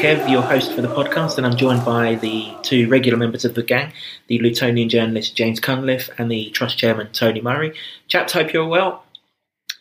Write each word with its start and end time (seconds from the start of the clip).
Kev, 0.00 0.30
your 0.30 0.40
host 0.40 0.72
for 0.72 0.80
the 0.80 0.88
podcast, 0.88 1.36
and 1.36 1.46
I'm 1.46 1.56
joined 1.56 1.84
by 1.84 2.14
the 2.14 2.50
two 2.62 2.88
regular 2.88 3.18
members 3.18 3.44
of 3.44 3.54
the 3.54 3.62
gang, 3.62 3.92
the 4.28 4.38
Lutonian 4.38 4.88
journalist 4.88 5.36
James 5.36 5.60
Cunliffe 5.60 6.08
and 6.16 6.30
the 6.30 6.48
Trust 6.50 6.78
chairman 6.78 7.08
Tony 7.12 7.42
Murray. 7.42 7.74
Chaps, 8.08 8.32
hope 8.32 8.52
you're 8.54 8.66
well. 8.66 9.04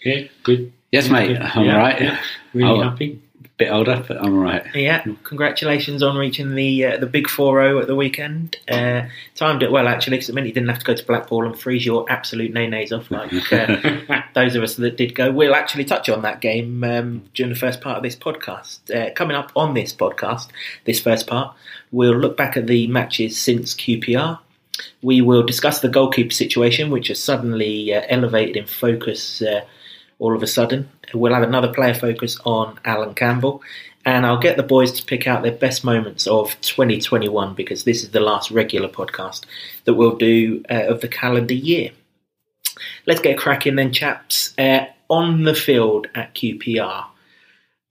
Yeah, 0.03 0.23
good. 0.43 0.73
Yes, 0.91 1.08
mate. 1.08 1.31
Yeah, 1.31 1.49
I'm 1.55 1.66
yeah, 1.66 1.73
all 1.73 1.80
right. 1.80 2.02
yeah. 2.02 2.20
Really 2.53 2.70
Oh. 2.70 2.81
happy. 2.81 3.21
Bit 3.59 3.72
older, 3.72 4.02
but 4.08 4.16
I'm 4.18 4.34
all 4.38 4.40
right. 4.40 4.66
Yeah, 4.73 5.04
congratulations 5.26 6.02
on 6.02 6.16
reaching 6.16 6.55
the 6.55 6.86
uh, 6.86 6.98
the 6.98 7.05
big 7.05 7.27
4-0 7.27 7.81
at 7.81 7.88
the 7.88 7.95
weekend. 7.95 8.55
Uh, 8.70 9.08
timed 9.36 9.63
it 9.63 9.70
well, 9.70 9.86
actually, 9.86 10.16
because 10.16 10.30
it 10.30 10.36
meant 10.36 10.48
you 10.48 10.54
didn't 10.54 10.70
have 10.70 10.80
to 10.80 10.86
go 10.86 10.95
to 10.95 11.05
Blackpool 11.05 11.45
and 11.45 11.59
freeze 11.59 11.86
your 11.86 12.09
absolute 12.09 12.53
nay-nays 12.53 12.94
off 12.94 13.12
like 13.12 13.34
uh, 13.52 14.22
those 14.34 14.55
of 14.55 14.64
us 14.64 14.77
that 14.77 14.95
did 14.95 15.14
go. 15.14 15.30
We'll 15.30 15.55
actually 15.55 15.84
touch 15.84 16.08
on 16.08 16.22
that 16.22 16.40
game 16.40 16.86
um, 16.86 17.23
during 17.34 17.52
the 17.52 17.59
first 17.59 17.81
part 17.81 17.98
of 17.98 18.03
this 18.03 18.16
podcast. 18.16 18.95
Uh, 18.95 19.14
coming 19.14 19.36
up 19.36 19.52
on 19.58 19.73
this 19.73 19.94
podcast, 19.94 20.48
this 20.86 21.02
first 21.02 21.28
part, 21.28 21.53
we'll 21.91 22.16
look 22.16 22.38
back 22.38 22.55
at 22.55 22.66
the 22.66 22.88
matches 22.88 23.38
since 23.38 23.76
QPR. 23.76 24.39
We 25.02 25.20
will 25.20 25.44
discuss 25.44 25.81
the 25.81 25.89
goalkeeper 25.89 26.31
situation, 26.31 26.91
which 26.91 27.09
has 27.09 27.22
suddenly 27.22 27.94
uh, 27.94 28.03
elevated 28.08 28.55
in 28.55 28.67
focus 28.67 29.41
uh, 29.41 29.66
all 30.20 30.36
of 30.36 30.44
a 30.44 30.48
sudden. 30.48 30.90
We'll 31.14 31.34
have 31.34 31.44
another 31.44 31.73
player 31.73 31.94
focus 31.94 32.38
on 32.46 32.80
Allan 32.86 33.16
Campbell. 33.16 33.64
And 34.06 34.26
I'll 34.26 34.39
get 34.39 34.56
the 34.56 34.64
boys 34.64 34.92
to 34.94 35.06
pick 35.06 35.28
out 35.28 35.44
their 35.44 35.52
best 35.52 35.84
moments 35.84 36.26
of 36.26 36.59
2021 36.61 37.53
because 37.53 37.84
this 37.84 38.03
is 38.03 38.11
the 38.11 38.20
last 38.20 38.50
regular 38.50 38.88
podcast 38.88 39.45
that 39.86 39.95
we'll 39.95 40.16
do 40.16 40.64
uh, 40.70 40.86
of 40.88 41.02
the 41.02 41.08
calendar 41.08 41.53
year. 41.53 41.92
Let's 43.06 43.22
get 43.22 43.38
cracking 43.38 43.76
then, 43.76 43.92
chaps. 43.92 44.53
Uh, 44.58 44.86
on 45.09 45.44
the 45.44 45.56
field 45.56 46.08
at 46.16 46.33
QPR, 46.36 47.06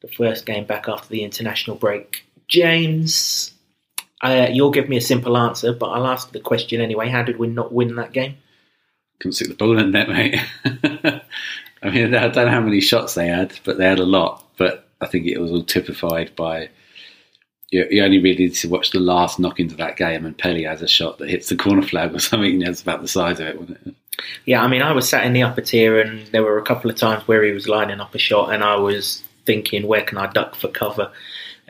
the 0.00 0.08
first 0.08 0.46
game 0.46 0.64
back 0.64 0.88
after 0.88 1.08
the 1.08 1.24
international 1.24 1.76
break. 1.76 2.24
James, 2.46 3.52
uh, 4.22 4.46
you'll 4.50 4.70
give 4.70 4.88
me 4.88 4.96
a 4.96 5.02
simple 5.02 5.36
answer, 5.36 5.72
but 5.72 5.86
I'll 5.86 6.06
ask 6.06 6.32
the 6.32 6.40
question 6.40 6.80
anyway. 6.80 7.08
How 7.08 7.22
did 7.22 7.38
we 7.38 7.48
not 7.48 7.72
win 7.72 7.96
that 7.96 8.12
game? 8.12 8.36
Couldn't 9.20 9.32
stick 9.32 9.48
the 9.48 9.54
ball 9.54 9.78
in 9.78 9.90
net, 9.90 10.08
mate. 10.08 10.36
I 11.88 11.92
mean, 11.92 12.14
I 12.14 12.28
don't 12.28 12.46
know 12.46 12.52
how 12.52 12.60
many 12.60 12.80
shots 12.80 13.14
they 13.14 13.28
had, 13.28 13.58
but 13.64 13.78
they 13.78 13.84
had 13.84 13.98
a 13.98 14.04
lot. 14.04 14.44
But 14.56 14.88
I 15.00 15.06
think 15.06 15.26
it 15.26 15.40
was 15.40 15.50
all 15.50 15.62
typified 15.62 16.34
by. 16.36 16.70
You, 17.70 17.86
you 17.90 18.02
only 18.02 18.18
really 18.18 18.44
need 18.44 18.54
to 18.54 18.68
watch 18.68 18.90
the 18.90 19.00
last 19.00 19.38
knock 19.38 19.60
into 19.60 19.76
that 19.76 19.96
game, 19.96 20.24
and 20.24 20.36
Pelly 20.36 20.64
has 20.64 20.82
a 20.82 20.88
shot 20.88 21.18
that 21.18 21.28
hits 21.28 21.48
the 21.48 21.56
corner 21.56 21.82
flag 21.82 22.14
or 22.14 22.18
something, 22.18 22.58
that's 22.58 22.82
about 22.82 23.02
the 23.02 23.08
size 23.08 23.40
of 23.40 23.46
it, 23.46 23.60
wasn't 23.60 23.86
it? 23.86 23.94
Yeah, 24.46 24.62
I 24.62 24.68
mean, 24.68 24.82
I 24.82 24.92
was 24.92 25.08
sat 25.08 25.26
in 25.26 25.32
the 25.32 25.42
upper 25.42 25.60
tier, 25.60 26.00
and 26.00 26.26
there 26.28 26.42
were 26.42 26.58
a 26.58 26.64
couple 26.64 26.90
of 26.90 26.96
times 26.96 27.28
where 27.28 27.44
he 27.44 27.52
was 27.52 27.68
lining 27.68 28.00
up 28.00 28.14
a 28.14 28.18
shot, 28.18 28.52
and 28.52 28.64
I 28.64 28.76
was 28.76 29.22
thinking, 29.44 29.86
where 29.86 30.02
can 30.02 30.18
I 30.18 30.26
duck 30.28 30.54
for 30.54 30.68
cover? 30.68 31.12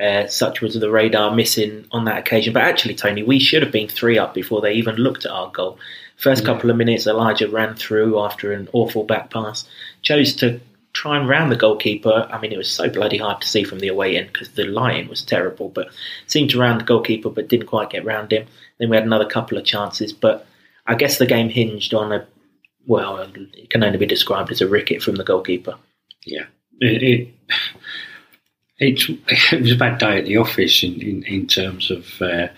Uh, 0.00 0.28
such 0.28 0.60
was 0.60 0.74
the 0.74 0.90
radar 0.90 1.34
missing 1.34 1.86
on 1.90 2.04
that 2.04 2.18
occasion. 2.18 2.52
But 2.52 2.62
actually, 2.62 2.94
Tony, 2.94 3.24
we 3.24 3.40
should 3.40 3.62
have 3.62 3.72
been 3.72 3.88
three 3.88 4.16
up 4.16 4.32
before 4.32 4.60
they 4.60 4.74
even 4.74 4.94
looked 4.96 5.24
at 5.24 5.32
our 5.32 5.50
goal. 5.50 5.78
First 6.16 6.44
couple 6.44 6.70
of 6.70 6.76
minutes, 6.76 7.06
Elijah 7.06 7.48
ran 7.48 7.74
through 7.76 8.18
after 8.20 8.52
an 8.52 8.68
awful 8.72 9.04
back 9.04 9.30
pass, 9.30 9.68
chose 10.08 10.34
to 10.34 10.58
try 10.94 11.18
and 11.18 11.28
round 11.28 11.52
the 11.52 11.56
goalkeeper. 11.56 12.26
I 12.30 12.40
mean, 12.40 12.50
it 12.50 12.56
was 12.56 12.70
so 12.70 12.88
bloody 12.88 13.18
hard 13.18 13.42
to 13.42 13.48
see 13.48 13.62
from 13.62 13.80
the 13.80 13.88
away 13.88 14.16
end 14.16 14.30
because 14.32 14.52
the 14.52 14.64
lighting 14.64 15.06
was 15.08 15.22
terrible, 15.22 15.68
but 15.68 15.88
seemed 16.26 16.48
to 16.50 16.58
round 16.58 16.80
the 16.80 16.86
goalkeeper 16.86 17.28
but 17.28 17.48
didn't 17.48 17.66
quite 17.66 17.90
get 17.90 18.06
round 18.06 18.32
him. 18.32 18.46
Then 18.78 18.88
we 18.88 18.96
had 18.96 19.04
another 19.04 19.28
couple 19.28 19.58
of 19.58 19.66
chances, 19.66 20.14
but 20.14 20.46
I 20.86 20.94
guess 20.94 21.18
the 21.18 21.26
game 21.26 21.50
hinged 21.50 21.92
on 21.92 22.12
a 22.12 22.26
well, 22.86 23.18
it 23.18 23.68
can 23.68 23.84
only 23.84 23.98
be 23.98 24.06
described 24.06 24.50
as 24.50 24.62
a 24.62 24.66
ricket 24.66 25.02
from 25.02 25.16
the 25.16 25.24
goalkeeper. 25.24 25.76
Yeah. 26.24 26.46
It, 26.80 27.28
it, 28.80 29.04
it 29.52 29.60
was 29.60 29.72
a 29.72 29.76
bad 29.76 29.98
day 29.98 30.16
at 30.16 30.24
the 30.24 30.38
office 30.38 30.82
in, 30.82 30.94
in, 31.02 31.22
in 31.24 31.46
terms 31.46 31.90
of 31.90 32.06
uh, 32.22 32.48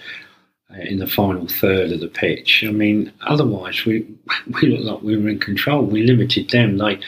in 0.78 1.00
the 1.00 1.08
final 1.08 1.48
third 1.48 1.91
of 1.91 1.98
the 1.98 2.06
pitch. 2.06 2.62
I 2.64 2.70
mean, 2.70 3.12
otherwise 3.22 3.84
we 3.84 4.06
we 4.62 4.69
looked 4.69 4.84
like 4.84 5.03
we 5.03 5.16
were 5.16 5.28
in 5.28 5.41
control. 5.41 5.84
We 5.84 6.04
limited 6.04 6.50
them. 6.50 6.78
They 6.78 7.00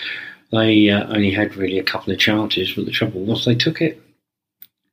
they 0.53 0.91
uh, 0.91 1.07
only 1.09 1.31
had 1.31 1.57
really 1.57 1.79
a 1.79 1.83
couple 1.83 2.13
of 2.13 2.19
chances, 2.19 2.73
but 2.73 2.85
the 2.85 2.91
trouble 2.91 3.25
was 3.25 3.45
they 3.45 3.55
took 3.55 3.81
it. 3.81 4.01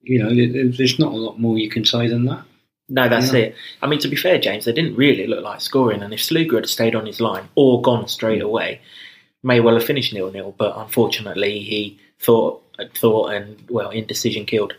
You 0.02 0.24
know, 0.24 0.30
there's 0.72 0.98
not 0.98 1.12
a 1.12 1.18
lot 1.18 1.40
more 1.40 1.58
you 1.58 1.70
can 1.70 1.86
say 1.86 2.08
than 2.08 2.26
that. 2.26 2.44
No, 2.88 3.08
that's 3.08 3.32
Yeah. 3.34 3.40
it. 3.40 3.56
I 3.82 3.88
mean, 3.88 4.00
to 4.00 4.08
be 4.08 4.16
fair, 4.16 4.40
James, 4.40 4.66
they 4.66 4.72
didn't 4.74 4.96
really 4.96 5.28
look 5.28 5.44
like 5.44 5.62
scoring, 5.62 6.02
and 6.02 6.14
if 6.14 6.22
Sluga 6.22 6.56
had 6.56 6.70
stayed 6.70 6.96
on 6.96 7.06
his 7.06 7.20
line 7.22 7.50
or 7.56 7.82
gone 7.82 8.08
straight 8.08 8.42
away, 8.42 8.80
may 9.44 9.60
well 9.60 9.76
have 9.76 9.86
finished 9.86 10.14
nil 10.14 10.32
nil. 10.32 10.56
But 10.58 10.76
unfortunately, 10.78 11.60
he 11.60 12.00
thought, 12.20 12.64
thought, 12.96 13.32
and 13.34 13.58
well, 13.70 13.90
indecision 13.92 14.46
killed. 14.46 14.74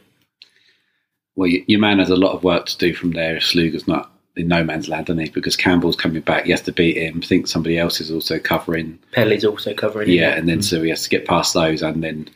Well, 1.37 1.49
your 1.49 1.79
man 1.81 1.99
has 2.01 2.11
a 2.11 2.17
lot 2.17 2.33
of 2.35 2.43
work 2.43 2.67
to 2.67 2.79
do 2.79 2.93
from 2.95 3.12
there 3.12 3.37
if 3.37 3.45
Sluga's 3.45 3.87
not 3.87 4.11
in 4.37 4.49
no 4.49 4.63
man's 4.65 4.89
land, 4.89 5.07
doesn't 5.07 5.23
he? 5.23 5.31
Because 5.31 5.57
Campbell's 5.57 5.97
coming 5.97 6.23
back, 6.23 6.45
he 6.45 6.51
has 6.51 6.63
to 6.63 6.73
beat 6.73 6.97
him. 6.97 7.21
I 7.23 7.27
think 7.27 7.47
somebody 7.47 7.79
else 7.79 8.01
is 8.01 8.11
also 8.11 8.39
covering. 8.39 8.99
Pelly's 9.13 9.45
also 9.45 9.75
covering. 9.75 10.09
it. 10.09 10.15
Yeah, 10.15 10.31
and 10.31 10.49
then 10.49 10.59
hmm. 10.59 10.63
so 10.63 10.83
he 10.83 10.91
has 10.91 11.03
to 11.03 11.11
get 11.11 11.27
past 11.27 11.55
those 11.55 11.83
and 11.83 12.03
then 12.03 12.29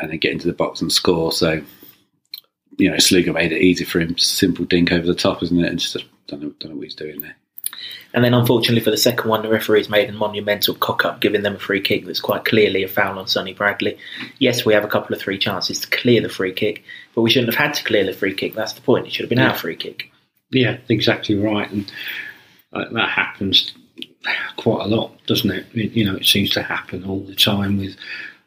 and 0.00 0.10
then 0.10 0.18
get 0.18 0.32
into 0.32 0.46
the 0.46 0.52
box 0.52 0.80
and 0.80 0.92
score. 0.92 1.32
So 1.32 1.62
you 2.78 2.90
know, 2.90 2.96
Sluga 2.96 3.34
made 3.34 3.52
it 3.52 3.62
easy 3.62 3.84
for 3.84 4.00
him. 4.00 4.16
Simple 4.18 4.64
dink 4.64 4.92
over 4.92 5.06
the 5.06 5.14
top, 5.14 5.42
isn't 5.42 5.62
it? 5.62 5.68
And 5.68 5.78
just 5.78 5.96
don't 6.26 6.42
know, 6.42 6.52
don't 6.58 6.70
know 6.70 6.76
what 6.76 6.84
he's 6.84 6.94
doing 6.94 7.20
there. 7.20 7.36
And 8.14 8.22
then, 8.22 8.34
unfortunately, 8.34 8.82
for 8.82 8.90
the 8.90 8.98
second 8.98 9.28
one, 9.30 9.42
the 9.42 9.48
referee's 9.48 9.88
made 9.88 10.10
a 10.10 10.12
monumental 10.12 10.74
cock 10.74 11.04
up, 11.04 11.20
giving 11.20 11.42
them 11.42 11.54
a 11.54 11.58
free 11.58 11.80
kick 11.80 12.04
that's 12.04 12.20
quite 12.20 12.44
clearly 12.44 12.82
a 12.82 12.88
foul 12.88 13.18
on 13.18 13.26
Sonny 13.26 13.54
Bradley. 13.54 13.96
Yes, 14.38 14.66
we 14.66 14.74
have 14.74 14.84
a 14.84 14.88
couple 14.88 15.14
of 15.14 15.20
three 15.20 15.38
chances 15.38 15.80
to 15.80 15.88
clear 15.88 16.20
the 16.20 16.28
free 16.28 16.52
kick, 16.52 16.84
but 17.14 17.22
we 17.22 17.30
shouldn't 17.30 17.52
have 17.54 17.64
had 17.66 17.74
to 17.74 17.84
clear 17.84 18.04
the 18.04 18.12
free 18.12 18.34
kick. 18.34 18.54
That's 18.54 18.74
the 18.74 18.82
point. 18.82 19.06
It 19.06 19.12
should 19.12 19.24
have 19.24 19.30
been 19.30 19.38
our 19.38 19.54
free 19.54 19.76
kick. 19.76 20.11
Yeah, 20.52 20.76
exactly 20.88 21.34
right, 21.34 21.70
and 21.70 21.90
uh, 22.72 22.84
that 22.92 23.08
happens 23.08 23.72
quite 24.56 24.84
a 24.84 24.88
lot, 24.88 25.12
doesn't 25.26 25.50
it? 25.50 25.66
it? 25.74 25.92
You 25.92 26.04
know, 26.04 26.16
it 26.16 26.26
seems 26.26 26.50
to 26.50 26.62
happen 26.62 27.04
all 27.04 27.20
the 27.20 27.34
time 27.34 27.78
with 27.78 27.96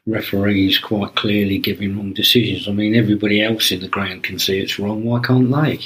referees 0.05 0.77
quite 0.77 1.15
clearly 1.15 1.57
giving 1.57 1.97
wrong 1.97 2.13
decisions. 2.13 2.67
I 2.67 2.71
mean, 2.71 2.95
everybody 2.95 3.41
else 3.41 3.71
in 3.71 3.81
the 3.81 3.87
ground 3.87 4.23
can 4.23 4.37
see 4.37 4.59
it's 4.59 4.77
wrong. 4.77 5.03
Why 5.03 5.19
can't 5.19 5.51
they? 5.51 5.79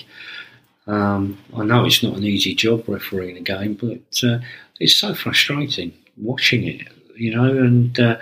Um, 0.88 1.38
I 1.56 1.64
know 1.64 1.86
it's 1.86 2.04
not 2.04 2.18
an 2.18 2.24
easy 2.24 2.54
job 2.54 2.84
refereeing 2.88 3.38
a 3.38 3.42
game, 3.42 3.76
but 3.76 4.28
uh, 4.28 4.40
it's 4.80 4.96
so 4.96 5.14
frustrating 5.14 5.94
watching 6.18 6.68
it. 6.68 6.88
You 7.16 7.36
know, 7.36 7.46
and 7.46 7.98
uh, 8.00 8.18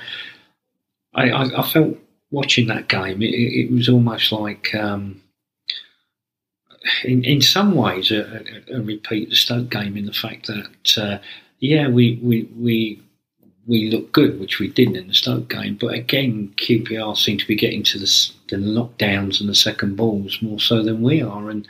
I, 1.16 1.30
I, 1.30 1.60
I 1.60 1.68
felt 1.68 1.98
watching 2.30 2.68
that 2.68 2.90
game. 2.90 3.22
It, 3.22 3.34
it 3.34 3.72
was 3.72 3.90
almost 3.90 4.32
like. 4.32 4.74
Um, 4.76 5.22
in, 7.04 7.24
in 7.24 7.42
some 7.42 7.76
ways 7.76 8.12
a, 8.12 8.44
a, 8.72 8.78
a 8.78 8.82
repeat 8.82 9.30
the 9.30 9.36
Stoke 9.36 9.70
game 9.70 9.98
in 9.98 10.06
the 10.06 10.14
fact 10.14 10.48
that 10.48 10.98
uh, 10.98 11.18
yeah 11.60 11.88
we, 11.88 12.20
we 12.24 12.44
we 12.58 13.02
we 13.66 13.90
look 13.92 14.12
good 14.12 14.40
which 14.40 14.60
we 14.60 14.68
didn't 14.68 14.96
in 14.96 15.08
the 15.08 15.14
Stoke 15.14 15.50
game 15.50 15.78
but 15.80 15.94
again 15.94 16.54
QPR 16.58 17.18
seem 17.18 17.38
to 17.38 17.48
be 17.48 17.56
getting 17.56 17.84
to 17.84 18.00
the, 18.00 18.32
the 18.50 18.58
lockdowns 18.58 19.40
and 19.40 19.50
the 19.50 19.56
second 19.56 19.96
balls 19.96 20.42
more 20.42 20.60
so 20.60 20.84
than 20.84 21.02
we 21.02 21.22
are 21.22 21.50
and 21.50 21.68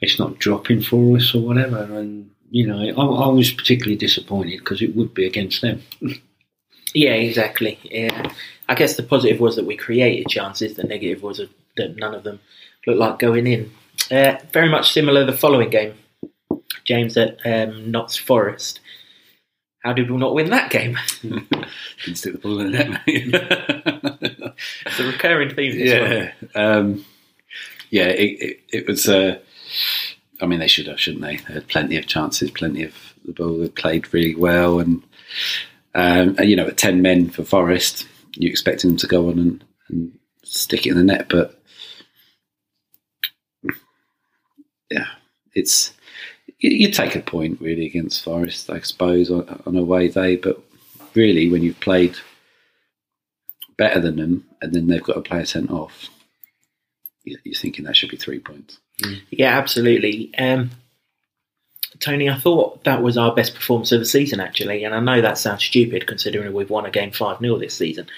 it's 0.00 0.18
not 0.18 0.38
dropping 0.38 0.82
for 0.82 1.16
us 1.16 1.34
or 1.34 1.42
whatever 1.42 1.82
and 1.98 2.30
you 2.50 2.66
know 2.66 2.78
I, 2.78 3.26
I 3.26 3.28
was 3.28 3.50
particularly 3.50 3.96
disappointed 3.96 4.58
because 4.58 4.82
it 4.82 4.94
would 4.94 5.14
be 5.14 5.26
against 5.26 5.62
them 5.62 5.82
Yeah, 6.94 7.12
exactly. 7.12 7.78
Yeah, 7.84 8.32
I 8.68 8.74
guess 8.74 8.96
the 8.96 9.02
positive 9.02 9.40
was 9.40 9.56
that 9.56 9.66
we 9.66 9.76
created 9.76 10.28
chances. 10.28 10.74
The 10.74 10.84
negative 10.84 11.22
was 11.22 11.40
that 11.76 11.96
none 11.96 12.14
of 12.14 12.24
them 12.24 12.40
looked 12.86 12.98
like 12.98 13.18
going 13.18 13.46
in. 13.46 13.70
Uh, 14.10 14.36
very 14.52 14.68
much 14.68 14.92
similar 14.92 15.24
the 15.24 15.32
following 15.32 15.70
game, 15.70 15.94
James 16.84 17.16
at 17.16 17.38
um, 17.44 17.90
Notts 17.90 18.16
Forest. 18.16 18.80
How 19.80 19.92
did 19.92 20.10
we 20.10 20.16
not 20.16 20.34
win 20.34 20.50
that 20.50 20.70
game? 20.70 20.98
Didn't 21.22 22.16
stick 22.16 22.32
the 22.32 22.38
ball 22.38 22.60
in 22.60 22.72
the 22.72 22.78
net, 22.78 23.00
mate. 23.06 23.34
It's 24.86 24.98
a 24.98 25.06
recurring 25.06 25.54
theme. 25.54 25.72
Yeah, 25.76 26.32
um, 26.56 27.04
yeah. 27.90 28.06
It, 28.06 28.42
it, 28.42 28.60
it 28.72 28.86
was. 28.88 29.08
Uh, 29.08 29.38
I 30.40 30.46
mean, 30.46 30.58
they 30.58 30.66
should 30.66 30.88
have, 30.88 31.00
shouldn't 31.00 31.22
they? 31.22 31.36
They 31.36 31.54
had 31.54 31.68
plenty 31.68 31.96
of 31.96 32.06
chances, 32.06 32.50
plenty 32.50 32.82
of 32.82 32.94
the 33.24 33.32
ball. 33.32 33.58
They 33.58 33.68
played 33.68 34.12
really 34.12 34.34
well, 34.34 34.80
and, 34.80 35.02
um, 35.94 36.34
and 36.38 36.50
you 36.50 36.56
know, 36.56 36.66
at 36.66 36.76
ten 36.76 37.02
men 37.02 37.30
for 37.30 37.44
Forest, 37.44 38.08
you 38.34 38.48
expect 38.48 38.82
them 38.82 38.96
to 38.96 39.06
go 39.06 39.28
on 39.28 39.38
and, 39.38 39.64
and 39.88 40.18
stick 40.42 40.86
it 40.86 40.90
in 40.90 40.96
the 40.96 41.04
net, 41.04 41.28
but 41.28 41.57
yeah, 44.90 45.06
it's 45.54 45.92
you, 46.58 46.70
you 46.70 46.90
take 46.90 47.14
a 47.16 47.20
point 47.20 47.60
really 47.60 47.86
against 47.86 48.22
Forest, 48.24 48.70
I 48.70 48.80
suppose, 48.80 49.30
on, 49.30 49.62
on 49.66 49.76
a 49.76 49.80
away 49.80 50.08
day, 50.08 50.36
but 50.36 50.60
really, 51.14 51.50
when 51.50 51.62
you've 51.62 51.80
played 51.80 52.16
better 53.76 54.00
than 54.00 54.16
them, 54.16 54.44
and 54.60 54.72
then 54.74 54.86
they've 54.88 55.02
got 55.02 55.16
a 55.16 55.22
player 55.22 55.44
sent 55.46 55.70
off. 55.70 56.08
you- 57.24 57.38
You're 57.44 57.54
thinking 57.54 57.84
that 57.84 57.96
should 57.96 58.10
be 58.10 58.16
three 58.16 58.40
points. 58.40 58.78
Yeah, 59.30 59.56
absolutely. 59.56 60.32
Um, 60.36 60.70
Tony, 62.00 62.28
I 62.28 62.36
thought 62.36 62.82
that 62.84 63.02
was 63.02 63.16
our 63.16 63.34
best 63.34 63.54
performance 63.54 63.92
of 63.92 64.00
the 64.00 64.06
season, 64.06 64.40
actually, 64.40 64.82
and 64.84 64.94
I 64.94 65.00
know 65.00 65.20
that 65.20 65.38
sounds 65.38 65.62
stupid 65.64 66.06
considering 66.06 66.52
we've 66.52 66.70
won 66.70 66.86
a 66.86 66.90
game 66.90 67.12
5 67.12 67.38
0 67.38 67.58
this 67.58 67.74
season. 67.74 68.08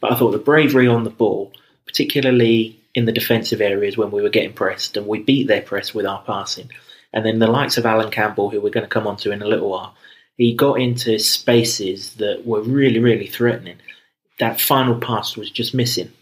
But 0.00 0.12
I 0.12 0.16
thought 0.16 0.30
the 0.30 0.38
bravery 0.38 0.88
on 0.88 1.04
the 1.04 1.10
ball, 1.10 1.52
particularly 1.86 2.79
in 2.94 3.04
the 3.04 3.12
defensive 3.12 3.60
areas 3.60 3.96
when 3.96 4.10
we 4.10 4.22
were 4.22 4.28
getting 4.28 4.52
pressed, 4.52 4.96
and 4.96 5.06
we 5.06 5.22
beat 5.22 5.46
their 5.46 5.62
press 5.62 5.94
with 5.94 6.06
our 6.06 6.22
passing. 6.22 6.70
And 7.12 7.24
then 7.24 7.38
the 7.38 7.46
likes 7.46 7.76
of 7.76 7.86
Allan 7.86 8.10
Campbell, 8.10 8.50
who 8.50 8.60
we're 8.60 8.70
going 8.70 8.86
to 8.86 8.88
come 8.88 9.06
on 9.06 9.16
to 9.18 9.32
in 9.32 9.42
a 9.42 9.48
little 9.48 9.70
while, 9.70 9.94
he 10.36 10.54
got 10.54 10.80
into 10.80 11.18
spaces 11.18 12.14
that 12.14 12.46
were 12.46 12.62
really, 12.62 12.98
really 12.98 13.26
threatening. 13.26 13.76
That 14.38 14.60
final 14.60 14.98
pass 14.98 15.36
was 15.36 15.50
just 15.50 15.74
missing. 15.74 16.12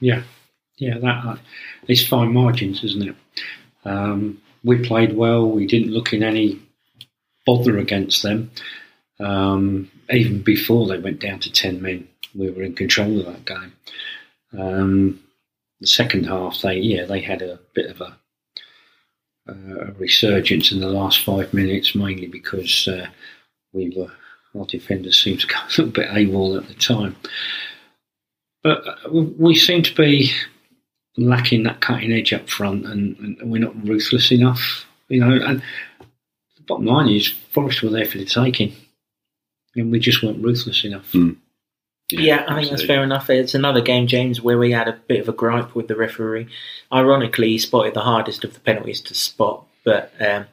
Yeah, 0.00 0.22
yeah, 0.78 0.98
that 0.98 1.24
uh, 1.24 1.36
it's 1.86 2.06
fine 2.06 2.32
margins, 2.32 2.82
isn't 2.82 3.08
it? 3.10 3.16
Um, 3.84 4.40
we 4.64 4.84
played 4.84 5.16
well. 5.16 5.48
We 5.48 5.66
didn't 5.66 5.92
look 5.92 6.12
in 6.12 6.22
any 6.22 6.60
bother 7.46 7.78
against 7.78 8.22
them. 8.22 8.50
Um, 9.20 9.90
even 10.10 10.42
before 10.42 10.88
they 10.88 10.98
went 10.98 11.20
down 11.20 11.38
to 11.40 11.52
ten 11.52 11.80
men, 11.80 12.08
we 12.34 12.50
were 12.50 12.62
in 12.62 12.74
control 12.74 13.20
of 13.20 13.26
that 13.26 13.44
game. 13.44 13.72
Um, 14.58 15.20
the 15.82 15.86
second 15.88 16.26
half, 16.26 16.62
they 16.62 16.78
yeah, 16.78 17.04
they 17.04 17.20
had 17.20 17.42
a 17.42 17.58
bit 17.74 17.90
of 17.90 18.00
a, 18.00 18.16
uh, 19.48 19.88
a 19.88 19.92
resurgence 19.92 20.72
in 20.72 20.80
the 20.80 20.88
last 20.88 21.24
five 21.24 21.52
minutes, 21.52 21.94
mainly 21.94 22.28
because 22.28 22.88
uh, 22.88 23.08
we 23.72 23.92
were 23.96 24.10
our 24.58 24.66
defenders 24.66 25.22
seemed 25.22 25.40
to 25.40 25.46
go 25.46 25.56
a 25.56 25.68
little 25.68 25.86
bit 25.86 26.08
AWOL 26.10 26.58
at 26.58 26.68
the 26.68 26.74
time. 26.74 27.16
But 28.62 28.86
uh, 28.86 29.10
we 29.10 29.54
seem 29.54 29.82
to 29.82 29.94
be 29.94 30.30
lacking 31.16 31.64
that 31.64 31.80
cutting 31.80 32.12
edge 32.12 32.32
up 32.32 32.48
front, 32.48 32.86
and, 32.86 33.16
and 33.16 33.50
we're 33.50 33.58
not 33.58 33.86
ruthless 33.86 34.30
enough. 34.30 34.86
You 35.08 35.20
know, 35.20 35.32
and 35.32 35.62
the 36.56 36.62
bottom 36.66 36.86
line 36.86 37.08
is 37.08 37.28
Forest 37.28 37.82
were 37.82 37.90
there 37.90 38.06
for 38.06 38.18
the 38.18 38.24
taking, 38.24 38.72
and 39.74 39.90
we 39.90 39.98
just 39.98 40.22
weren't 40.22 40.44
ruthless 40.44 40.84
enough. 40.84 41.10
Mm. 41.12 41.36
Yeah, 42.20 42.44
I 42.48 42.56
think 42.56 42.70
that's 42.70 42.84
fair 42.84 43.02
enough. 43.02 43.30
It's 43.30 43.54
another 43.54 43.80
game, 43.80 44.06
James, 44.06 44.40
where 44.40 44.58
we 44.58 44.72
had 44.72 44.88
a 44.88 44.98
bit 45.08 45.20
of 45.20 45.28
a 45.28 45.32
gripe 45.32 45.74
with 45.74 45.88
the 45.88 45.96
referee. 45.96 46.48
Ironically, 46.92 47.48
he 47.48 47.58
spotted 47.58 47.94
the 47.94 48.00
hardest 48.00 48.44
of 48.44 48.54
the 48.54 48.60
penalties 48.60 49.00
to 49.02 49.14
spot, 49.14 49.64
but 49.84 50.12
um, 50.20 50.46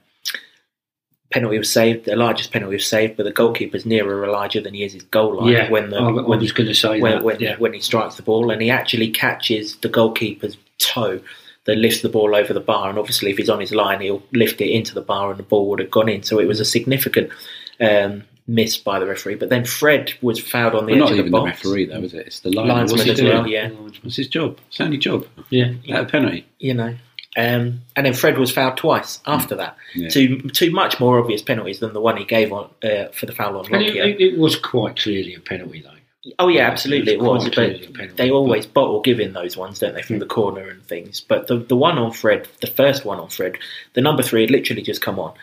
penalty 1.31 1.57
was 1.57 1.71
saved. 1.71 2.05
The 2.05 2.15
largest 2.15 2.51
penalty 2.51 2.75
was 2.75 2.87
saved, 2.87 3.17
but 3.17 3.23
the 3.23 3.31
goalkeeper's 3.31 3.85
nearer 3.85 4.25
Elijah 4.25 4.61
than 4.61 4.73
he 4.73 4.83
is 4.83 4.93
his 4.93 5.03
goal 5.03 5.35
line 5.41 5.51
Yeah, 5.51 5.69
when 5.69 5.89
the 5.89 5.97
I, 5.97 6.07
I 6.07 6.11
when, 6.11 6.39
was 6.39 6.51
going 6.51 6.67
to 6.67 6.73
say 6.75 7.01
when, 7.01 7.11
that. 7.13 7.23
when, 7.23 7.39
yeah. 7.39 7.57
when 7.57 7.73
he 7.73 7.79
strikes 7.79 8.15
the 8.15 8.23
ball, 8.23 8.51
and 8.51 8.61
he 8.61 8.69
actually 8.69 9.09
catches 9.11 9.75
the 9.77 9.89
goalkeeper's 9.89 10.57
toe 10.77 11.19
that 11.65 11.77
lifts 11.77 12.01
the 12.01 12.09
ball 12.09 12.35
over 12.35 12.53
the 12.53 12.59
bar. 12.59 12.89
And 12.89 12.97
obviously, 12.97 13.31
if 13.31 13.37
he's 13.37 13.49
on 13.49 13.59
his 13.59 13.73
line, 13.73 14.01
he'll 14.01 14.23
lift 14.33 14.61
it 14.61 14.71
into 14.71 14.93
the 14.95 15.01
bar, 15.01 15.29
and 15.29 15.37
the 15.37 15.43
ball 15.43 15.69
would 15.69 15.79
have 15.79 15.91
gone 15.91 16.09
in. 16.09 16.23
So 16.23 16.39
it 16.39 16.47
was 16.47 16.59
a 16.59 16.65
significant 16.65 17.31
um, 17.79 18.23
miss 18.49 18.77
by 18.77 18.99
the 18.99 19.05
referee. 19.05 19.35
But 19.35 19.49
then 19.49 19.63
Fred 19.63 20.13
was 20.21 20.39
fouled 20.39 20.73
on 20.75 20.85
the 20.87 20.93
Well, 20.93 21.03
edge 21.03 21.09
not 21.09 21.11
of 21.11 21.17
the 21.17 21.19
even 21.21 21.31
the 21.31 21.45
referee, 21.45 21.85
though, 21.85 21.99
is 22.01 22.13
it? 22.13 22.27
It's 22.27 22.39
the 22.39 22.49
line. 22.51 22.67
Linesman 22.67 23.07
as 23.09 23.17
doing? 23.19 23.31
well, 23.33 23.47
yeah. 23.47 23.69
What's 23.69 24.15
his 24.15 24.27
job? 24.27 24.57
It's 24.67 24.81
only 24.81 24.97
job. 24.97 25.25
yeah. 25.49 25.73
At 25.89 26.03
a 26.03 26.05
penalty. 26.07 26.45
you 26.59 26.73
know. 26.73 26.95
Um, 27.37 27.81
and 27.95 28.05
then 28.07 28.13
Fred 28.13 28.37
was 28.39 28.51
fouled 28.51 28.77
twice 28.77 29.19
after 29.25 29.55
that. 29.55 29.77
Yeah. 29.93 30.09
Two 30.09 30.39
two 30.49 30.71
much 30.71 30.99
more 30.99 31.19
obvious 31.19 31.41
penalties 31.43 31.79
than 31.79 31.93
the 31.93 32.01
one 32.01 32.17
he 32.17 32.25
gave 32.25 32.51
on 32.51 32.69
uh, 32.83 33.05
for 33.13 33.27
the 33.27 33.31
foul 33.33 33.55
on 33.57 33.65
Lockyer. 33.65 34.03
it, 34.03 34.19
it 34.19 34.37
was 34.39 34.55
quite 34.57 34.97
clearly 34.97 35.35
a 35.35 35.39
penalty, 35.39 35.81
though. 35.81 36.31
oh 36.39 36.47
yeah, 36.47 36.67
absolutely 36.67 37.13
it 37.13 37.19
It 37.19 37.21
was 37.21 37.45
was. 37.45 37.55
But 37.55 37.93
penalty, 37.93 38.07
they 38.15 38.31
always 38.31 38.65
but- 38.65 38.73
bottle 38.73 39.01
giving 39.01 39.33
those 39.33 39.55
ones, 39.55 39.77
don't 39.79 39.93
they, 39.93 40.01
from 40.01 40.17
the 40.19 40.25
corner 40.25 40.67
and 40.69 40.83
things. 40.87 41.21
But 41.21 41.45
the 41.47 41.57
the 41.59 41.77
one 41.77 41.99
on 41.99 42.11
Fred, 42.11 42.47
the 42.61 42.67
first 42.67 43.05
one 43.05 43.19
on 43.19 43.29
Fred, 43.29 43.57
the 43.93 44.01
number 44.01 44.23
three 44.23 44.41
had 44.41 44.51
literally 44.51 44.81
just 44.81 45.01
come 45.01 45.19
on, 45.19 45.33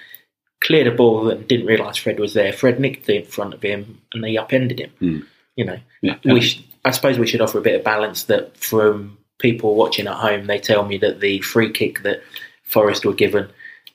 cleared 0.67 0.87
a 0.87 0.91
ball 0.95 1.31
and 1.31 1.47
didn't 1.47 1.67
realise 1.67 1.97
Fred 1.97 2.19
was 2.19 2.35
there. 2.35 2.53
Fred 2.53 2.81
nicked 2.81 3.09
it 3.09 3.17
in 3.17 3.25
front 3.25 3.55
of 3.55 3.63
him 3.63 4.01
and 4.13 4.23
they 4.25 4.37
upended 4.37 4.81
him. 4.81 4.91
Hmm. 4.99 5.19
You 5.55 5.65
know, 5.65 5.79
Yeah. 6.03 6.17
we 6.25 6.41
sh- 6.41 6.63
I 6.85 6.91
suppose 6.91 7.19
we 7.19 7.27
should 7.27 7.41
offer 7.41 7.59
a 7.59 7.63
bit 7.63 7.77
of 7.77 7.85
balance 7.85 8.25
that 8.25 8.57
from 8.57 9.17
people 9.39 9.75
watching 9.75 10.07
at 10.07 10.17
home, 10.17 10.47
they 10.47 10.59
tell 10.59 10.85
me 10.85 10.99
that 10.99 11.21
the 11.21 11.41
free 11.41 11.71
kick 11.71 12.03
that 12.03 12.23
Forest 12.65 13.05
were 13.05 13.15
given 13.15 13.49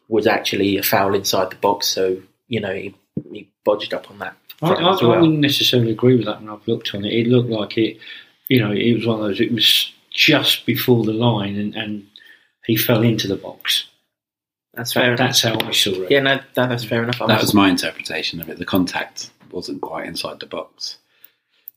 was 0.07 0.27
actually 0.27 0.77
a 0.77 0.83
foul 0.83 1.13
inside 1.13 1.51
the 1.51 1.55
box. 1.57 1.87
So, 1.87 2.21
you 2.47 2.59
know, 2.59 2.73
he, 2.73 2.95
he 3.31 3.49
bodged 3.65 3.93
up 3.93 4.09
on 4.09 4.19
that. 4.19 4.35
I, 4.61 4.67
front 4.67 4.83
I, 4.83 4.93
as 4.93 5.01
I 5.01 5.05
well. 5.07 5.21
wouldn't 5.21 5.39
necessarily 5.39 5.91
agree 5.91 6.15
with 6.15 6.25
that 6.25 6.39
when 6.41 6.49
I've 6.49 6.67
looked 6.67 6.93
on 6.95 7.05
it. 7.05 7.13
It 7.13 7.27
looked 7.27 7.49
like 7.49 7.77
it, 7.77 7.97
you 8.47 8.59
know, 8.59 8.71
it 8.71 8.93
was 8.93 9.05
one 9.05 9.19
of 9.19 9.25
those, 9.25 9.39
it 9.41 9.51
was 9.51 9.91
just 10.11 10.65
before 10.65 11.03
the 11.05 11.13
line 11.13 11.57
and, 11.57 11.75
and 11.75 12.07
he 12.65 12.75
fell 12.75 13.01
into 13.01 13.27
the 13.27 13.35
box. 13.37 13.87
That's 14.73 14.93
fair 14.93 15.03
That, 15.03 15.07
enough. 15.07 15.17
that's 15.41 15.41
how 15.41 15.59
I 15.67 15.71
saw 15.71 15.91
it. 16.03 16.11
Yeah, 16.11 16.21
no, 16.21 16.35
that, 16.55 16.69
that's 16.69 16.83
fair 16.85 17.03
enough. 17.03 17.21
I 17.21 17.27
That 17.27 17.41
was 17.41 17.53
my 17.53 17.69
interpretation 17.69 18.39
of 18.41 18.49
it. 18.49 18.57
The 18.57 18.65
contact 18.65 19.29
wasn't 19.51 19.81
quite 19.81 20.07
inside 20.07 20.39
the 20.39 20.45
box. 20.45 20.97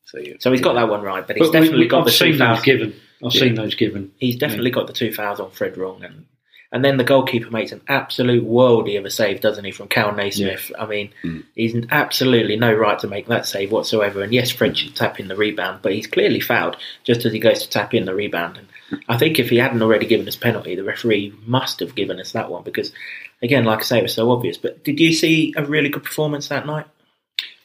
So, 0.05 0.19
you, 0.19 0.37
so 0.39 0.53
he's 0.53 0.61
got 0.61 0.75
that 0.75 0.89
one 0.89 1.03
right, 1.03 1.27
but 1.27 1.37
he's 1.37 1.47
But 1.49 1.55
we- 1.55 1.61
definitely 1.61 1.85
we- 1.87 1.89
got 1.89 1.99
I've 2.01 2.05
the 2.07 2.11
two 2.13 2.17
seen 2.33 2.39
fouls. 2.39 2.59
those 2.59 2.65
given. 2.65 2.95
I've 3.25 3.35
Yeah. 3.35 3.41
seen 3.41 3.55
those 3.57 3.75
given. 3.75 4.13
He's 4.19 4.37
definitely 4.37 4.71
got 4.71 4.87
the 4.87 4.93
two 4.93 5.13
fouls 5.13 5.41
on 5.41 5.51
Fred 5.51 5.77
wrong, 5.77 6.05
and 6.05 6.27
and 6.73 6.85
then 6.85 6.97
the 6.97 7.05
goalkeeper 7.05 7.51
makes 7.53 7.71
an 7.71 7.81
absolute 7.87 8.45
worldie 8.45 8.99
of 8.99 9.05
a 9.05 9.11
save, 9.11 9.41
doesn't 9.41 9.65
he, 9.65 9.71
from 9.71 9.87
Cal 9.87 10.13
Naismith? 10.13 10.73
I 10.77 10.87
mean, 10.87 11.11
Mm. 11.23 11.45
he's 11.55 11.77
absolutely 11.93 12.57
no 12.57 12.73
right 12.75 12.99
to 12.99 13.07
make 13.07 13.29
that 13.29 13.47
save 13.47 13.71
whatsoever. 13.71 14.23
And 14.23 14.33
yes, 14.35 14.51
Fred 14.51 14.77
should 14.77 14.97
tap 14.97 15.21
in 15.21 15.29
the 15.29 15.37
rebound, 15.37 15.81
but 15.83 15.93
he's 15.93 16.09
clearly 16.09 16.41
fouled 16.41 16.77
just 17.05 17.25
as 17.25 17.33
he 17.33 17.39
goes 17.39 17.63
to 17.63 17.71
tap 17.71 17.95
in 17.95 18.07
the 18.07 18.15
rebound. 18.15 18.57
And 18.57 18.67
I 19.09 19.17
think 19.17 19.39
if 19.39 19.51
he 19.51 19.57
hadn't 19.57 19.83
already 19.83 20.07
given 20.07 20.29
us 20.29 20.37
penalty, 20.37 20.75
the 20.75 20.85
referee 20.85 21.35
must 21.47 21.81
have 21.81 21.95
given 21.95 22.21
us 22.21 22.33
that 22.33 22.51
one 22.51 22.63
because, 22.63 22.93
again, 23.43 23.65
like 23.65 23.81
I 23.81 23.83
say, 23.83 23.99
it 23.99 24.03
was 24.03 24.15
so 24.15 24.31
obvious. 24.31 24.57
But 24.57 24.85
did 24.85 25.01
you 25.01 25.13
see 25.13 25.55
a 25.57 25.65
really 25.65 25.89
good 25.89 26.05
performance 26.05 26.49
that 26.49 26.67
night? 26.67 26.87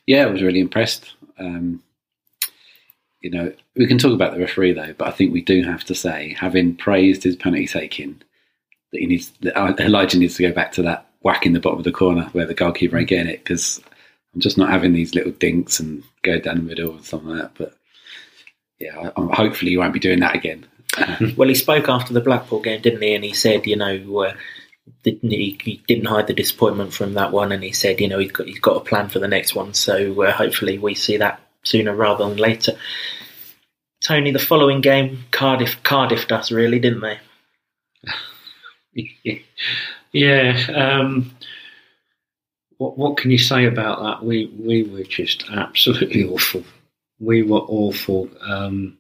Yeah, 0.06 0.24
I 0.25 0.30
was 0.30 0.42
really 0.42 0.60
impressed. 0.60 1.12
Um, 1.38 1.83
you 3.21 3.30
know, 3.30 3.54
we 3.75 3.88
can 3.88 3.98
talk 3.98 4.13
about 4.13 4.33
the 4.33 4.39
referee 4.39 4.74
though, 4.74 4.94
but 4.98 5.07
I 5.07 5.12
think 5.12 5.33
we 5.33 5.42
do 5.42 5.63
have 5.63 5.83
to 5.86 5.95
say, 5.95 6.36
having 6.39 6.75
praised 6.75 7.24
his 7.24 7.36
penalty 7.36 7.68
taking, 7.68 8.21
that 8.92 9.00
he 9.00 9.06
needs 9.06 9.31
that 9.42 9.80
Elijah 9.80 10.18
needs 10.18 10.36
to 10.38 10.48
go 10.48 10.54
back 10.54 10.71
to 10.74 10.83
that 10.83 11.07
whack 11.21 11.45
in 11.45 11.54
the 11.54 11.60
bottom 11.60 11.80
of 11.80 11.86
the 11.86 11.92
corner 11.92 12.30
where 12.31 12.45
the 12.45 12.54
goalkeeper 12.54 12.98
ain't 12.98 13.10
getting 13.10 13.31
it 13.31 13.44
because 13.44 13.81
I'm 14.33 14.42
just 14.42 14.57
not 14.57 14.69
having 14.69 14.94
these 14.94 15.16
little 15.16 15.33
dinks 15.33 15.80
and 15.80 16.04
go 16.24 16.39
down 16.39 16.56
the 16.56 16.63
middle 16.63 16.92
and 16.92 17.06
something 17.06 17.30
like 17.30 17.42
that. 17.42 17.51
But 17.56 17.75
yeah, 18.80 19.11
I, 19.16 19.21
hopefully 19.35 19.71
you 19.71 19.80
won't 19.80 19.94
be 19.94 19.99
doing 19.99 20.21
that 20.21 20.35
again. 20.35 20.66
Well, 21.37 21.49
he 21.49 21.55
spoke 21.55 21.87
after 21.89 22.13
the 22.13 22.21
Blackpool 22.21 22.61
game, 22.61 22.81
didn't 22.81 23.01
he? 23.01 23.13
And 23.13 23.23
he 23.23 23.33
said, 23.33 23.67
you 23.67 23.75
know, 23.75 24.19
uh, 24.19 24.33
didn't 25.03 25.31
he, 25.31 25.57
he 25.63 25.81
didn't 25.87 26.05
hide 26.05 26.27
the 26.27 26.33
disappointment 26.33 26.93
from 26.93 27.13
that 27.13 27.31
one, 27.31 27.51
and 27.51 27.63
he 27.63 27.71
said, 27.71 27.99
you 28.01 28.07
know, 28.07 28.19
he's 28.19 28.31
got 28.31 28.47
he's 28.47 28.59
got 28.59 28.77
a 28.77 28.81
plan 28.81 29.09
for 29.09 29.19
the 29.19 29.27
next 29.27 29.55
one. 29.55 29.73
So 29.73 30.21
uh, 30.23 30.31
hopefully 30.31 30.77
we 30.77 30.95
see 30.95 31.17
that 31.17 31.39
sooner 31.63 31.95
rather 31.95 32.27
than 32.27 32.37
later. 32.37 32.73
Tony, 34.01 34.31
the 34.31 34.39
following 34.39 34.81
game, 34.81 35.25
Cardiff 35.31 35.81
Cardiff 35.83 36.31
us 36.31 36.51
really, 36.51 36.79
didn't 36.79 37.01
they? 37.01 37.19
yeah. 40.11 40.67
Um, 40.73 41.31
what 42.77 42.97
what 42.97 43.17
can 43.17 43.31
you 43.31 43.37
say 43.37 43.65
about 43.65 44.01
that? 44.01 44.25
We 44.25 44.47
we 44.57 44.83
were 44.83 45.03
just 45.03 45.45
absolutely 45.51 46.23
awful. 46.25 46.63
We 47.19 47.43
were 47.43 47.59
awful. 47.59 48.29
Um, 48.41 48.97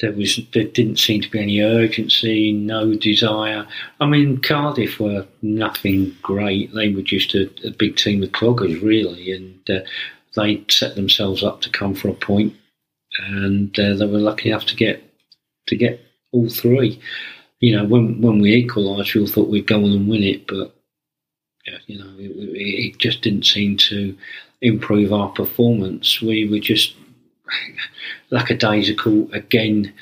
there 0.00 0.12
was 0.12 0.40
there 0.52 0.64
didn't 0.64 0.98
seem 0.98 1.20
to 1.22 1.30
be 1.30 1.40
any 1.40 1.60
urgency, 1.60 2.52
no 2.52 2.94
desire. 2.94 3.66
I 4.00 4.06
mean, 4.06 4.38
Cardiff 4.38 4.98
were 4.98 5.26
nothing 5.42 6.16
great. 6.22 6.74
They 6.74 6.92
were 6.92 7.02
just 7.02 7.34
a, 7.34 7.50
a 7.66 7.70
big 7.70 7.96
team 7.96 8.22
of 8.22 8.30
cloggers, 8.30 8.82
really, 8.82 9.32
and 9.32 9.70
uh, 9.70 9.80
they 10.36 10.64
set 10.68 10.94
themselves 10.94 11.42
up 11.42 11.60
to 11.62 11.70
come 11.70 11.94
for 11.94 12.08
a 12.08 12.14
point, 12.14 12.54
and 13.28 13.78
uh, 13.78 13.94
they 13.94 14.06
were 14.06 14.18
lucky 14.18 14.50
enough 14.50 14.66
to 14.66 14.76
get 14.76 15.02
to 15.66 15.76
get 15.76 16.00
all 16.32 16.48
three 16.48 17.00
you 17.60 17.76
know, 17.76 17.84
when 17.84 18.20
when 18.20 18.40
we 18.40 18.54
equalised, 18.54 19.14
we 19.14 19.20
all 19.20 19.26
thought 19.26 19.48
we'd 19.48 19.66
go 19.66 19.76
on 19.76 19.92
and 19.92 20.08
win 20.08 20.22
it, 20.22 20.46
but 20.46 20.74
you 21.86 21.98
know, 21.98 22.10
it, 22.18 22.30
it 22.30 22.86
it 22.86 22.98
just 22.98 23.20
didn't 23.22 23.44
seem 23.44 23.76
to 23.76 24.16
improve 24.62 25.12
our 25.12 25.28
performance. 25.28 26.20
We 26.20 26.48
were 26.48 26.58
just 26.58 26.94
lackadaisical 28.30 29.32
again. 29.32 29.92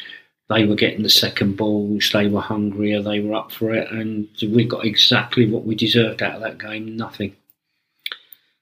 They 0.48 0.64
were 0.64 0.76
getting 0.76 1.02
the 1.02 1.10
second 1.10 1.56
balls. 1.56 2.10
They 2.12 2.26
were 2.26 2.40
hungrier. 2.40 3.02
They 3.02 3.20
were 3.20 3.34
up 3.34 3.52
for 3.52 3.74
it, 3.74 3.90
and 3.90 4.28
we 4.40 4.64
got 4.64 4.86
exactly 4.86 5.50
what 5.50 5.64
we 5.64 5.74
deserved 5.74 6.22
out 6.22 6.36
of 6.36 6.40
that 6.40 6.58
game. 6.58 6.96
Nothing. 6.96 7.36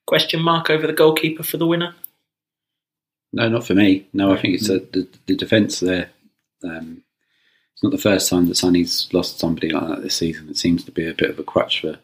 Question 0.06 0.40
mark 0.42 0.68
over 0.70 0.86
the 0.86 0.92
goalkeeper 0.92 1.42
for 1.42 1.58
the 1.58 1.66
winner. 1.66 1.94
No, 3.32 3.48
not 3.48 3.66
for 3.66 3.74
me. 3.74 4.06
No, 4.12 4.32
I 4.32 4.40
think 4.40 4.54
it's 4.54 4.68
a, 4.68 4.78
the, 4.78 5.08
the 5.26 5.36
defence 5.36 5.80
there. 5.80 6.10
Um, 6.64 7.02
it's 7.72 7.82
not 7.82 7.92
the 7.92 7.98
first 7.98 8.30
time 8.30 8.48
that 8.48 8.56
Sonny's 8.56 9.08
lost 9.12 9.38
somebody 9.38 9.68
like 9.68 9.88
that 9.88 10.02
this 10.02 10.16
season. 10.16 10.48
It 10.48 10.56
seems 10.56 10.82
to 10.84 10.92
be 10.92 11.08
a 11.08 11.14
bit 11.14 11.30
of 11.30 11.38
a 11.38 11.44
crutch 11.44 11.82
for, 11.82 11.98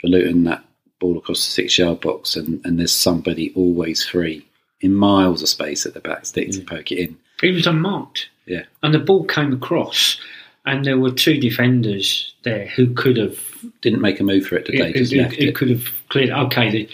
for 0.00 0.06
Luton, 0.06 0.44
that 0.44 0.64
ball 0.98 1.18
across 1.18 1.44
the 1.44 1.52
six 1.52 1.76
yard 1.76 2.00
box, 2.00 2.34
and, 2.34 2.64
and 2.64 2.78
there's 2.78 2.92
somebody 2.92 3.52
always 3.54 4.04
free 4.04 4.46
in 4.84 4.94
miles 4.94 5.42
of 5.42 5.48
space 5.48 5.86
at 5.86 5.94
the 5.94 6.00
back 6.00 6.26
stick 6.26 6.50
to 6.52 6.60
poke 6.60 6.92
it 6.92 6.98
in. 6.98 7.16
It 7.42 7.52
was 7.52 7.66
unmarked. 7.66 8.28
Yeah. 8.46 8.64
And 8.82 8.92
the 8.94 8.98
ball 8.98 9.24
came 9.24 9.52
across, 9.52 10.20
and 10.66 10.84
there 10.84 10.98
were 10.98 11.10
two 11.10 11.40
defenders 11.40 12.34
there 12.44 12.66
who 12.66 12.92
could 12.94 13.16
have 13.16 13.38
Didn't 13.80 14.00
make 14.02 14.20
a 14.20 14.24
move 14.24 14.46
for 14.46 14.56
it, 14.56 14.66
did 14.66 14.80
they? 14.80 14.90
it, 14.90 14.96
Just 14.96 15.12
it- 15.12 15.18
left 15.22 15.34
it 15.34 15.48
it. 15.48 15.54
could 15.54 15.70
have 15.70 15.88
cleared. 16.10 16.30
Okay, 16.30 16.70
they, 16.70 16.88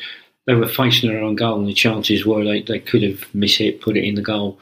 they 0.47 0.55
were 0.55 0.69
facing 0.69 1.11
their 1.11 1.23
own 1.23 1.35
goal, 1.37 1.59
and 1.59 1.69
the 1.69 1.75
chances 1.75 2.25
were 2.25 2.45
they, 2.45 2.63
they 2.63 2.79
could 2.79 3.03
have 3.03 3.21
mishit, 3.35 3.81
put 3.81 3.97
it 3.97 4.05
in 4.05 4.15
the 4.15 4.23
goal. 4.23 4.59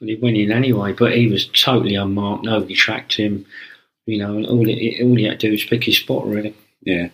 Well, 0.00 0.08
he 0.08 0.14
went 0.16 0.36
in 0.38 0.50
anyway, 0.52 0.92
but 0.92 1.14
he 1.16 1.28
was 1.28 1.46
totally 1.48 1.94
unmarked. 1.96 2.44
Nobody 2.44 2.74
tracked 2.74 3.14
him. 3.16 3.44
You 4.06 4.18
know, 4.18 4.36
and 4.36 4.46
all, 4.46 4.66
it, 4.68 5.02
all 5.04 5.14
he 5.14 5.24
had 5.24 5.38
to 5.40 5.46
do 5.48 5.52
was 5.52 5.64
pick 5.64 5.84
his 5.84 5.98
spot, 5.98 6.26
really. 6.26 6.54
Yeah. 6.82 7.08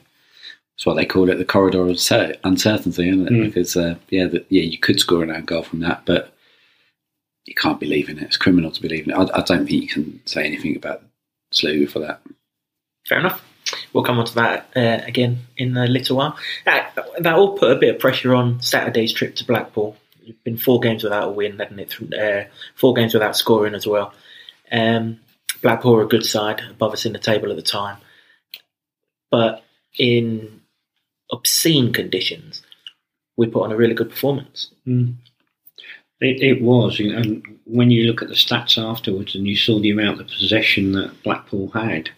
That's 0.76 0.86
what 0.86 0.94
they 0.94 1.06
call 1.06 1.30
it, 1.30 1.38
the 1.38 1.44
corridor 1.46 1.80
of 1.80 1.88
uncertainty, 1.88 3.08
isn't 3.08 3.26
it? 3.26 3.32
Mm. 3.32 3.44
Because 3.46 3.76
uh, 3.76 3.94
yeah, 4.10 4.26
the, 4.26 4.44
yeah, 4.50 4.62
you 4.62 4.76
could 4.76 5.00
score 5.00 5.22
an 5.22 5.30
own 5.30 5.46
goal 5.46 5.62
from 5.62 5.80
that, 5.80 6.02
but 6.04 6.34
you 7.46 7.54
can't 7.54 7.80
believe 7.80 8.10
in 8.10 8.18
it. 8.18 8.24
It's 8.24 8.36
criminal 8.36 8.70
to 8.70 8.82
believe 8.82 9.06
in 9.06 9.12
it. 9.12 9.16
I, 9.16 9.38
I 9.38 9.42
don't 9.42 9.66
think 9.66 9.70
you 9.70 9.88
can 9.88 10.20
say 10.26 10.44
anything 10.44 10.76
about 10.76 11.02
Slew 11.50 11.86
for 11.86 12.00
that. 12.00 12.20
Fair 13.08 13.20
enough. 13.20 13.42
We'll 13.92 14.04
come 14.04 14.18
on 14.18 14.26
to 14.26 14.34
that 14.34 14.70
uh, 14.76 15.02
again 15.06 15.38
in 15.56 15.76
a 15.76 15.86
little 15.86 16.18
while. 16.18 16.36
That, 16.66 16.94
that 17.20 17.34
all 17.34 17.56
put 17.56 17.72
a 17.72 17.76
bit 17.76 17.94
of 17.94 18.00
pressure 18.00 18.34
on 18.34 18.60
Saturday's 18.60 19.12
trip 19.12 19.34
to 19.36 19.46
Blackpool. 19.46 19.96
It's 20.26 20.38
been 20.44 20.58
four 20.58 20.80
games 20.80 21.02
without 21.02 21.28
a 21.28 21.32
win, 21.32 21.58
hadn't 21.58 21.78
it? 21.78 21.96
Uh, 22.12 22.48
four 22.74 22.92
games 22.92 23.14
without 23.14 23.36
scoring 23.36 23.74
as 23.74 23.86
well. 23.86 24.12
Um, 24.70 25.20
Blackpool 25.62 25.96
are 25.96 26.02
a 26.02 26.08
good 26.08 26.26
side, 26.26 26.60
above 26.70 26.92
us 26.92 27.06
in 27.06 27.12
the 27.12 27.18
table 27.18 27.50
at 27.50 27.56
the 27.56 27.62
time. 27.62 27.96
But 29.30 29.64
in 29.98 30.60
obscene 31.30 31.92
conditions, 31.92 32.62
we 33.36 33.46
put 33.46 33.64
on 33.64 33.72
a 33.72 33.76
really 33.76 33.94
good 33.94 34.10
performance. 34.10 34.70
Mm. 34.86 35.14
It, 36.20 36.42
it 36.42 36.62
was, 36.62 36.98
and 36.98 37.42
when 37.64 37.90
you 37.90 38.04
look 38.04 38.22
at 38.22 38.28
the 38.28 38.34
stats 38.34 38.78
afterwards 38.78 39.34
and 39.34 39.46
you 39.46 39.56
saw 39.56 39.78
the 39.78 39.90
amount 39.90 40.20
of 40.20 40.28
possession 40.28 40.92
that 40.92 41.22
Blackpool 41.22 41.68
had, 41.72 42.08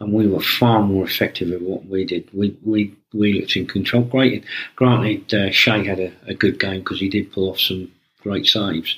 and 0.00 0.12
we 0.12 0.28
were 0.28 0.40
far 0.40 0.82
more 0.82 1.04
effective 1.04 1.50
at 1.50 1.62
what 1.62 1.86
we 1.86 2.04
did. 2.04 2.28
We 2.32 2.56
we, 2.64 2.94
we 3.12 3.40
looked 3.40 3.56
in 3.56 3.66
control. 3.66 4.02
Great. 4.02 4.44
Granted, 4.76 5.32
uh, 5.32 5.50
Shea 5.50 5.84
had 5.84 5.98
a, 5.98 6.12
a 6.26 6.34
good 6.34 6.60
game 6.60 6.80
because 6.80 7.00
he 7.00 7.08
did 7.08 7.32
pull 7.32 7.50
off 7.50 7.60
some 7.60 7.90
great 8.20 8.46
saves. 8.46 8.96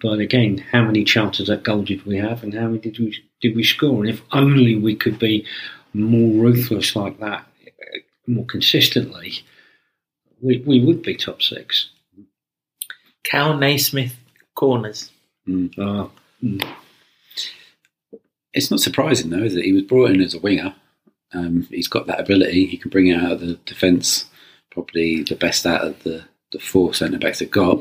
But 0.00 0.18
again, 0.18 0.58
how 0.58 0.82
many 0.82 1.04
chances 1.04 1.48
at 1.48 1.62
goal 1.62 1.82
did 1.82 2.04
we 2.04 2.16
have, 2.18 2.42
and 2.42 2.52
how 2.54 2.66
many 2.66 2.78
did 2.78 2.98
we 2.98 3.18
did 3.40 3.56
we 3.56 3.64
score? 3.64 4.04
And 4.04 4.10
if 4.10 4.22
only 4.32 4.76
we 4.76 4.94
could 4.94 5.18
be 5.18 5.46
more 5.94 6.42
ruthless 6.42 6.94
like 6.94 7.18
that, 7.20 7.46
more 8.26 8.46
consistently, 8.46 9.34
we 10.40 10.62
we 10.66 10.80
would 10.84 11.02
be 11.02 11.16
top 11.16 11.42
six. 11.42 11.90
Cal 13.24 13.56
Naismith 13.56 14.16
corners. 14.54 15.10
Uh, 15.78 16.08
It's 18.52 18.70
not 18.70 18.80
surprising 18.80 19.30
though, 19.30 19.42
is 19.42 19.54
it? 19.54 19.64
He 19.64 19.72
was 19.72 19.82
brought 19.82 20.10
in 20.10 20.22
as 20.22 20.34
a 20.34 20.40
winger. 20.40 20.74
Um, 21.32 21.66
he's 21.70 21.88
got 21.88 22.06
that 22.06 22.20
ability. 22.20 22.66
He 22.66 22.76
can 22.78 22.90
bring 22.90 23.12
out 23.12 23.32
of 23.32 23.40
the 23.40 23.54
defence. 23.66 24.24
Probably 24.70 25.22
the 25.22 25.34
best 25.34 25.66
out 25.66 25.82
of 25.84 26.02
the, 26.04 26.24
the 26.52 26.58
four 26.58 26.94
centre 26.94 27.18
backs 27.18 27.40
they've 27.40 27.50
got. 27.50 27.80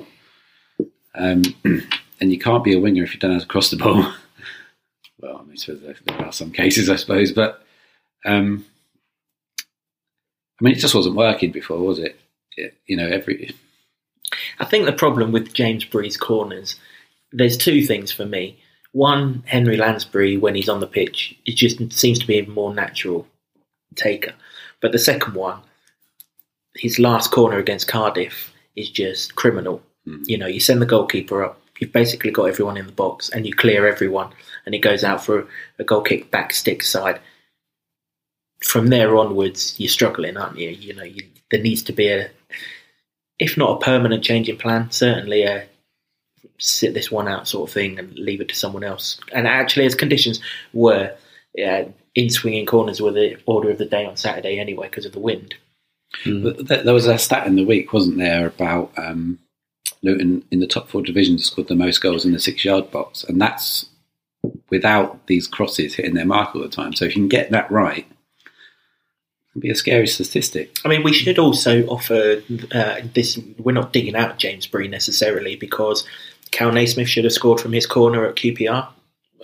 Um, 1.14 1.44
and 2.20 2.32
you 2.32 2.40
can't 2.40 2.64
be 2.64 2.74
a 2.74 2.80
winger 2.80 3.04
if 3.04 3.14
you 3.14 3.20
don't 3.20 3.32
know 3.32 3.38
how 3.38 3.42
to 3.42 3.48
cross 3.48 3.70
the 3.70 3.78
ball. 3.78 4.14
well, 5.20 5.38
I 5.38 5.44
mean, 5.44 5.58
there 6.06 6.26
are 6.26 6.32
some 6.32 6.52
cases, 6.52 6.90
I 6.90 6.96
suppose, 6.98 7.32
but 7.32 7.64
um, 8.26 8.66
I 10.60 10.64
mean, 10.64 10.74
it 10.74 10.80
just 10.80 10.96
wasn't 10.96 11.16
working 11.16 11.52
before, 11.52 11.80
was 11.80 12.00
it? 12.00 12.20
it 12.56 12.78
you 12.86 12.96
know, 12.96 13.08
every 13.08 13.56
I 14.60 14.66
think 14.66 14.86
the 14.86 14.94
problem 14.94 15.32
with 15.32 15.54
James 15.54 15.86
Bree's 15.86 16.18
corners, 16.18 16.78
there's 17.32 17.58
two 17.58 17.84
things 17.84 18.12
for 18.12 18.26
me. 18.26 18.58
One, 18.92 19.44
Henry 19.46 19.78
Lansbury, 19.78 20.38
when 20.38 20.56
he's 20.56 20.70
on 20.70 20.80
the 20.80 20.88
pitch, 20.88 21.38
it 21.46 21.56
just 21.56 21.92
seems 21.92 22.20
to 22.20 22.28
be 22.28 22.40
a 22.40 22.48
more 22.48 22.74
natural 22.74 23.28
taker. 23.96 24.34
But 24.82 24.92
the 24.92 25.00
second 25.00 25.34
one, 25.34 25.60
his 26.76 27.00
last 27.00 27.32
corner 27.32 27.58
against 27.58 27.88
Cardiff 27.88 28.54
is 28.76 28.90
just 28.90 29.36
criminal. 29.36 29.82
Mm. 30.08 30.24
You 30.28 30.38
know, 30.38 30.48
you 30.48 30.60
send 30.60 30.82
the 30.82 30.86
goalkeeper 30.86 31.44
up, 31.44 31.62
you've 31.80 31.92
basically 31.92 32.32
got 32.32 32.46
everyone 32.46 32.78
in 32.78 32.86
the 32.86 32.92
box, 32.92 33.30
and 33.30 33.46
you 33.46 33.54
clear 33.54 33.88
everyone, 33.88 34.32
and 34.66 34.74
he 34.74 34.80
goes 34.80 35.04
out 35.04 35.24
for 35.24 35.48
a 35.80 35.84
goal 35.84 36.02
kick 36.02 36.32
back 36.32 36.54
stick 36.54 36.84
side. 36.84 37.20
From 38.66 38.88
there 38.88 39.16
onwards, 39.16 39.76
you're 39.78 39.90
struggling, 39.90 40.38
aren't 40.38 40.58
you? 40.58 40.70
You 40.70 40.96
know, 40.96 41.04
you, 41.04 41.24
there 41.52 41.62
needs 41.62 41.84
to 41.84 41.94
be 41.94 42.08
a, 42.08 42.30
if 43.40 43.58
not 43.58 43.78
a 43.78 43.86
permanent 43.86 44.24
change 44.24 44.50
in 44.50 44.58
plan, 44.58 44.90
certainly 44.92 45.44
a 45.44 45.68
sit 46.58 46.94
this 46.94 47.12
one 47.12 47.28
out 47.28 47.48
sort 47.48 47.70
of 47.70 47.74
thing 47.74 48.00
and 48.00 48.18
leave 48.18 48.42
it 48.42 48.50
to 48.50 48.56
someone 48.56 48.84
else. 48.84 49.20
And 49.34 49.48
actually, 49.48 49.86
as 49.86 49.94
conditions 49.94 50.40
were, 50.74 51.16
yeah, 51.54 51.86
in 52.16 52.30
swinging 52.30 52.66
corners 52.66 53.02
were 53.02 53.12
the 53.12 53.38
order 53.46 53.70
of 53.70 53.78
the 53.78 53.86
day 53.86 54.06
on 54.06 54.18
Saturday 54.18 54.60
anyway 54.60 54.88
because 54.88 55.06
of 55.06 55.12
the 55.12 55.20
wind. 55.20 55.56
But 56.26 56.68
th- 56.68 56.84
There 56.86 56.94
was 56.94 57.08
a 57.08 57.18
stat 57.18 57.46
in 57.46 57.56
the 57.56 57.66
week, 57.66 57.94
wasn't 57.94 58.18
there, 58.18 58.48
about 58.48 58.92
um, 58.98 59.38
Luton 60.02 60.44
in 60.50 60.60
the 60.60 60.68
top 60.68 60.90
four 60.90 61.02
divisions 61.02 61.46
scored 61.46 61.68
the 61.68 61.76
most 61.76 62.02
goals 62.02 62.26
in 62.26 62.32
the 62.32 62.40
six 62.40 62.66
yard 62.66 62.90
box, 62.90 63.24
and 63.24 63.40
that's 63.40 63.90
without 64.70 65.28
these 65.28 65.48
crosses 65.48 65.96
hitting 65.96 66.16
their 66.16 66.26
mark 66.26 66.56
all 66.56 66.62
the 66.62 66.70
time. 66.70 66.94
So 66.94 67.06
if 67.06 67.16
you 67.16 67.22
can 67.22 67.30
get 67.30 67.52
that 67.52 67.70
right, 67.70 68.08
it'd 69.56 69.62
be 69.62 69.70
a 69.70 69.76
scary 69.76 70.08
statistic. 70.08 70.78
I 70.84 70.90
mean, 70.90 71.02
we 71.02 71.14
should 71.14 71.40
also 71.40 71.86
offer 71.88 72.44
uh, 72.74 73.02
this. 73.14 73.40
We're 73.58 73.72
not 73.72 73.94
digging 73.94 74.16
out 74.16 74.38
James 74.38 74.68
Bree 74.68 74.90
necessarily 74.90 75.56
because 75.56 76.06
Cal 76.52 76.74
Naismith 76.74 77.08
should 77.08 77.24
have 77.24 77.34
scored 77.34 77.62
from 77.62 77.72
his 77.72 77.88
corner 77.88 78.26
at 78.26 78.36
QPR. 78.36 78.90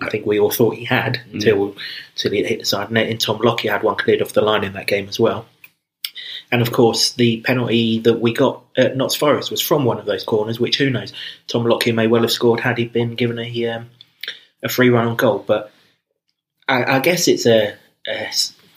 I 0.02 0.10
think 0.10 0.26
we 0.26 0.40
all 0.40 0.52
thought 0.52 0.76
he 0.76 0.86
had 0.86 1.22
until 1.32 1.76
until 2.16 2.32
he 2.32 2.44
hit 2.44 2.60
the 2.60 2.66
side 2.66 2.92
net. 2.92 3.10
And 3.10 3.22
Tom 3.22 3.38
Lockyer 3.38 3.72
had 3.72 3.84
one 3.84 3.96
cleared 3.96 4.22
off 4.22 4.34
the 4.34 4.42
line 4.42 4.64
in 4.64 4.74
that 4.74 4.88
game 4.88 5.08
as 5.08 5.20
well. 5.20 5.46
And 6.52 6.62
of 6.62 6.74
course, 6.74 7.14
the 7.14 7.42
penalty 7.42 8.00
that 8.00 8.20
we 8.20 8.34
got 8.34 8.64
at 8.76 8.98
Notts 8.98 9.16
Forest 9.16 9.52
was 9.52 9.62
from 9.62 9.86
one 9.86 10.00
of 10.00 10.06
those 10.06 10.26
corners, 10.26 10.60
which 10.60 10.78
who 10.78 10.90
knows? 10.90 11.14
Tom 11.48 11.66
Lockyer 11.66 11.94
may 11.94 12.08
well 12.08 12.24
have 12.24 12.32
scored 12.32 12.60
had 12.60 12.78
he 12.78 12.86
been 12.86 13.16
given 13.16 13.40
a 13.40 13.68
um, 13.68 13.90
a 14.62 14.68
free 14.68 14.90
run 14.90 15.08
on 15.08 15.16
goal. 15.16 15.44
But 15.48 15.72
I, 16.68 16.98
I 16.98 17.00
guess 17.00 17.30
it's 17.30 17.46
a, 17.46 17.76
a, 18.06 18.30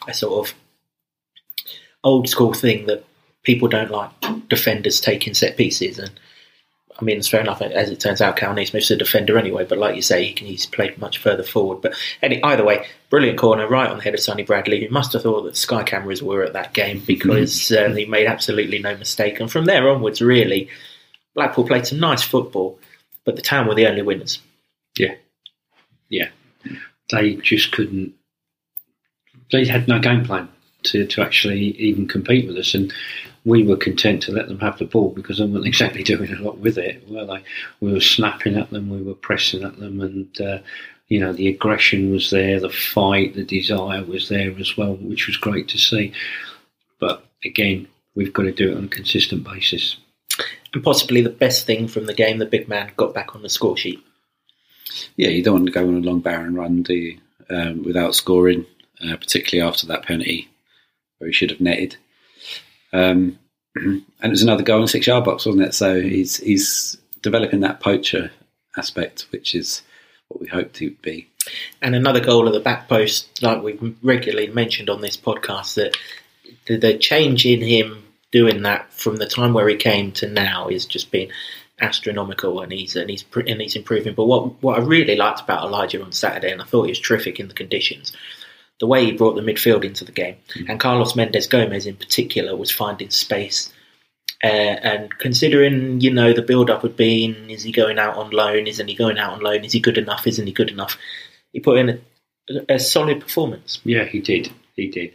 a 0.06 0.14
sort 0.14 0.48
of 0.48 0.54
old 2.04 2.28
school 2.28 2.52
thing 2.52 2.86
that 2.86 3.04
people 3.42 3.68
don't 3.68 3.90
like 3.90 4.10
defenders 4.48 5.00
taking 5.00 5.34
set 5.34 5.56
pieces. 5.56 5.98
And 5.98 6.10
I 6.98 7.04
mean, 7.04 7.18
it's 7.18 7.28
fair 7.28 7.40
enough. 7.40 7.60
As 7.60 7.90
it 7.90 7.98
turns 7.98 8.20
out, 8.20 8.36
Cal 8.36 8.54
Naismith's 8.54 8.90
a 8.90 8.96
defender 8.96 9.36
anyway. 9.36 9.64
But 9.64 9.78
like 9.78 9.96
you 9.96 10.02
say, 10.02 10.24
he 10.24 10.32
can 10.32 10.46
he's 10.46 10.66
played 10.66 10.98
much 10.98 11.18
further 11.18 11.42
forward. 11.42 11.80
But 11.80 11.94
any, 12.22 12.42
either 12.42 12.64
way, 12.64 12.86
brilliant 13.10 13.38
corner 13.38 13.66
right 13.66 13.90
on 13.90 13.96
the 13.96 14.02
head 14.02 14.14
of 14.14 14.20
Sonny 14.20 14.44
Bradley, 14.44 14.84
who 14.84 14.92
must 14.92 15.12
have 15.14 15.22
thought 15.22 15.42
that 15.42 15.56
Sky 15.56 15.82
cameras 15.82 16.22
were 16.22 16.44
at 16.44 16.52
that 16.52 16.74
game 16.74 17.02
because 17.06 17.72
um, 17.72 17.96
he 17.96 18.04
made 18.04 18.26
absolutely 18.26 18.78
no 18.78 18.96
mistake. 18.96 19.40
And 19.40 19.50
from 19.50 19.64
there 19.64 19.88
onwards, 19.88 20.20
really, 20.20 20.68
Blackpool 21.34 21.66
played 21.66 21.86
some 21.86 22.00
nice 22.00 22.22
football, 22.22 22.78
but 23.24 23.36
the 23.36 23.42
town 23.42 23.66
were 23.66 23.74
the 23.74 23.88
only 23.88 24.02
winners. 24.02 24.40
Yeah. 24.98 25.14
Yeah. 26.08 26.28
They 27.10 27.34
just 27.36 27.72
couldn't. 27.72 28.14
They 29.50 29.66
had 29.66 29.88
no 29.88 29.98
game 29.98 30.24
plan 30.24 30.48
to, 30.84 31.06
to 31.06 31.22
actually 31.22 31.70
even 31.78 32.08
compete 32.08 32.46
with 32.46 32.56
us, 32.56 32.74
and 32.74 32.92
we 33.44 33.62
were 33.62 33.76
content 33.76 34.22
to 34.22 34.32
let 34.32 34.48
them 34.48 34.60
have 34.60 34.78
the 34.78 34.84
ball 34.84 35.10
because 35.10 35.38
they 35.38 35.44
weren't 35.44 35.66
exactly 35.74 36.02
doing 36.02 36.32
a 36.32 36.42
lot 36.42 36.58
with 36.58 36.78
it, 36.78 37.08
were 37.08 37.26
they? 37.26 37.42
We 37.80 37.92
were 37.92 38.00
snapping 38.00 38.56
at 38.56 38.70
them, 38.70 38.88
we 38.88 39.02
were 39.02 39.14
pressing 39.14 39.64
at 39.64 39.78
them, 39.78 40.00
and 40.00 40.40
uh, 40.40 40.58
you 41.08 41.20
know 41.20 41.32
the 41.32 41.48
aggression 41.48 42.10
was 42.10 42.30
there, 42.30 42.60
the 42.60 42.70
fight, 42.70 43.34
the 43.34 43.44
desire 43.44 44.04
was 44.04 44.28
there 44.28 44.54
as 44.58 44.76
well, 44.76 44.94
which 44.94 45.26
was 45.26 45.36
great 45.36 45.68
to 45.68 45.78
see. 45.78 46.12
But 46.98 47.24
again, 47.44 47.88
we've 48.14 48.32
got 48.32 48.44
to 48.44 48.52
do 48.52 48.72
it 48.72 48.76
on 48.76 48.84
a 48.84 48.88
consistent 48.88 49.44
basis. 49.44 49.96
And 50.72 50.82
possibly 50.82 51.20
the 51.20 51.30
best 51.30 51.66
thing 51.66 51.86
from 51.86 52.06
the 52.06 52.14
game, 52.14 52.38
the 52.38 52.46
big 52.46 52.68
man 52.68 52.90
got 52.96 53.14
back 53.14 53.36
on 53.36 53.42
the 53.42 53.48
score 53.48 53.76
sheet. 53.76 54.02
Yeah, 55.16 55.28
you 55.28 55.42
don't 55.42 55.54
want 55.54 55.66
to 55.66 55.72
go 55.72 55.86
on 55.86 55.96
a 55.96 56.00
long 56.00 56.20
barren 56.20 56.54
run, 56.54 56.82
do 56.82 56.94
you? 56.94 57.18
Um, 57.50 57.84
without 57.84 58.14
scoring, 58.14 58.66
uh, 59.04 59.16
particularly 59.16 59.68
after 59.68 59.86
that 59.86 60.02
penalty 60.02 60.48
where 61.24 61.30
he 61.30 61.32
should 61.34 61.50
have 61.50 61.60
netted. 61.60 61.96
Um, 62.92 63.38
and 63.74 64.04
it 64.22 64.28
was 64.28 64.42
another 64.42 64.62
goal 64.62 64.82
in 64.82 64.88
six 64.88 65.06
yard 65.06 65.24
box, 65.24 65.46
wasn't 65.46 65.64
it? 65.64 65.74
So 65.74 66.02
he's 66.02 66.36
he's 66.36 66.98
developing 67.22 67.60
that 67.60 67.80
poacher 67.80 68.30
aspect, 68.76 69.26
which 69.30 69.54
is 69.54 69.80
what 70.28 70.42
we 70.42 70.46
hoped 70.48 70.76
he 70.76 70.88
would 70.88 71.00
be. 71.00 71.28
And 71.80 71.94
another 71.94 72.20
goal 72.20 72.46
at 72.46 72.52
the 72.52 72.60
back 72.60 72.88
post, 72.88 73.42
like 73.42 73.62
we've 73.62 73.96
regularly 74.02 74.48
mentioned 74.48 74.90
on 74.90 75.00
this 75.00 75.16
podcast, 75.16 75.74
that 75.76 75.96
the, 76.66 76.76
the 76.76 76.98
change 76.98 77.46
in 77.46 77.62
him 77.62 78.04
doing 78.30 78.62
that 78.62 78.92
from 78.92 79.16
the 79.16 79.26
time 79.26 79.54
where 79.54 79.68
he 79.68 79.76
came 79.76 80.12
to 80.12 80.28
now 80.28 80.68
is 80.68 80.84
just 80.84 81.10
been 81.10 81.30
astronomical, 81.80 82.60
and 82.60 82.70
he's 82.70 82.96
and 82.96 83.08
he's 83.08 83.24
and 83.34 83.62
he's 83.62 83.76
improving. 83.76 84.14
But 84.14 84.26
what 84.26 84.62
what 84.62 84.78
I 84.78 84.82
really 84.82 85.16
liked 85.16 85.40
about 85.40 85.64
Elijah 85.64 86.02
on 86.04 86.12
Saturday, 86.12 86.52
and 86.52 86.60
I 86.60 86.66
thought 86.66 86.84
he 86.84 86.90
was 86.90 87.00
terrific 87.00 87.40
in 87.40 87.48
the 87.48 87.54
conditions, 87.54 88.12
the 88.80 88.86
way 88.86 89.04
he 89.04 89.12
brought 89.12 89.34
the 89.34 89.42
midfield 89.42 89.84
into 89.84 90.04
the 90.04 90.12
game, 90.12 90.36
and 90.68 90.80
Carlos 90.80 91.14
Mendes 91.14 91.46
Gomes 91.46 91.86
in 91.86 91.96
particular 91.96 92.56
was 92.56 92.70
finding 92.70 93.10
space. 93.10 93.72
Uh, 94.42 94.76
and 94.82 95.18
considering, 95.18 96.00
you 96.00 96.12
know, 96.12 96.34
the 96.34 96.42
build-up 96.42 96.82
had 96.82 96.96
been, 96.96 97.48
is 97.48 97.62
he 97.62 97.72
going 97.72 97.98
out 97.98 98.16
on 98.16 98.30
loan? 98.30 98.66
Isn't 98.66 98.88
he 98.88 98.94
going 98.94 99.16
out 99.16 99.32
on 99.32 99.40
loan? 99.40 99.64
Is 99.64 99.72
he 99.72 99.80
good 99.80 99.96
enough? 99.96 100.26
Isn't 100.26 100.46
he 100.46 100.52
good 100.52 100.70
enough? 100.70 100.98
He 101.52 101.60
put 101.60 101.78
in 101.78 101.88
a, 102.50 102.74
a 102.74 102.78
solid 102.78 103.20
performance. 103.20 103.80
Yeah, 103.84 104.04
he 104.04 104.20
did. 104.20 104.52
He 104.76 104.88
did. 104.88 105.12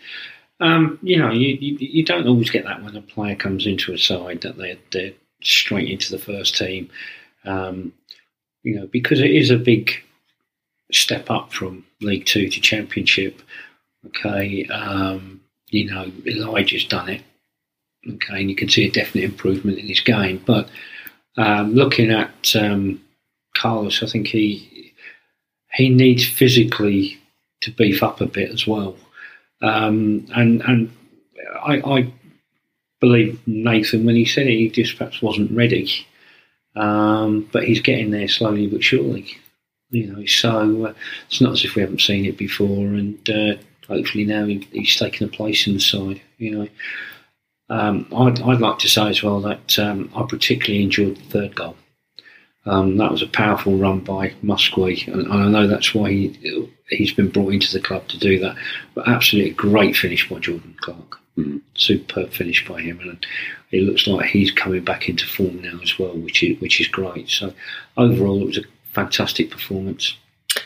Um, 0.62 0.98
you 1.04 1.18
know, 1.18 1.32
you, 1.32 1.58
you 1.60 1.78
you 1.80 2.04
don't 2.04 2.28
always 2.28 2.50
get 2.50 2.66
that 2.66 2.84
when 2.84 2.96
a 2.96 3.02
player 3.02 3.36
comes 3.36 3.68
into 3.68 3.94
a 3.94 3.98
side 3.98 4.42
that 4.42 4.58
they're 4.58 4.78
they're 4.92 5.14
straight 5.42 5.90
into 5.90 6.12
the 6.12 6.20
first 6.20 6.58
team. 6.58 6.90
Um, 7.46 7.94
you 8.64 8.76
know, 8.76 8.88
because 8.88 9.22
it 9.22 9.32
is 9.32 9.52
a 9.52 9.58
big 9.58 9.92
step 10.92 11.30
up 11.30 11.52
from 11.52 11.86
League 12.02 12.26
Two 12.26 12.50
to 12.50 12.62
Championship. 12.62 13.42
Okay, 14.08 14.66
um, 14.66 15.42
you 15.70 15.90
know, 15.90 16.12
Elijah's 16.26 16.86
done 16.86 17.10
it. 17.10 17.22
Okay, 18.08 18.42
and 18.42 18.50
you 18.50 18.56
can 18.56 18.70
see 18.70 18.88
a 18.88 18.92
definite 18.92 19.26
improvement 19.26 19.78
in 19.78 19.88
his 19.88 20.00
game. 20.00 20.42
But 20.46 20.70
um, 21.38 21.74
looking 21.74 22.12
at 22.12 22.56
um, 22.56 23.02
Carlos, 23.58 24.02
I 24.04 24.08
think 24.08 24.28
he 24.28 24.94
he 25.74 25.90
needs 25.90 26.28
physically 26.28 27.20
to 27.62 27.72
beef 27.72 28.02
up 28.02 28.22
a 28.22 28.26
bit 28.26 28.52
as 28.52 28.66
well. 28.66 28.96
Um, 29.62 30.26
and 30.34 30.62
and 30.62 30.92
I, 31.62 31.82
I 31.86 32.14
believe 33.00 33.40
Nathan 33.48 34.06
when 34.06 34.16
he 34.16 34.26
said 34.26 34.48
it, 34.48 34.58
he 34.58 34.70
just 34.70 34.98
perhaps 34.98 35.22
wasn't 35.22 35.52
ready. 35.52 36.06
Um, 36.76 37.50
but 37.52 37.66
he's 37.66 37.82
getting 37.82 38.12
there 38.12 38.28
slowly 38.28 38.68
but 38.68 38.84
surely. 38.84 39.38
You 39.92 40.14
know, 40.14 40.26
so 40.26 40.86
uh, 40.86 40.94
it's 41.28 41.42
not 41.42 41.54
as 41.54 41.66
if 41.66 41.76
we 41.76 41.82
haven't 41.82 42.02
seen 42.02 42.26
it 42.26 42.38
before, 42.38 42.86
and 42.86 43.30
uh, 43.30 43.56
hopefully 43.88 44.24
now 44.24 44.46
he, 44.46 44.68
he's 44.72 44.96
taken 44.96 45.28
a 45.28 45.32
place 45.32 45.66
in 45.66 45.74
the 45.74 45.80
side. 45.80 46.22
You 46.38 46.52
know, 46.52 46.68
um, 47.70 48.08
I'd, 48.16 48.42
I'd, 48.42 48.62
like 48.62 48.80
to 48.80 48.88
say 48.88 49.10
as 49.10 49.24
well 49.24 49.42
that 49.42 49.80
um, 49.80 50.12
I 50.16 50.24
particularly 50.28 50.84
enjoyed 50.84 51.18
the 51.18 51.24
third 51.24 51.56
goal. 51.56 51.76
Um, 52.66 52.98
that 52.98 53.12
was 53.12 53.22
a 53.22 53.28
powerful 53.28 53.78
run 53.78 54.02
by 54.02 54.30
Muskie, 54.44 55.08
and, 55.08 55.24
and, 55.24 55.34
I 55.34 55.48
know 55.48 55.66
that's 55.66 55.96
why 55.96 56.12
he 56.12 56.70
he's 56.90 57.14
been 57.14 57.30
brought 57.30 57.54
into 57.54 57.72
the 57.72 57.84
club 57.84 58.08
to 58.10 58.20
do 58.20 58.38
that. 58.40 58.56
But 58.94 59.08
absolutely 59.08 59.52
great 59.52 59.96
finish 59.96 60.30
by 60.30 60.40
Jordan 60.40 60.76
Clark. 60.82 61.20
Mm. 61.38 61.62
Superb 61.76 62.32
finish 62.32 62.68
by 62.68 62.82
him, 62.82 63.00
and 63.00 63.26
it 63.72 63.84
looks 63.84 64.08
like 64.08 64.30
he's 64.30 64.52
coming 64.52 64.84
back 64.84 65.08
into 65.08 65.26
form 65.26 65.62
now 65.62 65.80
as 65.82 65.98
well, 65.98 66.16
which 66.18 66.44
is 66.44 66.60
which 66.60 66.82
is 66.82 66.88
great. 66.88 67.30
So 67.30 67.54
overall, 67.98 68.42
it 68.42 68.48
was 68.48 68.58
a 68.58 68.64
fantastic 69.04 69.50
performance. 69.50 70.16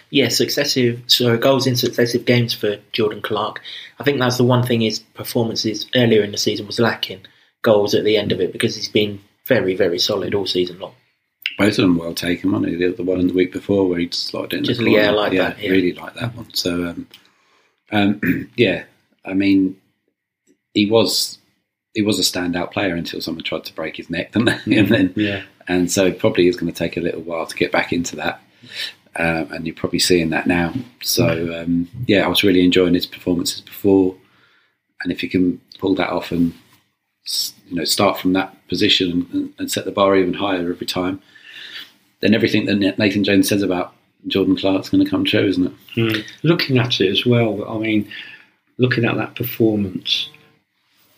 Yeah, 0.10 0.30
successive 0.30 1.02
so 1.08 1.38
goals 1.38 1.68
in 1.68 1.75
successive 1.75 2.25
games 2.25 2.54
for 2.54 2.78
Jordan 2.92 3.22
Clark. 3.22 3.62
I 4.00 4.04
think 4.04 4.20
that's 4.20 4.38
the 4.38 4.44
one 4.44 4.63
thing 4.63 4.82
his 4.82 5.00
performances 5.00 5.88
earlier 5.96 6.24
in 6.24 6.32
the 6.32 6.38
season 6.38 6.68
was 6.68 6.80
lacking 6.80 7.22
goals 7.62 7.94
at 7.94 8.04
the 8.04 8.18
end 8.18 8.32
of 8.32 8.40
it 8.40 8.52
because 8.52 8.75
he's 8.75 8.90
been 8.90 9.20
very 9.46 9.75
very 9.75 10.00
solid 10.00 10.34
all 10.34 10.46
season 10.46 10.80
long. 10.80 10.94
Both 11.58 11.78
of 11.78 11.84
them 11.84 11.98
well 11.98 12.13
taken, 12.13 12.52
wasn't 12.52 12.72
he? 12.72 12.78
The, 12.78 12.94
the 12.94 13.04
one 13.04 13.20
in 13.20 13.28
the 13.28 13.34
week 13.34 13.52
before 13.52 13.88
where 13.88 14.00
he 14.00 14.10
slotted 14.12 14.60
in 14.60 14.63
just 14.66 14.80
the 14.80 14.90
yeah, 14.90 15.12
like 15.12 15.34
yeah, 15.34 15.50
that. 15.50 15.60
Yeah. 15.60 15.70
really 15.70 15.94
like 15.94 16.13
that 16.16 16.36
one. 16.36 16.54
So 16.54 16.88
um, 16.88 17.08
um, 17.92 18.50
yeah, 18.56 18.86
I 19.25 19.34
mean, 19.34 19.78
he 20.74 20.90
was 20.90 21.38
he 21.94 22.02
was 22.02 22.20
a 22.20 22.22
standout 22.22 22.72
player 22.72 22.96
until 22.96 23.22
someone 23.22 23.44
tried 23.44 23.66
to 23.66 23.74
break 23.74 23.98
his 23.98 24.10
neck, 24.10 24.32
and 24.36 24.48
then 24.66 25.14
yeah. 25.16 25.44
and 25.68 25.92
so 25.92 26.06
it 26.06 26.20
probably 26.20 26.48
is 26.48 26.56
going 26.56 26.72
to 26.72 26.78
take 26.78 26.98
a 26.98 27.02
little 27.02 27.22
while 27.22 27.46
to 27.46 27.56
get 27.56 27.72
back 27.72 27.94
into 27.94 28.16
that. 28.18 28.42
Um, 29.16 29.52
and 29.54 29.68
you're 29.68 29.76
probably 29.76 30.00
seeing 30.00 30.32
that 30.32 30.48
now. 30.48 30.74
So 31.04 31.28
um, 31.62 31.88
yeah, 32.08 32.26
I 32.26 32.28
was 32.28 32.44
really 32.44 32.64
enjoying 32.64 32.96
his 32.96 33.06
performances 33.06 33.62
before, 33.62 34.16
and 35.04 35.12
if 35.12 35.22
you 35.22 35.30
can 35.30 35.62
pull 35.80 35.96
that 35.96 36.10
off 36.10 36.32
and 36.32 36.54
you 37.68 37.76
know 37.76 37.86
start 37.86 38.18
from 38.18 38.34
that 38.34 38.68
position 38.68 39.28
and, 39.32 39.54
and 39.60 39.72
set 39.72 39.86
the 39.86 39.92
bar 39.92 40.16
even 40.16 40.34
higher 40.34 40.72
every 40.72 40.88
time, 40.88 41.22
then 42.22 42.34
everything 42.34 42.66
that 42.66 42.98
Nathan 42.98 43.24
Jones 43.24 43.50
says 43.50 43.62
about 43.62 43.94
Jordan 44.28 44.56
Clark's 44.56 44.90
going 44.90 45.04
to 45.04 45.10
come 45.10 45.26
true, 45.26 45.46
isn't 45.46 45.68
it? 45.68 45.74
Mm. 45.96 46.26
Looking 46.44 46.78
at 46.78 47.00
it 47.02 47.10
as 47.10 47.26
well, 47.26 47.70
I 47.70 47.78
mean, 47.78 48.10
looking 48.78 49.06
at 49.06 49.15
that 49.17 49.36
performance, 49.36 50.30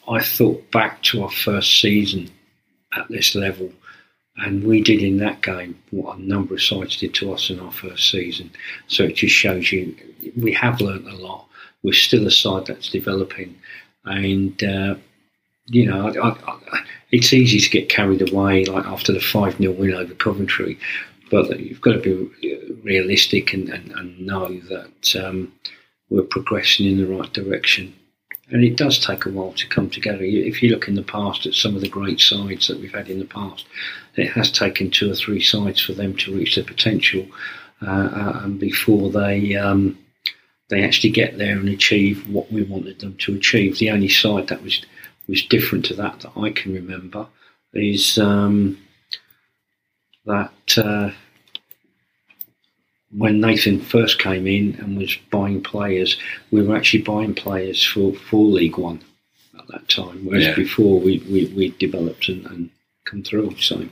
I 0.07 0.21
thought 0.21 0.71
back 0.71 1.01
to 1.03 1.23
our 1.23 1.31
first 1.31 1.81
season 1.81 2.29
at 2.95 3.07
this 3.09 3.35
level 3.35 3.71
and 4.37 4.63
we 4.63 4.81
did 4.81 5.01
in 5.01 5.17
that 5.17 5.41
game 5.41 5.77
what 5.91 6.17
a 6.17 6.21
number 6.21 6.55
of 6.55 6.61
sides 6.61 6.97
did 6.97 7.13
to 7.15 7.33
us 7.33 7.49
in 7.49 7.59
our 7.59 7.71
first 7.71 8.11
season. 8.11 8.51
So 8.87 9.03
it 9.05 9.15
just 9.15 9.33
shows 9.33 9.71
you 9.71 9.95
we 10.35 10.51
have 10.53 10.81
learnt 10.81 11.07
a 11.07 11.15
lot. 11.15 11.47
We're 11.83 11.93
still 11.93 12.27
a 12.27 12.31
side 12.31 12.65
that's 12.65 12.89
developing, 12.89 13.55
and 14.05 14.61
uh, 14.63 14.95
you 15.67 15.85
know 15.85 16.07
I, 16.07 16.29
I, 16.29 16.57
I, 16.71 16.83
it's 17.11 17.33
easy 17.33 17.59
to 17.59 17.69
get 17.69 17.89
carried 17.89 18.29
away 18.29 18.65
like 18.65 18.85
after 18.85 19.13
the 19.13 19.21
five 19.21 19.57
0 19.57 19.71
win 19.73 19.93
over 19.93 20.13
Coventry, 20.15 20.79
but 21.31 21.59
you've 21.59 21.81
got 21.81 21.93
to 21.93 22.31
be 22.41 22.75
realistic 22.83 23.53
and, 23.53 23.69
and, 23.69 23.91
and 23.91 24.19
know 24.19 24.59
that 24.61 25.15
um, 25.15 25.53
we're 26.09 26.23
progressing 26.23 26.87
in 26.87 26.97
the 26.97 27.07
right 27.07 27.31
direction 27.31 27.95
and 28.51 28.63
it 28.63 28.77
does 28.77 28.99
take 28.99 29.25
a 29.25 29.29
while 29.29 29.53
to 29.53 29.67
come 29.67 29.89
together. 29.89 30.23
If 30.23 30.61
you 30.61 30.69
look 30.69 30.87
in 30.87 30.95
the 30.95 31.01
past 31.01 31.45
at 31.45 31.53
some 31.53 31.75
of 31.75 31.81
the 31.81 31.89
great 31.89 32.19
sides 32.19 32.67
that 32.67 32.79
we've 32.79 32.93
had 32.93 33.09
in 33.09 33.19
the 33.19 33.25
past, 33.25 33.65
it 34.15 34.29
has 34.31 34.51
taken 34.51 34.91
two 34.91 35.11
or 35.11 35.15
three 35.15 35.41
sides 35.41 35.81
for 35.81 35.93
them 35.93 36.15
to 36.17 36.35
reach 36.35 36.55
their 36.55 36.63
potential, 36.63 37.25
uh, 37.81 38.09
uh, 38.13 38.41
and 38.43 38.59
before 38.59 39.09
they 39.09 39.55
um, 39.55 39.97
they 40.69 40.83
actually 40.83 41.11
get 41.11 41.37
there 41.37 41.57
and 41.57 41.69
achieve 41.69 42.27
what 42.29 42.51
we 42.51 42.63
wanted 42.63 42.99
them 42.99 43.15
to 43.17 43.35
achieve. 43.35 43.77
The 43.77 43.91
only 43.91 44.09
side 44.09 44.47
that 44.47 44.63
was 44.63 44.85
was 45.27 45.43
different 45.43 45.85
to 45.85 45.95
that 45.95 46.19
that 46.19 46.37
I 46.37 46.51
can 46.51 46.73
remember 46.73 47.27
is 47.73 48.17
um, 48.17 48.77
that. 50.25 50.77
Uh, 50.77 51.11
when 53.17 53.39
Nathan 53.39 53.79
first 53.79 54.19
came 54.19 54.45
in 54.47 54.75
and 54.79 54.97
was 54.97 55.15
buying 55.31 55.61
players, 55.61 56.17
we 56.51 56.61
were 56.61 56.75
actually 56.75 57.03
buying 57.03 57.33
players 57.33 57.83
for, 57.83 58.13
for 58.13 58.45
League 58.45 58.77
One 58.77 59.01
at 59.57 59.67
that 59.69 59.87
time, 59.87 60.25
whereas 60.25 60.47
yeah. 60.47 60.55
before 60.55 60.99
we, 60.99 61.19
we, 61.29 61.45
we 61.55 61.69
developed 61.79 62.27
and, 62.29 62.45
and, 62.47 62.69
come 63.05 63.21
through. 63.21 63.55
So 63.59 63.87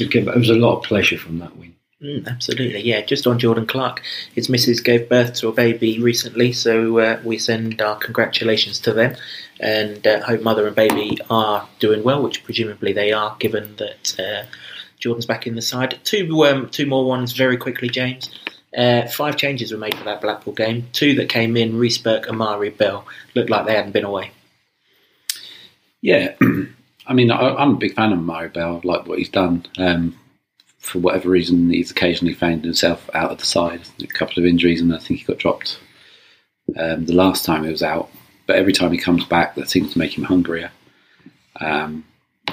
it 0.00 0.36
was 0.36 0.50
a 0.50 0.54
lot 0.54 0.78
of 0.78 0.82
pleasure 0.82 1.16
from 1.16 1.38
that 1.38 1.56
win. 1.56 1.72
Mm, 2.02 2.26
absolutely, 2.26 2.80
yeah. 2.80 3.00
Just 3.00 3.28
on 3.28 3.38
Jordan 3.38 3.64
Clark, 3.64 4.02
his 4.34 4.48
missus 4.48 4.80
gave 4.80 5.08
birth 5.08 5.34
to 5.34 5.46
a 5.46 5.52
baby 5.52 6.00
recently, 6.00 6.52
so 6.52 6.98
uh, 6.98 7.20
we 7.24 7.38
send 7.38 7.80
our 7.80 7.94
congratulations 7.94 8.80
to 8.80 8.92
them 8.92 9.14
and 9.60 10.04
uh, 10.04 10.20
hope 10.24 10.42
mother 10.42 10.66
and 10.66 10.74
baby 10.74 11.16
are 11.30 11.68
doing 11.78 12.02
well, 12.02 12.20
which 12.20 12.42
presumably 12.42 12.92
they 12.92 13.12
are, 13.12 13.36
given 13.38 13.76
that 13.76 14.18
uh, 14.18 14.46
Jordan's 15.02 15.26
back 15.26 15.48
in 15.48 15.56
the 15.56 15.62
side. 15.62 15.98
Two 16.04 16.44
um, 16.44 16.68
two 16.68 16.86
more 16.86 17.04
ones 17.04 17.32
very 17.32 17.56
quickly, 17.56 17.88
James. 17.88 18.30
Uh, 18.76 19.06
five 19.08 19.36
changes 19.36 19.72
were 19.72 19.78
made 19.78 19.94
for 19.96 20.04
that 20.04 20.20
Blackpool 20.20 20.54
game. 20.54 20.86
Two 20.92 21.16
that 21.16 21.28
came 21.28 21.56
in, 21.56 21.76
Reece 21.76 21.98
Burke, 21.98 22.28
Amari 22.28 22.70
Bell, 22.70 23.04
looked 23.34 23.50
like 23.50 23.66
they 23.66 23.74
hadn't 23.74 23.92
been 23.92 24.04
away. 24.04 24.30
Yeah, 26.00 26.34
I 27.06 27.14
mean, 27.14 27.32
I, 27.32 27.62
am 27.62 27.72
a 27.72 27.78
big 27.78 27.94
fan 27.94 28.12
of 28.12 28.18
Amari 28.20 28.48
Bell. 28.48 28.80
I 28.82 28.86
like 28.86 29.06
what 29.06 29.18
he's 29.18 29.28
done. 29.28 29.66
Um, 29.76 30.16
for 30.78 31.00
whatever 31.00 31.28
reason, 31.28 31.68
he's 31.70 31.90
occasionally 31.90 32.34
found 32.34 32.64
himself 32.64 33.10
out 33.12 33.32
of 33.32 33.38
the 33.38 33.44
side. 33.44 33.82
A 34.00 34.06
couple 34.06 34.38
of 34.38 34.46
injuries, 34.46 34.80
and 34.80 34.94
I 34.94 34.98
think 34.98 35.20
he 35.20 35.26
got 35.26 35.38
dropped 35.38 35.80
um, 36.78 37.06
the 37.06 37.12
last 37.12 37.44
time 37.44 37.64
he 37.64 37.70
was 37.70 37.82
out. 37.82 38.08
But 38.46 38.56
every 38.56 38.72
time 38.72 38.92
he 38.92 38.98
comes 38.98 39.24
back, 39.24 39.56
that 39.56 39.68
seems 39.68 39.92
to 39.92 39.98
make 39.98 40.16
him 40.16 40.24
hungrier. 40.24 40.70
Um, 41.60 42.04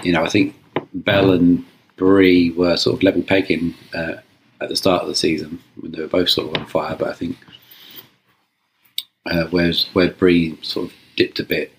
you 0.03 0.11
know, 0.11 0.23
I 0.23 0.29
think 0.29 0.55
Bell 0.93 1.31
and 1.31 1.63
Bree 1.99 2.51
were 2.51 2.77
sort 2.77 2.95
of 2.95 3.03
level 3.03 3.21
pegging 3.21 3.75
uh, 3.93 4.13
at 4.61 4.69
the 4.69 4.75
start 4.75 5.03
of 5.03 5.09
the 5.09 5.15
season 5.15 5.61
when 5.79 5.91
they 5.91 6.01
were 6.01 6.07
both 6.07 6.29
sort 6.29 6.47
of 6.49 6.61
on 6.61 6.67
fire. 6.67 6.95
But 6.95 7.09
I 7.09 7.13
think 7.13 7.37
uh, 9.25 9.45
whereas 9.51 9.89
where 9.93 10.09
Bree 10.09 10.57
sort 10.63 10.87
of 10.87 10.93
dipped 11.17 11.39
a 11.39 11.43
bit, 11.43 11.73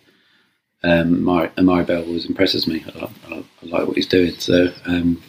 um, 0.85 1.27
Amari 1.29 1.85
Bell 1.85 2.05
always 2.05 2.27
impresses 2.27 2.67
me. 2.67 2.85
I, 2.95 2.99
I, 3.01 3.35
I, 3.35 3.45
like 3.63 3.87
what 3.89 3.97
he's 3.97 4.07
doing. 4.07 4.35
So 4.39 4.73
um, 4.85 5.23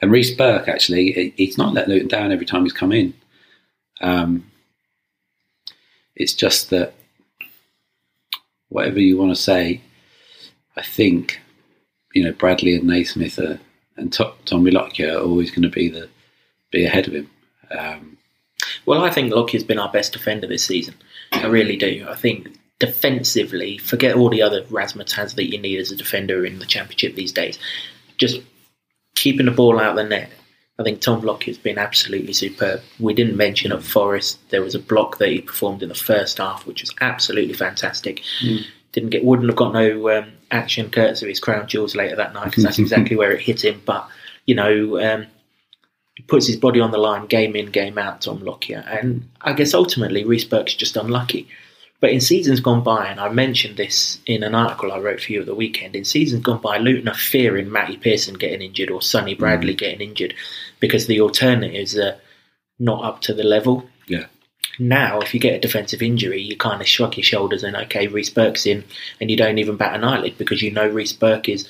and 0.00 0.12
Reece 0.12 0.34
Burke 0.34 0.68
actually, 0.68 1.32
he's 1.36 1.58
not 1.58 1.74
let 1.74 1.88
Luton 1.88 2.08
down 2.08 2.32
every 2.32 2.46
time 2.46 2.62
he's 2.62 2.72
come 2.72 2.92
in. 2.92 3.14
Um, 4.02 4.50
it's 6.14 6.34
just 6.34 6.70
that 6.70 6.94
whatever 8.68 9.00
you 9.00 9.16
want 9.16 9.34
to 9.34 9.42
say, 9.42 9.80
I 10.76 10.82
think 10.82 11.40
you 12.14 12.24
know 12.24 12.32
Bradley 12.32 12.74
and 12.74 12.86
Naismith 12.86 13.38
are 13.38 13.58
and 14.00 14.12
Tommy 14.44 14.70
Lockyer 14.70 15.16
are 15.16 15.22
always 15.22 15.50
going 15.50 15.62
to 15.62 15.68
be 15.68 15.88
the 15.88 16.08
be 16.70 16.84
ahead 16.84 17.08
of 17.08 17.14
him. 17.14 17.30
Um, 17.70 18.16
well, 18.86 19.04
I 19.04 19.10
think 19.10 19.32
Lockyer's 19.32 19.64
been 19.64 19.78
our 19.78 19.90
best 19.90 20.12
defender 20.12 20.46
this 20.46 20.64
season. 20.64 20.94
I 21.32 21.46
really 21.46 21.76
do. 21.76 22.06
I 22.08 22.16
think 22.16 22.48
defensively, 22.78 23.78
forget 23.78 24.16
all 24.16 24.30
the 24.30 24.42
other 24.42 24.62
razzmatazz 24.64 25.34
that 25.34 25.50
you 25.50 25.58
need 25.58 25.78
as 25.78 25.92
a 25.92 25.96
defender 25.96 26.44
in 26.44 26.58
the 26.58 26.66
championship 26.66 27.14
these 27.14 27.32
days. 27.32 27.58
Just 28.16 28.40
keeping 29.14 29.46
the 29.46 29.52
ball 29.52 29.78
out 29.78 29.90
of 29.90 29.96
the 29.96 30.04
net. 30.04 30.30
I 30.78 30.82
think 30.82 31.00
Tom 31.00 31.20
Lockyer's 31.20 31.58
been 31.58 31.76
absolutely 31.76 32.32
superb. 32.32 32.80
We 32.98 33.12
didn't 33.12 33.36
mention 33.36 33.70
at 33.70 33.82
Forest 33.82 34.38
there 34.48 34.62
was 34.62 34.74
a 34.74 34.78
block 34.78 35.18
that 35.18 35.28
he 35.28 35.42
performed 35.42 35.82
in 35.82 35.90
the 35.90 35.94
first 35.94 36.38
half, 36.38 36.66
which 36.66 36.80
was 36.80 36.94
absolutely 37.02 37.52
fantastic. 37.52 38.22
Mm. 38.42 38.64
Didn't 38.92 39.10
get 39.10 39.24
wouldn't 39.24 39.48
have 39.48 39.56
got 39.56 39.72
no 39.72 40.18
um, 40.18 40.32
action 40.50 40.90
courtesy 40.90 41.26
of 41.26 41.28
his 41.28 41.40
crown 41.40 41.68
jewels 41.68 41.94
later 41.94 42.16
that 42.16 42.34
night 42.34 42.46
because 42.46 42.64
that's 42.64 42.78
exactly 42.78 43.16
where 43.16 43.32
it 43.32 43.40
hit 43.40 43.64
him. 43.64 43.80
But 43.84 44.08
you 44.46 44.54
know, 44.54 45.00
um, 45.00 45.26
he 46.16 46.22
puts 46.24 46.46
his 46.46 46.56
body 46.56 46.80
on 46.80 46.90
the 46.90 46.98
line, 46.98 47.26
game 47.26 47.54
in, 47.54 47.66
game 47.66 47.98
out. 47.98 48.22
Tom 48.22 48.44
Lockyer, 48.44 48.84
and 48.88 49.28
I 49.40 49.52
guess 49.52 49.74
ultimately 49.74 50.24
Reece 50.24 50.44
Burke's 50.44 50.74
just 50.74 50.96
unlucky. 50.96 51.48
But 52.00 52.12
in 52.12 52.20
seasons 52.20 52.60
gone 52.60 52.82
by, 52.82 53.08
and 53.08 53.20
I 53.20 53.28
mentioned 53.28 53.76
this 53.76 54.20
in 54.24 54.42
an 54.42 54.54
article 54.54 54.90
I 54.90 54.98
wrote 54.98 55.20
for 55.20 55.32
you 55.32 55.40
at 55.40 55.46
the 55.46 55.54
weekend, 55.54 55.94
in 55.94 56.06
seasons 56.06 56.42
gone 56.42 56.60
by, 56.60 56.78
Luton 56.78 57.08
are 57.08 57.14
fearing 57.14 57.70
Matty 57.70 57.98
Pearson 57.98 58.34
getting 58.34 58.62
injured 58.62 58.90
or 58.90 59.02
Sonny 59.02 59.34
Bradley 59.34 59.74
getting 59.74 60.00
injured 60.00 60.34
because 60.80 61.06
the 61.06 61.20
alternatives 61.20 61.96
are 61.98 62.16
not 62.78 63.04
up 63.04 63.20
to 63.22 63.34
the 63.34 63.44
level. 63.44 63.86
Yeah. 64.78 64.86
Now, 64.86 65.20
if 65.20 65.34
you 65.34 65.40
get 65.40 65.54
a 65.54 65.60
defensive 65.60 66.02
injury, 66.02 66.40
you 66.40 66.56
kind 66.56 66.80
of 66.80 66.88
shrug 66.88 67.16
your 67.16 67.24
shoulders 67.24 67.62
and 67.64 67.76
okay, 67.76 68.06
Reece 68.06 68.30
Burke's 68.30 68.66
in, 68.66 68.84
and 69.20 69.30
you 69.30 69.36
don't 69.36 69.58
even 69.58 69.76
bat 69.76 69.94
an 69.94 70.04
eyelid 70.04 70.38
because 70.38 70.62
you 70.62 70.70
know 70.70 70.88
Reece 70.88 71.12
Burke 71.12 71.48
is 71.48 71.68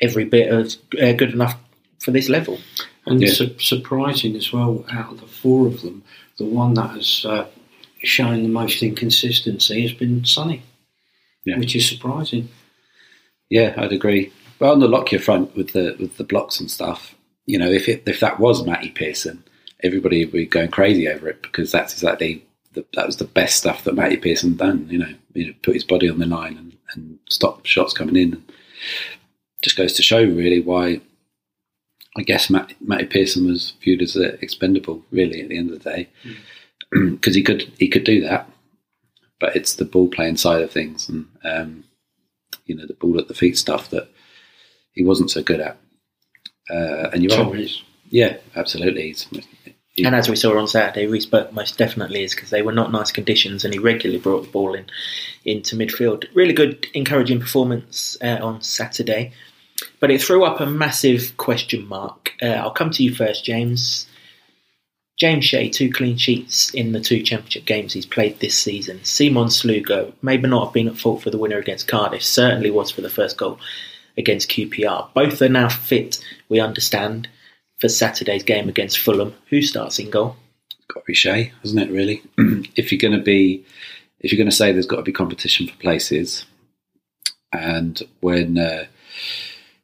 every 0.00 0.24
bit 0.24 0.50
of 0.52 0.74
uh, 1.00 1.12
good 1.12 1.32
enough 1.32 1.56
for 2.00 2.10
this 2.10 2.28
level. 2.28 2.58
And 3.06 3.20
Yeah. 3.20 3.32
su- 3.32 3.58
surprising 3.58 4.34
as 4.36 4.52
well, 4.52 4.84
out 4.90 5.12
of 5.12 5.20
the 5.20 5.26
four 5.26 5.66
of 5.66 5.82
them, 5.82 6.02
the 6.38 6.44
one 6.46 6.74
that 6.74 6.90
has 6.90 7.24
uh, 7.26 7.46
shown 8.02 8.42
the 8.42 8.48
most 8.48 8.82
inconsistency 8.82 9.82
has 9.82 9.92
been 9.92 10.24
Sonny, 10.24 10.62
Yeah. 11.44 11.58
which 11.58 11.76
is 11.76 11.86
surprising. 11.88 12.48
Yeah, 13.50 13.74
I'd 13.76 13.92
agree. 13.92 14.32
But 14.58 14.72
on 14.72 14.80
the 14.80 14.88
Lockyer 14.88 15.18
front 15.18 15.54
with 15.54 15.72
the 15.72 15.96
with 15.98 16.16
the 16.16 16.24
blocks 16.24 16.60
and 16.60 16.70
stuff, 16.70 17.14
you 17.44 17.58
know, 17.58 17.70
if 17.70 17.88
it, 17.88 18.04
if 18.06 18.20
that 18.20 18.40
was 18.40 18.64
Matty 18.66 18.88
Pearson, 18.90 19.44
everybody 19.84 20.24
would 20.24 20.32
be 20.32 20.46
going 20.46 20.70
crazy 20.70 21.08
over 21.08 21.28
it 21.28 21.42
because 21.42 21.70
that's 21.70 21.92
exactly 21.92 22.44
the, 22.72 22.84
that 22.94 23.06
was 23.06 23.18
the 23.18 23.24
best 23.24 23.56
stuff 23.56 23.84
that 23.84 23.94
Matty 23.94 24.16
Pearson 24.16 24.56
done. 24.56 24.88
You 24.90 24.98
know, 24.98 25.14
you 25.34 25.46
know, 25.46 25.52
put 25.62 25.74
his 25.74 25.84
body 25.84 26.08
on 26.08 26.18
the 26.18 26.26
line 26.26 26.56
and, 26.56 26.76
and 26.94 27.18
stop 27.28 27.64
shots 27.66 27.92
coming 27.92 28.16
in. 28.16 28.44
Just 29.62 29.76
goes 29.76 29.92
to 29.94 30.02
show 30.02 30.22
really 30.22 30.60
why. 30.60 31.00
I 32.16 32.22
guess 32.22 32.48
Matt, 32.48 32.74
Matty 32.80 33.06
Pearson 33.06 33.46
was 33.46 33.72
viewed 33.82 34.00
as 34.00 34.16
uh, 34.16 34.36
expendable, 34.40 35.02
really, 35.10 35.42
at 35.42 35.48
the 35.48 35.58
end 35.58 35.72
of 35.72 35.82
the 35.82 35.90
day, 35.90 36.08
because 37.10 37.34
he 37.34 37.42
could 37.42 37.72
he 37.78 37.88
could 37.88 38.04
do 38.04 38.20
that, 38.20 38.48
but 39.40 39.56
it's 39.56 39.74
the 39.74 39.84
ball 39.84 40.08
playing 40.08 40.36
side 40.36 40.62
of 40.62 40.70
things, 40.70 41.08
and 41.08 41.26
um, 41.44 41.84
you 42.66 42.74
know 42.74 42.86
the 42.86 42.94
ball 42.94 43.18
at 43.18 43.28
the 43.28 43.34
feet 43.34 43.58
stuff 43.58 43.90
that 43.90 44.08
he 44.92 45.04
wasn't 45.04 45.30
so 45.30 45.42
good 45.42 45.60
at. 45.60 45.76
Uh, 46.70 47.10
and 47.12 47.22
you're 47.22 47.32
Trouble 47.32 47.56
Yeah, 48.10 48.36
absolutely. 48.54 49.08
He's, 49.08 49.26
he- 49.94 50.04
And 50.04 50.14
as 50.14 50.28
we 50.28 50.36
saw 50.36 50.58
on 50.58 50.68
Saturday, 50.68 51.06
Reece 51.06 51.26
Burke 51.26 51.52
most 51.52 51.78
definitely 51.78 52.22
is 52.24 52.34
because 52.34 52.50
they 52.50 52.62
were 52.62 52.72
not 52.72 52.92
nice 52.92 53.12
conditions, 53.12 53.64
and 53.64 53.72
he 53.72 53.78
regularly 53.80 54.20
brought 54.20 54.44
the 54.44 54.50
ball 54.50 54.74
in 54.74 54.86
into 55.44 55.76
midfield. 55.76 56.24
Really 56.34 56.54
good, 56.54 56.86
encouraging 56.94 57.38
performance 57.40 58.16
uh, 58.22 58.38
on 58.42 58.62
Saturday, 58.62 59.32
but 60.00 60.10
it 60.10 60.22
threw 60.22 60.44
up 60.44 60.60
a 60.60 60.66
massive 60.66 61.36
question 61.36 61.86
mark. 61.86 62.32
Uh, 62.42 62.46
I'll 62.46 62.70
come 62.70 62.90
to 62.92 63.02
you 63.02 63.14
first, 63.14 63.44
James. 63.44 64.06
James 65.16 65.44
Shea, 65.44 65.68
two 65.68 65.90
clean 65.92 66.16
sheets 66.16 66.70
in 66.74 66.90
the 66.90 67.00
two 67.00 67.22
championship 67.22 67.64
games 67.66 67.92
he's 67.92 68.04
played 68.06 68.40
this 68.40 68.58
season. 68.58 68.98
Simon 69.04 69.46
Sluga, 69.46 70.12
maybe 70.22 70.48
not 70.48 70.64
have 70.64 70.74
been 70.74 70.88
at 70.88 70.98
fault 70.98 71.22
for 71.22 71.30
the 71.30 71.38
winner 71.38 71.58
against 71.58 71.86
Cardiff, 71.86 72.22
certainly 72.24 72.70
was 72.70 72.90
for 72.90 73.00
the 73.00 73.08
first 73.08 73.36
goal 73.36 73.60
against 74.18 74.50
QPR. 74.50 75.08
Both 75.14 75.40
are 75.40 75.48
now 75.48 75.68
fit, 75.68 76.18
we 76.48 76.58
understand, 76.58 77.28
for 77.78 77.88
Saturday's 77.88 78.42
game 78.42 78.68
against 78.68 78.98
Fulham. 78.98 79.34
Who 79.50 79.62
starts 79.62 79.98
in 79.98 80.10
goal? 80.10 80.36
got 80.88 81.00
to 81.00 81.06
be 81.06 81.14
Shea, 81.14 81.52
hasn't 81.62 81.82
it? 81.82 81.90
Really, 81.90 82.22
if 82.76 82.92
you're 82.92 82.98
going 82.98 83.18
to 83.18 83.24
be, 83.24 83.64
if 84.20 84.32
you're 84.32 84.38
going 84.38 84.50
to 84.50 84.54
say 84.54 84.72
there's 84.72 84.86
got 84.86 84.96
to 84.96 85.02
be 85.02 85.12
competition 85.12 85.66
for 85.66 85.76
places, 85.76 86.44
and 87.52 88.02
when 88.20 88.58
uh, 88.58 88.84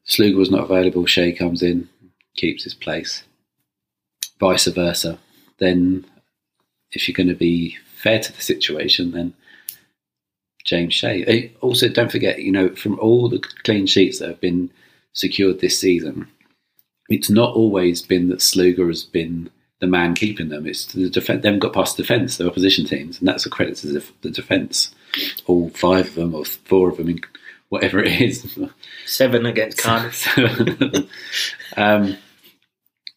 Sluga 0.06 0.36
was 0.36 0.50
not 0.50 0.64
available, 0.64 1.06
Shea 1.06 1.32
comes 1.32 1.62
in, 1.62 1.88
keeps 2.36 2.64
his 2.64 2.74
place. 2.74 3.22
Vice 4.38 4.66
versa, 4.66 5.18
then 5.58 6.04
if 6.92 7.06
you're 7.06 7.14
going 7.14 7.28
to 7.28 7.34
be 7.34 7.76
fair 7.96 8.18
to 8.18 8.32
the 8.32 8.40
situation, 8.40 9.12
then 9.12 9.34
James 10.64 10.94
Shea. 10.94 11.24
Eh, 11.24 11.48
Also, 11.60 11.88
don't 11.88 12.10
forget, 12.10 12.42
you 12.42 12.52
know, 12.52 12.74
from 12.74 12.98
all 12.98 13.28
the 13.28 13.40
clean 13.64 13.86
sheets 13.86 14.18
that 14.18 14.28
have 14.28 14.40
been 14.40 14.70
secured 15.12 15.60
this 15.60 15.78
season, 15.78 16.26
it's 17.10 17.30
not 17.30 17.54
always 17.54 18.02
been 18.02 18.28
that 18.28 18.38
Sluga 18.38 18.86
has 18.86 19.02
been 19.04 19.50
the 19.80 19.86
man 19.86 20.14
keeping 20.14 20.48
them. 20.48 20.66
It's 20.66 20.86
the 20.86 21.10
defense. 21.10 21.44
Haven't 21.44 21.60
got 21.60 21.72
past 21.72 21.96
the 21.96 22.02
defence, 22.02 22.36
the 22.36 22.46
opposition 22.46 22.84
teams, 22.84 23.18
and 23.18 23.26
that's 23.26 23.46
a 23.46 23.50
credit 23.50 23.76
to 23.78 24.02
the, 24.22 24.30
defence. 24.30 24.94
All 25.46 25.70
five 25.70 26.08
of 26.08 26.14
them, 26.14 26.34
or 26.34 26.44
four 26.44 26.90
of 26.90 26.98
them, 26.98 27.08
in 27.08 27.20
whatever 27.68 27.98
it 27.98 28.20
is. 28.20 28.58
Seven 29.06 29.44
against 29.44 29.78
Cardiff. 29.82 30.28
um, 31.76 32.16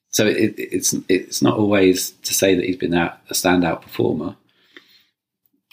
so 0.10 0.26
it, 0.26 0.56
it's 0.58 0.96
it's 1.08 1.42
not 1.42 1.58
always 1.58 2.12
to 2.12 2.34
say 2.34 2.56
that 2.56 2.66
he's 2.66 2.78
been 2.78 2.96
out, 2.96 3.20
a 3.30 3.34
standout 3.34 3.82
performer. 3.82 4.36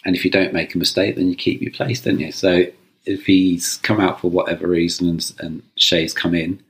And 0.04 0.16
if 0.16 0.24
you 0.24 0.30
don't 0.30 0.52
make 0.52 0.74
a 0.74 0.78
mistake, 0.78 1.16
then 1.16 1.28
you 1.28 1.37
keep 1.37 1.61
your 1.61 1.72
place, 1.72 2.00
don't 2.00 2.18
you? 2.18 2.33
So 2.33 2.64
if 3.04 3.26
he's 3.26 3.76
come 3.78 4.00
out 4.00 4.20
for 4.20 4.30
whatever 4.30 4.66
reason 4.66 5.09
and, 5.09 5.33
and 5.38 5.62
Shea's 5.76 6.14
come 6.14 6.35
in, 6.35 6.62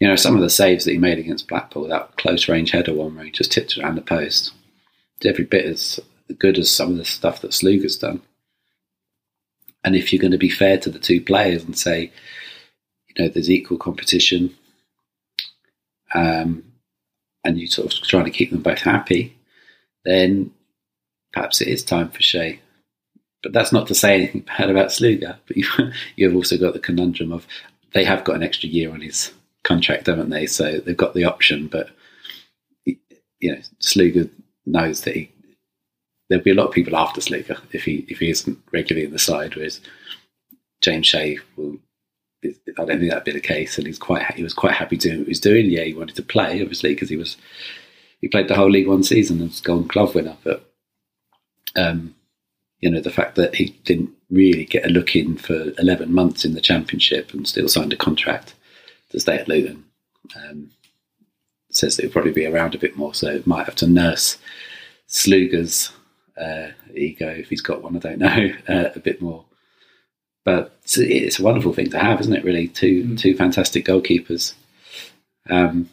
you 0.00 0.08
know, 0.08 0.16
some 0.16 0.34
of 0.34 0.40
the 0.40 0.50
saves 0.50 0.84
that 0.84 0.92
he 0.92 0.98
made 0.98 1.18
against 1.18 1.46
Blackpool, 1.46 1.86
that 1.88 2.16
close 2.16 2.48
range 2.48 2.70
header 2.70 2.94
one 2.94 3.14
where 3.14 3.26
he 3.26 3.30
just 3.30 3.52
tipped 3.52 3.76
it 3.76 3.82
around 3.82 3.96
the 3.96 4.02
post, 4.02 4.52
it's 5.18 5.26
every 5.26 5.44
bit 5.44 5.66
as 5.66 6.00
good 6.38 6.58
as 6.58 6.70
some 6.70 6.90
of 6.90 6.96
the 6.96 7.04
stuff 7.04 7.42
that 7.42 7.50
Sluga's 7.50 7.98
done. 7.98 8.22
And 9.84 9.94
if 9.94 10.12
you're 10.12 10.20
going 10.20 10.32
to 10.32 10.38
be 10.38 10.48
fair 10.48 10.78
to 10.78 10.90
the 10.90 10.98
two 10.98 11.20
players 11.20 11.64
and 11.64 11.76
say, 11.76 12.12
you 13.08 13.22
know, 13.24 13.30
there's 13.30 13.50
equal 13.50 13.76
competition, 13.76 14.54
um, 16.14 16.64
and 17.44 17.58
you 17.58 17.66
sort 17.66 17.92
of 17.92 18.00
trying 18.06 18.24
to 18.24 18.30
keep 18.30 18.50
them 18.50 18.62
both 18.62 18.80
happy, 18.80 19.36
then 20.04 20.50
perhaps 21.32 21.60
it 21.60 21.68
is 21.68 21.82
time 21.82 22.10
for 22.10 22.22
Shea. 22.22 22.60
But 23.42 23.52
that's 23.52 23.72
not 23.72 23.86
to 23.88 23.94
say 23.94 24.14
anything 24.14 24.40
bad 24.58 24.70
about 24.70 24.88
Sluga. 24.88 25.36
But 25.46 25.56
you, 25.56 25.66
you've 26.16 26.34
also 26.34 26.56
got 26.56 26.72
the 26.72 26.78
conundrum 26.78 27.32
of 27.32 27.46
they 27.92 28.04
have 28.04 28.24
got 28.24 28.36
an 28.36 28.42
extra 28.42 28.68
year 28.68 28.92
on 28.92 29.00
his 29.00 29.32
contract, 29.64 30.06
haven't 30.06 30.30
they? 30.30 30.46
So 30.46 30.78
they've 30.78 30.96
got 30.96 31.14
the 31.14 31.24
option, 31.24 31.68
but 31.68 31.90
you 32.84 33.52
know, 33.52 33.60
Sluga 33.80 34.30
knows 34.66 35.02
that 35.02 35.14
he 35.14 35.32
there'll 36.28 36.44
be 36.44 36.52
a 36.52 36.54
lot 36.54 36.68
of 36.68 36.72
people 36.72 36.96
after 36.96 37.20
Sluga 37.20 37.60
if 37.72 37.84
he 37.84 38.06
if 38.08 38.18
he 38.18 38.30
isn't 38.30 38.58
regularly 38.72 39.06
in 39.06 39.12
the 39.12 39.18
side, 39.18 39.56
whereas 39.56 39.80
James 40.80 41.06
Shea 41.06 41.38
will. 41.56 41.76
I 42.42 42.86
don't 42.86 42.98
think 42.98 43.10
that'd 43.10 43.24
be 43.24 43.32
the 43.32 43.40
case, 43.40 43.76
and 43.76 43.86
he's 43.86 43.98
quite 43.98 44.32
he 44.34 44.42
was 44.42 44.54
quite 44.54 44.72
happy 44.72 44.96
doing 44.96 45.18
what 45.18 45.26
he 45.26 45.30
was 45.30 45.40
doing. 45.40 45.66
Yeah, 45.66 45.82
he 45.82 45.92
wanted 45.92 46.16
to 46.16 46.22
play, 46.22 46.62
obviously, 46.62 46.94
because 46.94 47.10
he 47.10 47.16
was 47.16 47.36
he 48.22 48.28
played 48.28 48.48
the 48.48 48.54
whole 48.54 48.70
League 48.70 48.88
One 48.88 49.02
season 49.02 49.40
and 49.40 49.50
was 49.50 49.60
Golden 49.60 49.88
Glove 49.88 50.14
winner. 50.14 50.38
But 50.42 50.64
um, 51.76 52.14
you 52.78 52.90
know, 52.90 53.00
the 53.00 53.10
fact 53.10 53.34
that 53.34 53.56
he 53.56 53.76
didn't 53.84 54.10
really 54.30 54.64
get 54.64 54.86
a 54.86 54.88
look 54.88 55.14
in 55.14 55.36
for 55.36 55.72
eleven 55.78 56.14
months 56.14 56.46
in 56.46 56.54
the 56.54 56.62
Championship 56.62 57.34
and 57.34 57.46
still 57.46 57.68
signed 57.68 57.92
a 57.92 57.96
contract 57.96 58.54
to 59.10 59.20
stay 59.20 59.36
at 59.36 59.48
Luton 59.48 59.84
um, 60.36 60.70
says 61.70 61.96
that 61.96 62.02
he'll 62.02 62.12
probably 62.12 62.32
be 62.32 62.46
around 62.46 62.74
a 62.74 62.78
bit 62.78 62.96
more. 62.96 63.14
So 63.14 63.42
might 63.46 63.66
have 63.66 63.76
to 63.76 63.86
nurse 63.86 64.38
Sluga's 65.08 65.92
uh, 66.40 66.68
ego 66.94 67.28
if 67.28 67.48
he's 67.48 67.60
got 67.60 67.82
one. 67.82 67.96
I 67.96 68.00
don't 68.00 68.18
know 68.20 68.52
uh, 68.68 68.90
a 68.94 69.00
bit 69.00 69.20
more. 69.20 69.44
But 70.44 70.76
it's, 70.82 70.96
it's 70.98 71.38
a 71.38 71.42
wonderful 71.42 71.74
thing 71.74 71.90
to 71.90 71.98
have, 71.98 72.20
isn't 72.20 72.34
it? 72.34 72.44
Really, 72.44 72.68
two 72.68 73.16
two 73.16 73.36
fantastic 73.36 73.84
goalkeepers. 73.84 74.54
Um, 75.48 75.90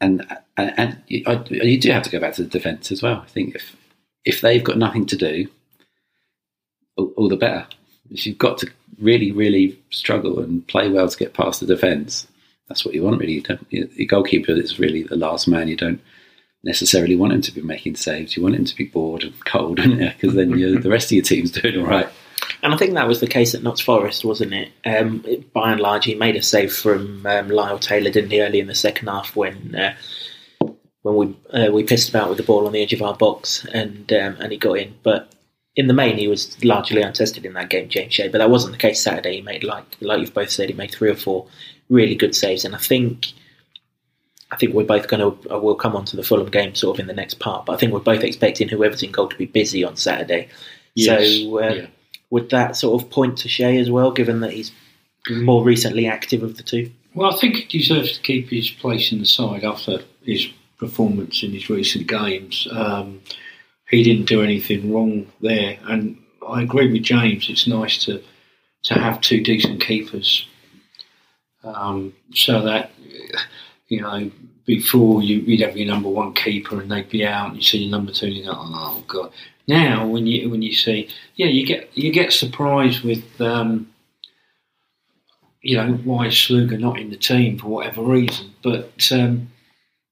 and 0.00 0.26
and, 0.56 0.74
and 0.76 1.02
you, 1.06 1.22
I, 1.26 1.44
you 1.50 1.80
do 1.80 1.92
have 1.92 2.02
to 2.02 2.10
go 2.10 2.20
back 2.20 2.34
to 2.34 2.42
the 2.42 2.48
defence 2.48 2.90
as 2.90 3.02
well. 3.02 3.20
I 3.24 3.26
think 3.26 3.54
if 3.54 3.76
if 4.24 4.40
they've 4.40 4.64
got 4.64 4.76
nothing 4.76 5.06
to 5.06 5.16
do, 5.16 5.48
all, 6.96 7.12
all 7.16 7.28
the 7.28 7.36
better. 7.36 7.66
You've 8.10 8.38
got 8.38 8.58
to 8.58 8.70
really, 8.98 9.32
really 9.32 9.78
struggle 9.90 10.40
and 10.40 10.66
play 10.66 10.88
well 10.88 11.08
to 11.08 11.18
get 11.18 11.34
past 11.34 11.60
the 11.60 11.66
defence, 11.66 12.26
that's 12.68 12.84
what 12.84 12.94
you 12.94 13.02
want. 13.02 13.20
Really, 13.20 13.44
you 13.70 13.88
your 13.94 14.06
goalkeeper 14.06 14.52
is 14.52 14.78
really 14.78 15.02
the 15.02 15.16
last 15.16 15.48
man. 15.48 15.68
You 15.68 15.76
don't 15.76 16.00
necessarily 16.62 17.16
want 17.16 17.32
him 17.32 17.42
to 17.42 17.52
be 17.52 17.62
making 17.62 17.96
saves. 17.96 18.36
You 18.36 18.42
want 18.42 18.56
him 18.56 18.64
to 18.64 18.76
be 18.76 18.84
bored 18.84 19.24
and 19.24 19.44
cold, 19.44 19.76
because 19.82 20.34
then 20.34 20.50
the 20.50 20.90
rest 20.90 21.06
of 21.06 21.12
your 21.12 21.24
team's 21.24 21.50
doing 21.52 21.78
all 21.78 21.86
right. 21.86 22.08
And 22.62 22.74
I 22.74 22.76
think 22.76 22.94
that 22.94 23.08
was 23.08 23.20
the 23.20 23.26
case 23.26 23.54
at 23.54 23.62
Notts 23.62 23.80
Forest, 23.80 24.24
wasn't 24.24 24.52
it? 24.52 24.70
Um, 24.84 25.24
by 25.52 25.72
and 25.72 25.80
large, 25.80 26.04
he 26.04 26.14
made 26.14 26.36
a 26.36 26.42
save 26.42 26.72
from 26.72 27.24
um, 27.26 27.48
Lyle 27.48 27.78
Taylor, 27.78 28.10
didn't 28.10 28.30
he, 28.30 28.42
early 28.42 28.60
in 28.60 28.66
the 28.66 28.74
second 28.74 29.08
half 29.08 29.36
when 29.36 29.74
uh, 29.74 29.94
when 31.02 31.16
we 31.16 31.36
uh, 31.52 31.70
we 31.70 31.84
pissed 31.84 32.08
about 32.10 32.28
with 32.28 32.38
the 32.38 32.44
ball 32.44 32.66
on 32.66 32.72
the 32.72 32.82
edge 32.82 32.92
of 32.92 33.02
our 33.02 33.14
box, 33.14 33.64
and 33.72 34.12
um, 34.12 34.36
and 34.40 34.52
he 34.52 34.58
got 34.58 34.78
in. 34.78 34.94
But 35.02 35.32
in 35.78 35.86
the 35.86 35.94
main, 35.94 36.18
he 36.18 36.26
was 36.28 36.62
largely 36.64 37.00
untested 37.00 37.46
in 37.46 37.52
that 37.54 37.70
game, 37.70 37.88
James 37.88 38.12
Shea. 38.12 38.28
But 38.28 38.38
that 38.38 38.50
wasn't 38.50 38.72
the 38.72 38.78
case 38.78 39.00
Saturday. 39.00 39.36
He 39.36 39.42
made 39.42 39.62
like 39.64 39.84
like 40.00 40.20
you've 40.20 40.34
both 40.34 40.50
said, 40.50 40.68
he 40.68 40.74
made 40.74 40.90
three 40.90 41.08
or 41.08 41.14
four 41.16 41.46
really 41.88 42.14
good 42.16 42.34
saves, 42.34 42.64
and 42.66 42.74
I 42.74 42.78
think. 42.78 43.32
I 44.50 44.56
think 44.56 44.72
we're 44.72 44.84
both 44.84 45.08
going 45.08 45.20
to. 45.20 45.54
Uh, 45.54 45.58
we'll 45.60 45.74
come 45.74 45.94
on 45.94 46.06
to 46.06 46.16
the 46.16 46.22
Fulham 46.22 46.50
game 46.50 46.74
sort 46.74 46.96
of 46.96 47.00
in 47.00 47.06
the 47.06 47.12
next 47.12 47.34
part, 47.38 47.66
but 47.66 47.74
I 47.74 47.76
think 47.76 47.92
we're 47.92 48.00
both 48.00 48.24
expecting 48.24 48.66
whoever's 48.66 49.02
in 49.02 49.12
goal 49.12 49.28
to 49.28 49.36
be 49.36 49.44
busy 49.44 49.84
on 49.84 49.96
Saturday. 49.96 50.48
Yes. 50.94 51.42
So, 51.42 51.58
uh, 51.62 51.74
Yeah. 51.74 51.86
would 52.30 52.48
that 52.48 52.74
sort 52.74 53.02
of 53.02 53.10
point 53.10 53.36
to 53.38 53.48
Shea 53.48 53.76
as 53.78 53.90
well, 53.90 54.10
given 54.10 54.40
that 54.40 54.52
he's 54.54 54.72
more 55.28 55.62
recently 55.62 56.06
active 56.06 56.42
of 56.42 56.56
the 56.56 56.62
two? 56.62 56.90
Well, 57.14 57.30
I 57.30 57.36
think 57.36 57.56
he 57.56 57.78
deserves 57.78 58.12
to 58.16 58.22
keep 58.22 58.48
his 58.48 58.70
place 58.70 59.12
in 59.12 59.18
the 59.18 59.26
side 59.26 59.64
after 59.64 60.00
his 60.24 60.48
performance 60.78 61.42
in 61.42 61.52
his 61.52 61.68
recent 61.68 62.06
games. 62.06 62.66
Um, 62.70 63.20
he 63.88 64.02
didn't 64.02 64.26
do 64.26 64.42
anything 64.42 64.92
wrong 64.92 65.26
there. 65.40 65.78
And 65.88 66.18
I 66.46 66.62
agree 66.62 66.92
with 66.92 67.02
James. 67.02 67.48
It's 67.48 67.66
nice 67.66 68.04
to 68.04 68.22
to 68.84 68.94
have 68.94 69.20
two 69.20 69.42
decent 69.42 69.80
keepers, 69.80 70.46
um, 71.64 72.14
so 72.32 72.62
that 72.62 72.92
you 73.88 74.00
know 74.00 74.30
before 74.66 75.22
you, 75.22 75.38
you'd 75.40 75.60
have 75.60 75.76
your 75.76 75.88
number 75.88 76.08
one 76.08 76.34
keeper 76.34 76.80
and 76.80 76.90
they'd 76.90 77.08
be 77.08 77.26
out, 77.26 77.48
and 77.48 77.56
you 77.56 77.62
see 77.62 77.78
your 77.78 77.90
number 77.90 78.12
two, 78.12 78.26
and 78.26 78.36
you 78.36 78.44
go, 78.44 78.52
oh 78.54 79.04
god. 79.06 79.32
Now 79.66 80.06
when 80.06 80.26
you 80.26 80.48
when 80.48 80.62
you 80.62 80.74
see, 80.74 81.08
yeah, 81.34 81.46
you 81.46 81.66
get 81.66 81.90
you 81.96 82.12
get 82.12 82.32
surprised 82.32 83.02
with. 83.02 83.40
Um, 83.40 83.92
you 85.60 85.76
know 85.76 85.94
why 86.04 86.26
is 86.26 86.34
Sluga 86.34 86.78
not 86.78 87.00
in 87.00 87.10
the 87.10 87.16
team 87.16 87.58
for 87.58 87.66
whatever 87.66 88.00
reason, 88.02 88.54
but 88.62 89.08
um, 89.12 89.50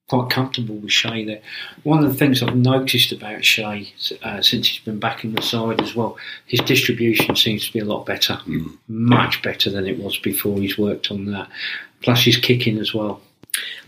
quite 0.09 0.31
comfortable 0.31 0.77
with 0.77 0.93
Shea 0.93 1.25
there. 1.25 1.41
One 1.83 2.05
of 2.05 2.11
the 2.11 2.17
things 2.19 2.43
I've 2.43 2.57
noticed 2.57 3.11
about 3.13 3.45
Shea 3.45 3.93
uh, 4.23 4.41
since 4.41 4.69
he's 4.69 4.79
been 4.85 5.01
back 5.01 5.25
in 5.25 5.35
the 5.35 5.43
side 5.43 5.81
as 5.81 5.97
well, 5.97 6.17
his 6.47 6.61
distribution 6.61 7.35
seems 7.35 7.67
to 7.67 7.73
be 7.73 7.81
a 7.81 7.85
lot 7.85 8.07
better, 8.07 8.35
Mm. 8.47 8.79
much 8.89 9.43
better 9.43 9.69
than 9.71 9.87
it 9.87 9.99
was 9.99 10.17
before. 10.19 10.59
He's 10.59 10.79
worked 10.79 11.11
on 11.11 11.27
that, 11.33 11.49
plus 12.03 12.25
his 12.25 12.37
kicking 12.37 12.79
as 12.79 12.95
well. 12.95 13.21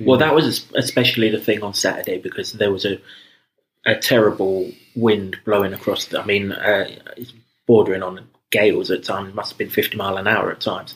Well, 0.01 0.19
that 0.19 0.35
was 0.35 0.67
especially 0.75 1.31
the 1.31 1.41
thing 1.41 1.63
on 1.63 1.75
Saturday 1.75 2.19
because 2.19 2.53
there 2.53 2.73
was 2.73 2.85
a 2.85 2.99
a 3.87 3.95
terrible 3.95 4.71
wind 4.97 5.39
blowing 5.45 5.73
across. 5.73 6.07
The, 6.07 6.21
I 6.21 6.25
mean, 6.27 6.53
uh, 6.53 6.89
it's 7.17 7.33
bordering 7.67 8.03
on 8.03 8.27
gales 8.51 8.91
at 8.91 9.05
times. 9.05 9.35
Must 9.35 9.51
have 9.53 9.59
been 9.59 9.71
fifty 9.71 9.97
mile 9.97 10.17
an 10.17 10.27
hour 10.27 10.51
at 10.51 10.61
times. 10.61 10.95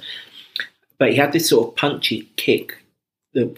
But 0.99 1.11
he 1.11 1.17
had 1.17 1.33
this 1.33 1.49
sort 1.49 1.69
of 1.69 1.77
punchy 1.77 2.31
kick 2.37 2.77
that 3.35 3.57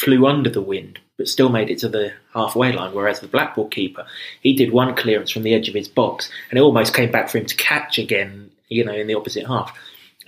flew 0.00 0.26
under 0.26 0.50
the 0.50 0.62
wind, 0.62 0.98
but 1.18 1.28
still 1.28 1.50
made 1.50 1.70
it 1.70 1.78
to 1.80 1.88
the 1.88 2.12
halfway 2.32 2.72
line. 2.72 2.94
Whereas 2.94 3.20
the 3.20 3.28
Blackpool 3.28 3.68
keeper, 3.68 4.06
he 4.40 4.54
did 4.54 4.72
one 4.72 4.94
clearance 4.96 5.30
from 5.30 5.42
the 5.42 5.54
edge 5.54 5.68
of 5.68 5.74
his 5.74 5.88
box, 5.88 6.30
and 6.48 6.58
it 6.58 6.62
almost 6.62 6.94
came 6.94 7.10
back 7.10 7.28
for 7.28 7.38
him 7.38 7.46
to 7.46 7.56
catch 7.56 7.98
again. 7.98 8.50
You 8.68 8.84
know, 8.84 8.94
in 8.94 9.08
the 9.08 9.16
opposite 9.16 9.46
half, 9.46 9.76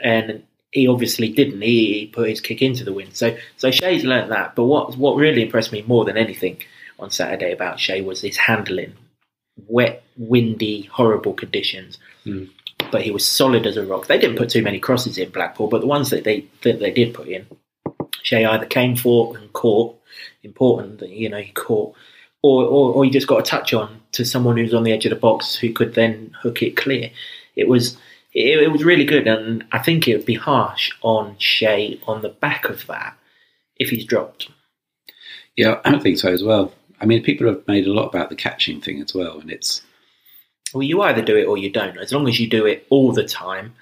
and 0.03 0.43
he 0.73 0.89
obviously 0.89 1.29
didn't. 1.29 1.61
He, 1.61 2.01
he 2.01 2.07
put 2.07 2.29
his 2.29 2.41
kick 2.41 2.61
into 2.61 2.85
the 2.85 2.93
wind. 2.93 3.17
So 3.17 3.37
so 3.57 3.71
Shea's 3.71 4.05
learnt 4.05 4.31
that. 4.31 4.55
But 4.55 4.65
what 4.65 4.97
what 4.97 5.17
really 5.17 5.43
impressed 5.43 5.73
me 5.73 5.83
more 5.83 6.05
than 6.05 6.17
anything 6.17 6.59
on 6.99 7.11
Saturday 7.11 7.53
about 7.53 7.79
Shea 7.79 8.01
was 8.01 8.21
his 8.21 8.37
handling. 8.37 8.95
Wet, 9.69 10.03
windy, 10.17 10.83
horrible 10.83 11.35
conditions. 11.35 11.99
Mm. 12.27 12.51
But 12.91 13.03
he 13.03 13.11
was 13.11 13.27
solid 13.27 13.67
as 13.67 13.77
a 13.77 13.87
rock. 13.87 14.07
They 14.07 14.19
didn't 14.19 14.37
put 14.37 14.51
too 14.51 14.63
many 14.63 14.81
crosses 14.81 15.19
in 15.19 15.31
Blackpool, 15.31 15.69
but 15.69 15.83
the 15.83 15.87
ones 15.87 16.11
that 16.11 16.25
they 16.25 16.47
that 16.63 16.81
they 16.81 16.91
did 16.91 17.15
put 17.15 17.29
in, 17.29 17.47
Shea 18.23 18.45
either 18.45 18.67
came 18.67 18.97
for 18.97 19.37
and 19.37 19.53
caught. 19.53 19.99
Important 20.43 20.99
that 20.99 21.11
you 21.11 21.29
know 21.29 21.39
he 21.39 21.53
caught, 21.53 21.95
or, 22.43 22.65
or 22.65 22.93
or 22.95 23.05
he 23.05 23.11
just 23.11 23.29
got 23.29 23.41
a 23.41 23.43
touch 23.43 23.73
on 23.73 24.01
to 24.13 24.25
someone 24.25 24.57
who's 24.57 24.75
on 24.75 24.83
the 24.83 24.93
edge 24.93 25.07
of 25.07 25.11
the 25.11 25.17
box 25.17 25.55
who 25.55 25.73
could 25.73 25.95
then 25.95 26.35
hook 26.43 26.63
it 26.63 26.77
clear. 26.77 27.11
It 27.57 27.69
was 27.69 27.97
it, 28.35 28.63
it 28.63 28.73
was 28.73 28.85
really 28.85 29.05
good, 29.05 29.27
and 29.27 29.65
I 29.73 29.79
think 29.79 30.07
it 30.09 30.17
would 30.17 30.27
be 30.27 30.35
harsh 30.35 30.91
on 31.03 31.37
Shea 31.39 32.01
on 32.07 32.23
the 32.23 32.29
back 32.29 32.69
of 32.69 32.87
that 32.89 33.17
if 33.77 33.91
he's 33.91 34.05
dropped. 34.05 34.49
Yeah, 35.57 35.81
I 35.85 35.91
don't 35.91 36.03
think 36.03 36.19
so 36.19 36.33
as 36.33 36.43
well. 36.43 36.73
I 37.01 37.07
mean, 37.07 37.23
people 37.23 37.47
have 37.47 37.67
made 37.67 37.87
a 37.87 37.93
lot 37.93 38.09
about 38.09 38.31
the 38.31 38.37
catching 38.37 38.81
thing 38.81 39.01
as 39.01 39.15
well, 39.15 39.41
and 39.41 39.51
it's 39.51 39.83
Well, 40.73 40.83
you 40.83 41.03
either 41.03 41.23
do 41.23 41.37
it 41.37 41.47
or 41.47 41.59
you 41.59 41.71
don't. 41.71 41.99
As 41.99 42.13
long 42.13 42.29
as 42.29 42.41
you 42.41 42.49
do 42.49 42.67
it 42.67 42.87
all 42.91 43.13
the 43.13 43.27
time, 43.27 43.75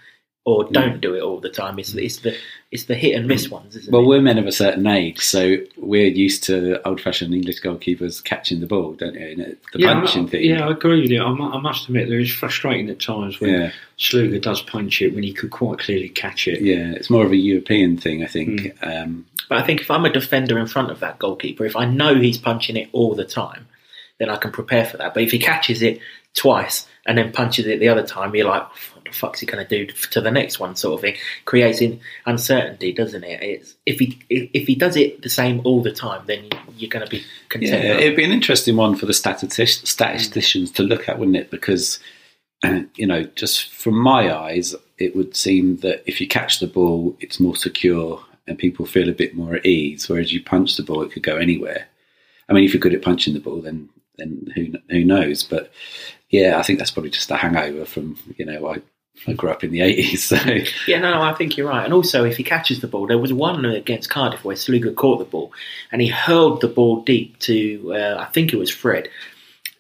or 0.46 0.64
don't 0.70 1.00
do 1.00 1.14
it 1.14 1.20
all 1.20 1.38
the 1.38 1.50
time, 1.50 1.78
it's, 1.78 1.92
it's 1.94 2.18
the 2.20 2.34
it's 2.70 2.84
the 2.84 2.94
hit 2.94 3.14
and 3.16 3.26
miss 3.26 3.50
ones, 3.50 3.76
isn't 3.76 3.92
well, 3.92 4.00
it? 4.02 4.06
Well, 4.06 4.16
we're 4.16 4.22
men 4.22 4.38
of 4.38 4.46
a 4.46 4.52
certain 4.52 4.86
age, 4.86 5.18
so 5.20 5.56
we're 5.76 6.06
used 6.06 6.44
to 6.44 6.80
old-fashioned 6.88 7.34
English 7.34 7.60
goalkeepers 7.62 8.22
catching 8.22 8.60
the 8.60 8.66
ball, 8.66 8.92
don't 8.94 9.14
you? 9.14 9.26
And 9.26 9.56
The 9.72 9.78
yeah, 9.80 9.94
punching 9.94 10.26
I, 10.26 10.28
thing. 10.28 10.44
Yeah, 10.44 10.66
I 10.68 10.70
agree 10.70 11.02
with 11.02 11.10
you. 11.10 11.20
I, 11.22 11.28
I 11.30 11.60
must 11.60 11.88
admit, 11.88 12.08
there 12.08 12.20
is 12.20 12.32
frustrating 12.32 12.88
at 12.88 13.00
times 13.00 13.40
when 13.40 13.50
yeah, 13.50 13.72
Sluga 13.98 14.40
does 14.40 14.62
punch 14.62 15.02
it 15.02 15.14
when 15.14 15.24
he 15.24 15.32
could 15.32 15.50
quite 15.50 15.80
clearly 15.80 16.08
catch 16.08 16.46
it. 16.48 16.62
yeah. 16.62 16.92
It's 16.92 17.10
more 17.10 17.26
of 17.26 17.32
a 17.32 17.36
European 17.36 17.96
thing, 17.96 18.22
I 18.22 18.28
think. 18.28 18.72
Um, 18.82 19.26
But 19.48 19.58
I 19.58 19.62
think 19.62 19.80
if 19.80 19.90
I'm 19.90 20.04
a 20.04 20.12
defender 20.12 20.58
in 20.58 20.68
front 20.68 20.90
of 20.92 21.00
that 21.00 21.18
goalkeeper, 21.18 21.66
if 21.66 21.74
I 21.76 21.84
know 21.86 22.14
he's 22.14 22.38
punching 22.38 22.76
it 22.76 22.88
all 22.92 23.14
the 23.14 23.24
time, 23.24 23.66
then 24.20 24.30
I 24.30 24.36
can 24.36 24.52
prepare 24.52 24.84
for 24.84 24.96
that. 24.98 25.12
But 25.12 25.24
if 25.24 25.32
he 25.32 25.38
catches 25.40 25.82
it 25.82 25.98
twice 26.34 26.86
and 27.04 27.18
then 27.18 27.32
punches 27.32 27.66
it 27.66 27.80
the 27.80 27.88
other 27.88 28.06
time, 28.06 28.32
you're 28.36 28.46
like, 28.46 28.66
the 29.10 29.16
fuck's 29.16 29.40
he 29.40 29.46
going 29.46 29.64
to 29.66 29.86
do 29.86 29.92
to 29.92 30.20
the 30.20 30.30
next 30.30 30.58
one, 30.58 30.76
sort 30.76 30.94
of 30.94 31.00
thing. 31.00 31.16
Creating 31.44 32.00
uncertainty, 32.26 32.92
doesn't 32.92 33.24
it? 33.24 33.42
It's, 33.42 33.74
if 33.86 33.98
he 33.98 34.18
if, 34.28 34.66
he 34.66 34.74
does 34.74 34.96
it 34.96 35.22
the 35.22 35.28
same 35.28 35.60
all 35.64 35.82
the 35.82 35.92
time, 35.92 36.24
then 36.26 36.48
you're 36.76 36.90
going 36.90 37.04
to 37.04 37.10
be 37.10 37.24
Yeah, 37.60 37.94
it'd 37.94 38.16
be 38.16 38.24
an 38.24 38.32
interesting 38.32 38.76
one 38.76 38.96
for 38.96 39.06
the 39.06 39.14
statistic, 39.14 39.86
statisticians 39.86 40.70
to 40.72 40.82
look 40.82 41.08
at, 41.08 41.18
wouldn't 41.18 41.36
it? 41.36 41.50
Because, 41.50 41.98
uh, 42.64 42.80
you 42.94 43.06
know, 43.06 43.24
just 43.24 43.72
from 43.72 43.98
my 43.98 44.34
eyes, 44.34 44.74
it 44.98 45.16
would 45.16 45.36
seem 45.36 45.76
that 45.78 46.02
if 46.06 46.20
you 46.20 46.28
catch 46.28 46.60
the 46.60 46.66
ball, 46.66 47.16
it's 47.20 47.40
more 47.40 47.56
secure 47.56 48.24
and 48.46 48.58
people 48.58 48.84
feel 48.84 49.08
a 49.08 49.12
bit 49.12 49.34
more 49.34 49.54
at 49.54 49.66
ease. 49.66 50.08
Whereas 50.08 50.32
you 50.32 50.42
punch 50.42 50.76
the 50.76 50.82
ball, 50.82 51.02
it 51.02 51.12
could 51.12 51.22
go 51.22 51.36
anywhere. 51.36 51.86
I 52.48 52.52
mean, 52.52 52.64
if 52.64 52.74
you're 52.74 52.80
good 52.80 52.94
at 52.94 53.02
punching 53.02 53.34
the 53.34 53.40
ball, 53.40 53.60
then 53.62 53.88
then 54.18 54.52
who 54.54 54.72
who 54.90 55.04
knows? 55.04 55.42
But 55.42 55.72
yeah, 56.28 56.58
I 56.58 56.62
think 56.62 56.78
that's 56.78 56.90
probably 56.90 57.10
just 57.10 57.30
a 57.30 57.36
hangover 57.36 57.84
from 57.84 58.18
you 58.36 58.44
know 58.44 58.68
I 58.68 58.82
I 59.26 59.32
grew 59.34 59.50
up 59.50 59.62
in 59.62 59.70
the 59.70 59.82
eighties, 59.82 60.24
so 60.28 60.36
Yeah, 60.86 61.00
no, 61.00 61.12
no, 61.12 61.22
I 61.22 61.34
think 61.34 61.56
you're 61.56 61.68
right. 61.68 61.84
And 61.84 61.92
also, 61.92 62.24
if 62.24 62.36
he 62.36 62.44
catches 62.44 62.80
the 62.80 62.86
ball, 62.86 63.06
there 63.06 63.18
was 63.18 63.32
one 63.32 63.64
against 63.64 64.10
Cardiff 64.10 64.44
where 64.44 64.56
Sluga 64.56 64.94
caught 64.94 65.18
the 65.18 65.24
ball 65.24 65.52
and 65.92 66.00
he 66.00 66.08
hurled 66.08 66.60
the 66.60 66.68
ball 66.68 67.02
deep 67.02 67.38
to, 67.40 67.92
uh, 67.94 68.16
I 68.18 68.26
think 68.26 68.52
it 68.52 68.56
was 68.56 68.70
Fred. 68.70 69.08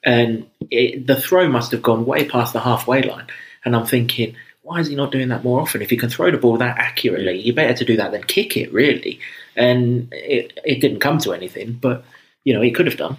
And 0.02 0.48
it, 0.70 1.06
the 1.06 1.20
throw 1.20 1.48
must 1.48 1.72
have 1.72 1.82
gone 1.82 2.06
way 2.06 2.28
past 2.28 2.52
the 2.52 2.60
halfway 2.60 3.02
line. 3.02 3.26
And 3.64 3.76
I'm 3.76 3.86
thinking, 3.86 4.36
why 4.62 4.80
is 4.80 4.88
he 4.88 4.94
not 4.94 5.12
doing 5.12 5.28
that 5.28 5.44
more 5.44 5.60
often? 5.60 5.82
If 5.82 5.90
he 5.90 5.96
can 5.96 6.08
throw 6.08 6.30
the 6.30 6.38
ball 6.38 6.56
that 6.58 6.78
accurately, 6.78 7.40
you're 7.40 7.54
better 7.54 7.74
to 7.74 7.84
do 7.84 7.96
that 7.96 8.12
than 8.12 8.22
kick 8.22 8.56
it, 8.56 8.72
really. 8.72 9.20
And 9.56 10.08
it, 10.12 10.58
it 10.64 10.80
didn't 10.80 11.00
come 11.00 11.18
to 11.18 11.32
anything, 11.32 11.72
but, 11.72 12.04
you 12.44 12.54
know, 12.54 12.62
he 12.62 12.70
could 12.70 12.86
have 12.86 12.96
done. 12.96 13.16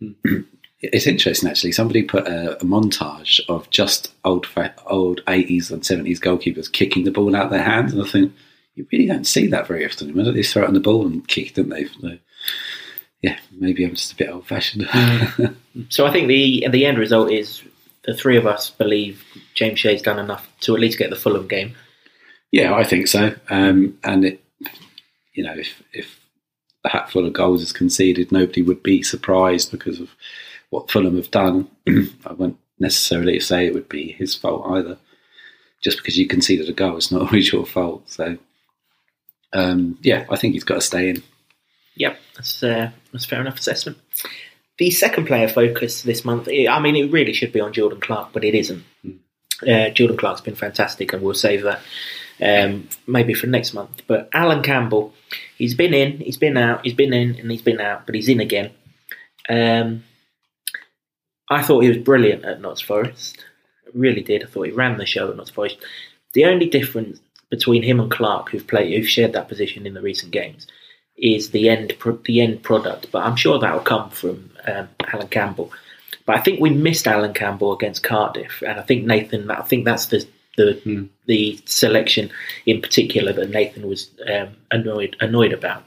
It's 0.80 1.06
interesting, 1.08 1.48
actually. 1.50 1.72
Somebody 1.72 2.02
put 2.04 2.26
a, 2.28 2.56
a 2.60 2.64
montage 2.64 3.40
of 3.48 3.68
just 3.70 4.12
old, 4.24 4.46
old 4.86 5.22
eighties 5.28 5.70
and 5.70 5.84
seventies 5.84 6.20
goalkeepers 6.20 6.70
kicking 6.72 7.04
the 7.04 7.10
ball 7.10 7.34
out 7.34 7.46
of 7.46 7.50
their 7.50 7.64
hands, 7.64 7.92
and 7.92 8.02
I 8.02 8.06
think 8.06 8.32
you 8.76 8.86
really 8.92 9.06
don't 9.06 9.26
see 9.26 9.48
that 9.48 9.66
very 9.66 9.84
often. 9.84 10.14
Why 10.14 10.22
don't 10.22 10.34
They 10.34 10.42
throw 10.44 10.62
it 10.62 10.68
on 10.68 10.74
the 10.74 10.80
ball 10.80 11.04
and 11.06 11.26
kick, 11.26 11.54
don't 11.54 11.68
they? 11.68 11.86
So, 11.86 12.18
yeah, 13.22 13.38
maybe 13.50 13.84
I'm 13.84 13.94
just 13.96 14.12
a 14.12 14.16
bit 14.16 14.30
old-fashioned. 14.30 14.88
So 15.90 16.06
I 16.06 16.12
think 16.12 16.26
the 16.26 16.66
the 16.70 16.86
end 16.86 16.98
result 16.98 17.30
is 17.30 17.62
the 18.04 18.14
three 18.14 18.36
of 18.36 18.46
us 18.46 18.70
believe 18.70 19.22
James 19.54 19.78
Shea's 19.78 20.02
done 20.02 20.18
enough 20.18 20.48
to 20.60 20.74
at 20.74 20.80
least 20.80 20.98
get 20.98 21.10
the 21.10 21.16
Fulham 21.16 21.46
game. 21.46 21.74
yeah, 22.50 22.74
I 22.74 22.82
think 22.82 23.06
so. 23.06 23.34
Um, 23.48 23.98
and 24.02 24.24
it, 24.24 24.44
you 25.34 25.44
know, 25.44 25.54
if 25.54 25.82
if 25.92 26.18
a 26.84 26.88
hatful 26.88 27.26
of 27.26 27.32
goals 27.32 27.62
is 27.62 27.72
conceded, 27.72 28.32
nobody 28.32 28.62
would 28.62 28.82
be 28.82 29.02
surprised 29.02 29.70
because 29.70 30.00
of 30.00 30.10
what 30.70 30.90
Fulham 30.90 31.16
have 31.16 31.30
done. 31.30 31.68
I 31.88 32.32
won't 32.32 32.58
necessarily 32.78 33.40
say 33.40 33.66
it 33.66 33.74
would 33.74 33.88
be 33.88 34.12
his 34.12 34.34
fault 34.34 34.66
either. 34.70 34.98
Just 35.82 35.98
because 35.98 36.18
you 36.18 36.26
conceded 36.26 36.68
a 36.68 36.72
goal, 36.72 36.96
it's 36.96 37.12
not 37.12 37.22
always 37.26 37.52
your 37.52 37.66
fault. 37.66 38.10
So, 38.10 38.36
um, 39.52 39.98
yeah, 40.02 40.26
I 40.30 40.36
think 40.36 40.54
he's 40.54 40.64
got 40.64 40.76
to 40.76 40.80
stay 40.80 41.10
in. 41.10 41.22
Yep, 41.96 42.18
that's 42.36 42.62
uh, 42.62 42.90
that's 43.12 43.24
fair 43.24 43.40
enough 43.40 43.58
assessment. 43.58 43.98
The 44.78 44.90
second 44.90 45.26
player 45.26 45.48
focus 45.48 46.02
this 46.02 46.24
month, 46.24 46.48
I 46.48 46.78
mean, 46.78 46.94
it 46.94 47.10
really 47.10 47.32
should 47.32 47.52
be 47.52 47.60
on 47.60 47.72
Jordan 47.72 48.00
Clark, 48.00 48.28
but 48.32 48.44
it 48.44 48.54
isn't. 48.54 48.84
Uh, 49.66 49.90
Jordan 49.90 50.16
Clark's 50.16 50.40
been 50.40 50.54
fantastic, 50.54 51.12
and 51.12 51.20
we'll 51.20 51.34
save 51.34 51.64
that 51.64 51.80
um, 52.40 52.88
maybe 53.06 53.34
for 53.34 53.46
next 53.46 53.74
month. 53.74 54.02
But 54.06 54.28
Allan 54.32 54.62
Campbell, 54.62 55.12
he's 55.56 55.74
been 55.74 55.94
in, 55.94 56.18
he's 56.18 56.36
been 56.36 56.56
out, 56.56 56.84
he's 56.84 56.94
been 56.94 57.12
in, 57.12 57.36
and 57.36 57.50
he's 57.50 57.62
been 57.62 57.80
out, 57.80 58.06
but 58.06 58.14
he's 58.14 58.28
in 58.28 58.40
again. 58.40 58.70
Um, 59.48 60.04
I 61.50 61.62
thought 61.62 61.80
he 61.80 61.88
was 61.88 61.98
brilliant 61.98 62.44
at 62.44 62.60
Notts 62.60 62.80
Forest. 62.80 63.44
I 63.86 63.90
really 63.94 64.22
did. 64.22 64.42
I 64.42 64.46
thought 64.46 64.66
he 64.66 64.72
ran 64.72 64.98
the 64.98 65.06
show 65.06 65.30
at 65.30 65.36
Notts 65.36 65.50
Forest. 65.50 65.78
The 66.32 66.44
only 66.44 66.66
difference 66.66 67.20
between 67.50 67.82
him 67.82 68.00
and 68.00 68.10
Clark, 68.10 68.50
who've 68.50 68.66
played, 68.66 68.94
who've 68.94 69.08
shared 69.08 69.32
that 69.32 69.48
position 69.48 69.86
in 69.86 69.94
the 69.94 70.02
recent 70.02 70.32
games, 70.32 70.66
is 71.16 71.50
the 71.50 71.68
end 71.68 71.94
pro- 71.98 72.20
the 72.24 72.40
end 72.40 72.62
product. 72.62 73.10
But 73.10 73.24
I'm 73.24 73.36
sure 73.36 73.58
that 73.58 73.72
will 73.72 73.80
come 73.80 74.10
from 74.10 74.50
um, 74.66 74.88
Allan 75.12 75.28
Campbell. 75.28 75.72
But 76.26 76.36
I 76.36 76.40
think 76.40 76.60
we 76.60 76.70
missed 76.70 77.08
Allan 77.08 77.32
Campbell 77.32 77.72
against 77.72 78.02
Cardiff, 78.02 78.62
and 78.62 78.78
I 78.78 78.82
think 78.82 79.06
Nathan. 79.06 79.50
I 79.50 79.62
think 79.62 79.84
that's 79.84 80.06
the 80.06 80.26
the 80.58 81.08
the 81.26 81.58
selection 81.64 82.30
in 82.66 82.82
particular 82.82 83.32
that 83.32 83.50
Nathan 83.50 83.88
was 83.88 84.10
um, 84.30 84.48
annoyed 84.70 85.16
annoyed 85.20 85.52
about 85.52 85.84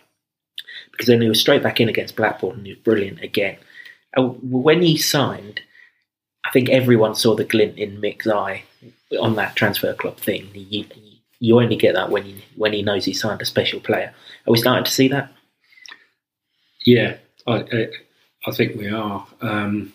because 0.92 1.08
then 1.08 1.22
he 1.22 1.30
was 1.30 1.40
straight 1.40 1.62
back 1.62 1.80
in 1.80 1.90
against 1.90 2.16
Blackpool 2.16 2.54
and 2.54 2.66
he 2.66 2.74
was 2.74 2.82
brilliant 2.82 3.22
again. 3.22 3.58
When 4.18 4.82
he 4.82 4.98
signed, 4.98 5.62
I 6.46 6.52
think 6.52 6.70
everyone 6.70 7.16
saw 7.16 7.36
the 7.36 7.44
glint 7.44 7.78
in 7.78 8.02
Mick's 8.02 8.28
eye 8.28 8.64
on 9.20 9.36
that 9.36 9.56
transfer 9.56 9.94
club 9.94 10.18
thing. 10.18 10.50
You, 10.54 10.86
you 11.40 11.60
only 11.60 11.76
get 11.76 11.96
that 11.96 12.10
when 12.10 12.24
he 12.24 12.44
when 12.56 12.74
he 12.74 12.82
knows 12.82 13.06
he 13.06 13.14
signed 13.14 13.42
a 13.42 13.46
special 13.46 13.80
player. 13.80 14.14
Are 14.48 14.52
we 14.52 14.58
starting 14.58 14.84
to 14.84 14.92
see 14.92 15.08
that? 15.10 15.32
Yeah, 16.86 17.18
I, 17.48 17.54
I, 17.54 17.88
I 18.48 18.52
think 18.52 18.76
we 18.76 18.90
are. 18.90 19.26
Um, 19.42 19.94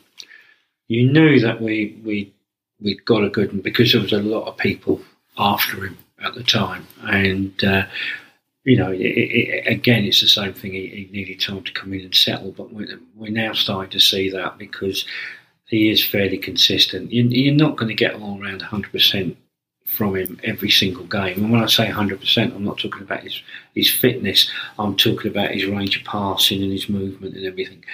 you 0.89 1.11
knew 1.11 1.41
that 1.41 1.61
we 1.61 2.01
we 2.05 2.33
we 2.81 2.97
got 3.05 3.25
a 3.25 3.31
good 3.31 3.53
one 3.53 3.61
because 3.61 3.93
there 3.93 4.03
was 4.03 4.13
a 4.13 4.19
lot 4.19 4.47
of 4.47 4.57
people 4.57 5.01
after 5.39 5.85
him 5.85 5.99
at 6.25 6.35
the 6.35 6.43
time, 6.43 6.87
and 7.03 7.63
uh, 7.65 7.87
you 8.67 8.77
know, 8.77 8.91
it, 8.91 8.99
it, 9.01 9.67
again, 9.69 10.05
it's 10.05 10.21
the 10.21 10.29
same 10.29 10.53
thing. 10.53 10.73
He, 10.73 10.89
he, 10.89 11.09
needed 11.13 11.41
time 11.41 11.63
to 11.63 11.73
come 11.73 11.93
in 11.93 12.01
and 12.01 12.15
settle, 12.15 12.51
but 12.51 12.73
we're, 12.73 12.99
we're 13.15 13.31
now 13.31 13.53
starting 13.53 13.93
to 13.93 14.01
see 14.01 14.29
that 14.31 14.59
because 14.59 15.07
he 15.67 15.89
is 15.89 16.05
fairly 16.05 16.37
consistent. 16.37 17.13
You, 17.13 17.23
you're 17.25 17.55
not 17.55 17.77
going 17.77 17.89
to 17.89 17.95
get 17.95 18.15
all 18.15 18.43
around 18.43 18.63
100 18.63 18.91
percent 18.91 19.37
from 19.87 20.17
him 20.17 20.41
every 20.43 20.69
single 20.69 21.05
game. 21.05 21.45
And 21.45 21.53
when 21.53 21.63
I 21.63 21.67
say 21.67 21.87
100%, 21.87 22.55
I'm 22.55 22.65
not 22.65 22.79
talking 22.79 23.03
about 23.03 23.23
his, 23.23 23.41
his 23.73 23.89
fitness, 23.89 24.51
I'm 24.81 24.97
talking 24.97 25.31
about 25.31 25.53
his 25.53 25.65
range 25.65 25.97
of 25.97 26.05
passing 26.05 26.61
and 26.61 26.73
his 26.73 26.89
movement 26.89 27.37
and 27.37 27.47
everything. 27.47 27.85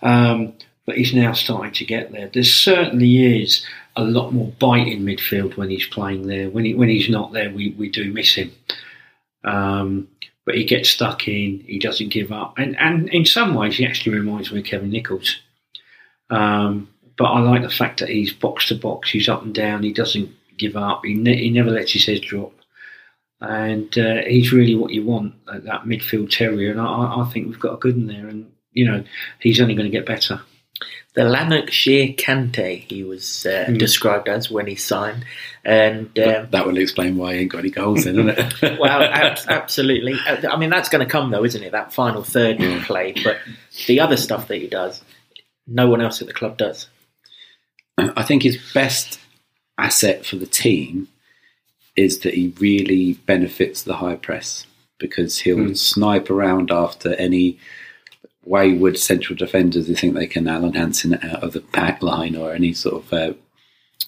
Um, 0.00 0.52
but 0.86 0.96
he's 0.96 1.12
now 1.12 1.32
starting 1.32 1.72
to 1.72 1.84
get 1.84 2.12
there. 2.12 2.28
There 2.28 2.44
certainly 2.44 3.42
is 3.42 3.66
a 3.96 4.04
lot 4.04 4.32
more 4.32 4.52
bite 4.60 4.86
in 4.86 5.04
midfield 5.04 5.56
when 5.56 5.70
he's 5.70 5.86
playing 5.86 6.28
there. 6.28 6.48
When 6.48 6.64
he, 6.64 6.74
when 6.74 6.88
he's 6.88 7.10
not 7.10 7.32
there, 7.32 7.50
we, 7.50 7.70
we 7.70 7.90
do 7.90 8.12
miss 8.12 8.36
him. 8.36 8.52
Um, 9.44 10.08
but 10.46 10.54
he 10.54 10.64
gets 10.64 10.88
stuck 10.88 11.28
in, 11.28 11.60
he 11.66 11.78
doesn't 11.78 12.08
give 12.08 12.32
up. 12.32 12.58
And, 12.58 12.76
and 12.78 13.08
in 13.10 13.24
some 13.24 13.54
ways, 13.54 13.76
he 13.76 13.86
actually 13.86 14.16
reminds 14.16 14.50
me 14.50 14.60
of 14.60 14.66
Kevin 14.66 14.90
Nicholls. 14.90 15.36
Um, 16.30 16.88
but 17.16 17.26
I 17.26 17.40
like 17.40 17.62
the 17.62 17.70
fact 17.70 18.00
that 18.00 18.08
he's 18.08 18.32
box 18.32 18.68
to 18.68 18.74
box, 18.74 19.10
he's 19.10 19.28
up 19.28 19.42
and 19.42 19.54
down, 19.54 19.82
he 19.82 19.92
doesn't 19.92 20.30
give 20.56 20.76
up. 20.76 21.04
He, 21.04 21.14
ne- 21.14 21.42
he 21.42 21.50
never 21.50 21.70
lets 21.70 21.92
his 21.92 22.06
head 22.06 22.22
drop. 22.22 22.52
And 23.40 23.96
uh, 23.96 24.22
he's 24.26 24.52
really 24.52 24.74
what 24.74 24.92
you 24.92 25.04
want, 25.04 25.34
that 25.46 25.84
midfield 25.84 26.30
terrier. 26.30 26.70
And 26.70 26.80
I, 26.80 27.20
I 27.20 27.30
think 27.32 27.46
we've 27.46 27.60
got 27.60 27.74
a 27.74 27.78
good 27.78 27.96
one 27.96 28.06
there. 28.06 28.26
And, 28.26 28.50
you 28.72 28.84
know, 28.86 29.04
he's 29.38 29.60
only 29.60 29.74
going 29.74 29.90
to 29.90 29.96
get 29.96 30.06
better. 30.06 30.40
The 31.14 31.24
Lanarkshire 31.24 32.14
Kante, 32.14 32.84
he 32.88 33.02
was 33.02 33.44
uh, 33.44 33.66
mm. 33.68 33.78
described 33.78 34.28
as 34.28 34.50
when 34.50 34.68
he 34.68 34.76
signed. 34.76 35.24
And 35.64 36.06
um, 36.06 36.12
that, 36.14 36.50
that, 36.52 36.66
will 36.66 36.78
explain 36.78 37.16
why 37.16 37.34
he 37.34 37.40
ain't 37.40 37.50
got 37.50 37.58
any 37.58 37.70
goals 37.70 38.06
in, 38.06 38.14
doesn't 38.26 38.62
it? 38.62 38.78
well, 38.80 39.02
absolutely. 39.48 40.14
Uh, 40.26 40.48
I 40.48 40.56
mean, 40.56 40.70
that's 40.70 40.88
going 40.88 41.04
to 41.04 41.10
come, 41.10 41.30
though, 41.30 41.44
isn't 41.44 41.62
it? 41.62 41.72
That 41.72 41.92
final 41.92 42.22
third 42.22 42.60
he 42.60 42.80
played. 42.80 43.20
But 43.24 43.38
the 43.86 44.00
other 44.00 44.16
stuff 44.16 44.46
that 44.48 44.56
he 44.56 44.68
does, 44.68 45.02
no 45.66 45.88
one 45.88 46.00
else 46.00 46.20
at 46.20 46.28
the 46.28 46.32
club 46.32 46.56
does. 46.56 46.88
I 47.98 48.22
think 48.22 48.42
his 48.42 48.58
best 48.72 49.20
asset 49.76 50.24
for 50.24 50.36
the 50.36 50.46
team 50.46 51.08
is 51.96 52.20
that 52.20 52.34
he 52.34 52.54
really 52.58 53.14
benefits 53.14 53.82
the 53.82 53.96
high 53.96 54.16
press 54.16 54.66
because 54.98 55.40
he'll 55.40 55.56
mm. 55.56 55.76
snipe 55.76 56.30
around 56.30 56.70
after 56.70 57.14
any 57.14 57.58
wayward 58.44 58.98
central 58.98 59.36
defenders 59.36 59.86
who 59.86 59.94
think 59.94 60.14
they 60.14 60.26
can 60.26 60.48
Alan 60.48 60.74
Hansen 60.74 61.14
out 61.14 61.42
of 61.42 61.52
the 61.52 61.60
back 61.60 62.02
line 62.02 62.36
or 62.36 62.52
any 62.52 62.72
sort 62.72 63.04
of 63.04 63.12
uh, 63.12 63.32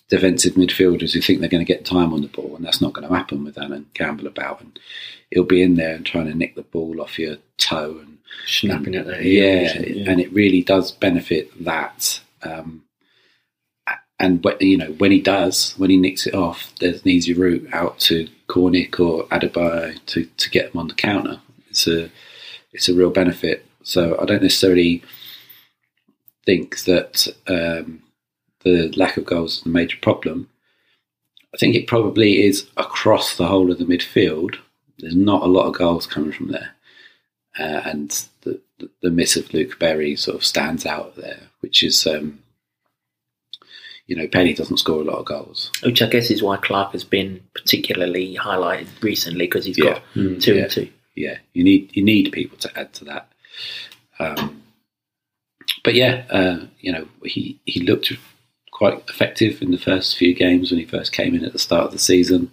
defensive 0.08 0.54
midfielders 0.54 1.12
who 1.12 1.20
think 1.20 1.40
they're 1.40 1.48
going 1.48 1.64
to 1.64 1.72
get 1.72 1.84
time 1.84 2.12
on 2.12 2.22
the 2.22 2.28
ball, 2.28 2.56
and 2.56 2.64
that's 2.64 2.80
not 2.80 2.92
going 2.92 3.06
to 3.06 3.14
happen 3.14 3.44
with 3.44 3.58
Allan 3.58 3.86
Campbell 3.94 4.26
about. 4.26 4.60
And 4.60 4.78
he'll 5.30 5.44
be 5.44 5.62
in 5.62 5.76
there 5.76 5.94
and 5.94 6.06
trying 6.06 6.26
to 6.26 6.34
nick 6.34 6.54
the 6.54 6.62
ball 6.62 7.00
off 7.00 7.18
your 7.18 7.36
toe 7.58 7.98
and 8.00 8.18
snapping 8.46 8.94
at 8.94 9.06
their 9.06 9.22
yeah, 9.22 9.72
yeah, 9.80 10.10
and 10.10 10.20
it 10.20 10.32
really 10.32 10.62
does 10.62 10.92
benefit 10.92 11.64
that. 11.64 12.20
Um, 12.42 12.84
and 14.18 14.44
you 14.60 14.76
know 14.76 14.92
when 14.92 15.10
he 15.10 15.20
does, 15.20 15.74
when 15.76 15.90
he 15.90 15.96
nicks 15.96 16.26
it 16.26 16.34
off, 16.34 16.72
there's 16.78 17.02
an 17.02 17.08
easy 17.08 17.34
route 17.34 17.68
out 17.72 17.98
to 18.00 18.28
Cornick 18.48 19.00
or 19.00 19.24
Adebayo 19.28 19.98
to, 20.06 20.24
to 20.24 20.50
get 20.50 20.72
him 20.72 20.78
on 20.78 20.88
the 20.88 20.94
counter. 20.94 21.40
It's 21.68 21.88
a 21.88 22.10
it's 22.72 22.88
a 22.88 22.94
real 22.94 23.10
benefit. 23.10 23.66
So 23.82 24.18
I 24.20 24.24
don't 24.24 24.42
necessarily 24.42 25.02
think 26.44 26.84
that 26.84 27.28
um, 27.46 28.02
the 28.64 28.92
lack 28.96 29.16
of 29.16 29.24
goals 29.24 29.58
is 29.58 29.66
a 29.66 29.68
major 29.68 29.98
problem. 30.00 30.48
I 31.54 31.58
think 31.58 31.74
it 31.74 31.86
probably 31.86 32.44
is 32.44 32.66
across 32.76 33.36
the 33.36 33.46
whole 33.46 33.70
of 33.70 33.78
the 33.78 33.84
midfield. 33.84 34.56
There's 34.98 35.16
not 35.16 35.42
a 35.42 35.46
lot 35.46 35.66
of 35.66 35.74
goals 35.74 36.06
coming 36.06 36.32
from 36.32 36.52
there, 36.52 36.70
uh, 37.58 37.82
and 37.84 38.10
the, 38.42 38.60
the, 38.78 38.90
the 39.02 39.10
miss 39.10 39.36
of 39.36 39.52
Luke 39.52 39.78
Berry 39.78 40.16
sort 40.16 40.36
of 40.36 40.44
stands 40.44 40.86
out 40.86 41.16
there, 41.16 41.48
which 41.60 41.82
is 41.82 42.06
um, 42.06 42.42
you 44.06 44.16
know, 44.16 44.26
Penny 44.28 44.52
doesn't 44.52 44.78
score 44.78 45.00
a 45.00 45.04
lot 45.04 45.18
of 45.18 45.24
goals. 45.24 45.70
Which 45.82 46.02
I 46.02 46.06
guess 46.06 46.30
is 46.30 46.42
why 46.42 46.56
Clark 46.56 46.92
has 46.92 47.04
been 47.04 47.40
particularly 47.54 48.36
highlighted 48.36 48.88
recently 49.02 49.46
because 49.46 49.64
he's 49.64 49.78
got 49.78 50.02
mm, 50.14 50.40
two 50.40 50.56
yeah. 50.56 50.62
and 50.62 50.70
two. 50.70 50.88
Yeah, 51.14 51.38
you 51.52 51.64
need 51.64 51.96
you 51.96 52.04
need 52.04 52.32
people 52.32 52.58
to 52.58 52.78
add 52.78 52.92
to 52.94 53.04
that. 53.06 53.31
Um, 54.18 54.62
but 55.84 55.94
yeah, 55.94 56.24
uh, 56.30 56.66
you 56.80 56.92
know, 56.92 57.06
he 57.24 57.60
he 57.64 57.80
looked 57.80 58.12
quite 58.70 59.02
effective 59.08 59.62
in 59.62 59.70
the 59.70 59.78
first 59.78 60.16
few 60.16 60.34
games 60.34 60.70
when 60.70 60.80
he 60.80 60.86
first 60.86 61.12
came 61.12 61.34
in 61.34 61.44
at 61.44 61.52
the 61.52 61.58
start 61.58 61.86
of 61.86 61.92
the 61.92 61.98
season, 61.98 62.50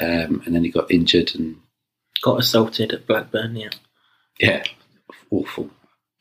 um, 0.00 0.42
and 0.44 0.54
then 0.54 0.64
he 0.64 0.70
got 0.70 0.90
injured 0.90 1.34
and 1.34 1.56
got 2.22 2.38
assaulted 2.38 2.92
at 2.92 3.06
Blackburn. 3.06 3.56
Yeah, 3.56 3.70
yeah, 4.38 4.62
awful. 5.30 5.70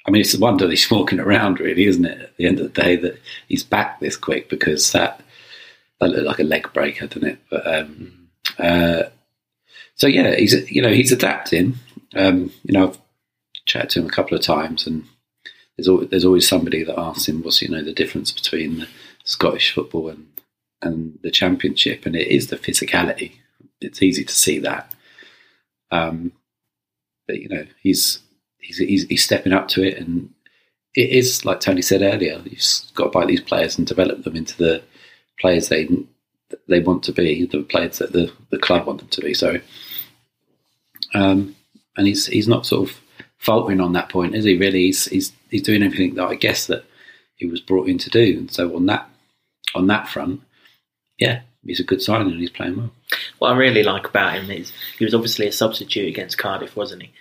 I 0.05 0.11
mean, 0.11 0.21
it's 0.21 0.33
a 0.33 0.39
wonder 0.39 0.69
he's 0.69 0.89
walking 0.91 1.19
around, 1.19 1.59
really, 1.59 1.85
isn't 1.85 2.05
it? 2.05 2.21
At 2.21 2.37
the 2.37 2.45
end 2.45 2.59
of 2.59 2.73
the 2.73 2.81
day, 2.81 2.95
that 2.97 3.19
he's 3.47 3.63
back 3.63 3.99
this 3.99 4.17
quick 4.17 4.49
because 4.49 4.91
that 4.91 5.21
that 5.99 6.09
looked 6.09 6.25
like 6.25 6.39
a 6.39 6.43
leg 6.43 6.71
breaker, 6.73 7.07
didn't 7.07 7.29
it? 7.29 7.39
But 7.49 7.67
um, 7.67 8.29
uh, 8.59 9.03
so 9.95 10.07
yeah, 10.07 10.35
he's 10.35 10.69
you 10.69 10.81
know 10.81 10.91
he's 10.91 11.11
adapting. 11.11 11.75
Um, 12.15 12.51
you 12.63 12.73
know, 12.73 12.89
I've 12.89 12.97
chatted 13.65 13.89
to 13.91 13.99
him 13.99 14.07
a 14.07 14.11
couple 14.11 14.37
of 14.37 14.43
times, 14.43 14.87
and 14.87 15.05
there's 15.77 15.87
always, 15.87 16.09
there's 16.09 16.25
always 16.25 16.47
somebody 16.47 16.83
that 16.83 16.99
asks 16.99 17.27
him 17.27 17.41
what's 17.41 17.61
you 17.61 17.69
know 17.69 17.83
the 17.83 17.93
difference 17.93 18.31
between 18.31 18.79
the 18.79 18.87
Scottish 19.23 19.73
football 19.73 20.09
and 20.09 20.27
and 20.81 21.17
the 21.23 21.31
Championship, 21.31 22.05
and 22.05 22.15
it 22.15 22.27
is 22.27 22.47
the 22.47 22.57
physicality. 22.57 23.33
It's 23.81 24.01
easy 24.01 24.23
to 24.23 24.33
see 24.33 24.59
that. 24.59 24.93
Um, 25.91 26.33
but 27.27 27.39
you 27.39 27.49
know, 27.49 27.65
he's 27.81 28.19
he's, 28.59 28.77
he's, 28.77 29.03
he's 29.07 29.23
stepping 29.23 29.53
up 29.53 29.67
to 29.69 29.83
it, 29.83 29.97
and 29.97 30.29
it 30.95 31.09
is 31.09 31.45
like 31.45 31.59
Tony 31.59 31.81
said 31.81 32.01
earlier. 32.01 32.41
You've 32.45 32.63
got 32.95 33.05
to 33.05 33.09
buy 33.09 33.25
these 33.25 33.41
players 33.41 33.77
and 33.77 33.87
develop 33.87 34.23
them 34.23 34.35
into 34.35 34.57
the 34.57 34.83
players 35.39 35.69
they 35.69 35.87
they 36.67 36.79
want 36.79 37.03
to 37.03 37.11
be, 37.11 37.45
the 37.45 37.63
players 37.63 37.97
that 37.97 38.11
the, 38.11 38.31
the 38.51 38.59
club 38.59 38.85
want 38.85 38.99
them 38.99 39.07
to 39.09 39.21
be. 39.21 39.33
So, 39.33 39.59
um, 41.13 41.55
and 41.97 42.07
he's 42.07 42.27
he's 42.27 42.47
not 42.47 42.65
sort 42.65 42.89
of 42.89 43.01
faltering 43.43 43.81
on 43.81 43.93
that 43.93 44.09
point, 44.09 44.35
is 44.35 44.45
he? 44.45 44.57
Really, 44.57 44.85
he's 44.85 45.05
he's 45.05 45.33
he's 45.49 45.61
doing 45.61 45.83
everything 45.83 46.15
that 46.15 46.27
I 46.27 46.35
guess 46.35 46.67
that 46.67 46.85
he 47.35 47.45
was 47.45 47.59
brought 47.59 47.87
in 47.87 47.97
to 47.99 48.09
do. 48.09 48.37
And 48.37 48.51
so 48.51 48.75
on 48.75 48.85
that 48.87 49.09
on 49.75 49.87
that 49.87 50.07
front, 50.07 50.41
yeah, 51.19 51.41
he's 51.65 51.79
a 51.79 51.83
good 51.83 52.01
signing 52.01 52.31
and 52.31 52.39
he's 52.39 52.49
playing 52.49 52.77
well. 52.77 52.91
What 53.39 53.51
I 53.51 53.57
really 53.57 53.83
like 53.83 54.07
about 54.07 54.35
him 54.35 54.49
is 54.49 54.71
he 54.97 55.05
was 55.05 55.13
obviously 55.13 55.47
a 55.47 55.51
substitute 55.51 56.07
against 56.07 56.37
Cardiff, 56.37 56.75
wasn't 56.75 57.03
he? 57.03 57.11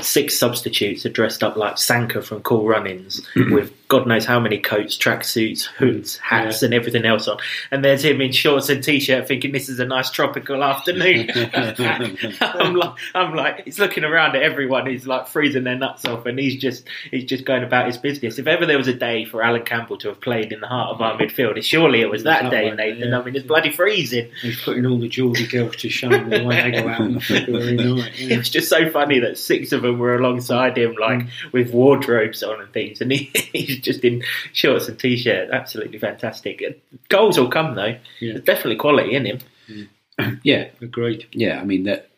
Six 0.00 0.38
substitutes 0.38 1.04
are 1.04 1.10
dressed 1.10 1.42
up 1.42 1.56
like 1.56 1.78
Sanka 1.78 2.22
from 2.22 2.42
Cool 2.42 2.66
Runnings 2.66 3.20
mm-hmm. 3.34 3.52
with 3.52 3.72
God 3.88 4.06
knows 4.06 4.26
how 4.26 4.38
many 4.38 4.58
coats, 4.58 4.98
tracksuits, 4.98 5.64
hoods, 5.64 6.18
hats, 6.18 6.60
yeah. 6.60 6.66
and 6.66 6.74
everything 6.74 7.06
else 7.06 7.26
on. 7.26 7.38
And 7.70 7.82
there's 7.82 8.04
him 8.04 8.20
in 8.20 8.32
shorts 8.32 8.68
and 8.68 8.84
t-shirt, 8.84 9.26
thinking 9.26 9.50
this 9.50 9.70
is 9.70 9.80
a 9.80 9.86
nice 9.86 10.10
tropical 10.10 10.62
afternoon. 10.62 11.30
I'm 11.34 12.74
like, 12.74 12.94
I'm 13.14 13.34
like, 13.34 13.64
he's 13.64 13.78
looking 13.78 14.04
around 14.04 14.36
at 14.36 14.42
everyone 14.42 14.84
who's 14.84 15.06
like 15.06 15.26
freezing 15.26 15.64
their 15.64 15.76
nuts 15.76 16.04
off, 16.04 16.26
and 16.26 16.38
he's 16.38 16.60
just, 16.60 16.86
he's 17.10 17.24
just 17.24 17.46
going 17.46 17.64
about 17.64 17.86
his 17.86 17.96
business. 17.96 18.38
If 18.38 18.46
ever 18.46 18.66
there 18.66 18.76
was 18.76 18.88
a 18.88 18.94
day 18.94 19.24
for 19.24 19.42
Allan 19.42 19.64
Campbell 19.64 19.96
to 19.98 20.08
have 20.08 20.20
played 20.20 20.52
in 20.52 20.60
the 20.60 20.68
heart 20.68 20.94
of 20.94 21.00
our 21.00 21.16
midfield, 21.16 21.56
it 21.56 21.64
surely 21.64 22.02
it 22.02 22.10
was 22.10 22.24
that, 22.24 22.42
that 22.42 22.50
day, 22.50 22.70
Nathan. 22.70 23.08
Yeah. 23.08 23.18
I 23.18 23.24
mean, 23.24 23.36
it's 23.36 23.46
bloody 23.46 23.72
freezing. 23.72 24.30
He's 24.42 24.60
putting 24.60 24.84
all 24.84 24.98
the 24.98 25.08
Geordie 25.08 25.46
girls 25.46 25.76
to 25.76 25.88
shame 25.88 26.28
the 26.28 26.44
way 26.44 26.70
they 26.70 26.82
go 26.82 26.88
out 26.88 27.00
on 27.00 27.20
February 27.20 27.74
night. 27.74 28.18
Yeah. 28.18 28.34
It 28.34 28.38
was 28.38 28.50
just 28.50 28.68
so 28.68 28.90
funny 28.90 29.18
that 29.20 29.38
six 29.38 29.72
of 29.72 29.80
them 29.80 29.87
were 29.94 30.16
alongside 30.16 30.76
him, 30.76 30.94
like 31.00 31.20
mm. 31.20 31.52
with 31.52 31.72
wardrobes 31.72 32.42
on 32.42 32.60
and 32.60 32.72
things, 32.72 33.00
and 33.00 33.12
he, 33.12 33.30
he's 33.52 33.80
just 33.80 34.04
in 34.04 34.22
shorts 34.52 34.88
and 34.88 34.98
t-shirt. 34.98 35.50
Absolutely 35.50 35.98
fantastic. 35.98 36.62
Goals 37.08 37.38
will 37.38 37.50
come 37.50 37.74
though. 37.74 37.96
Yeah. 38.20 38.32
There's 38.32 38.44
definitely 38.44 38.76
quality 38.76 39.14
in 39.14 39.26
him. 39.26 39.38
Mm. 39.70 39.88
Yeah, 40.42 40.70
agreed. 40.80 41.26
Yeah, 41.30 41.60
I 41.60 41.64
mean 41.64 41.84
that. 41.84 42.10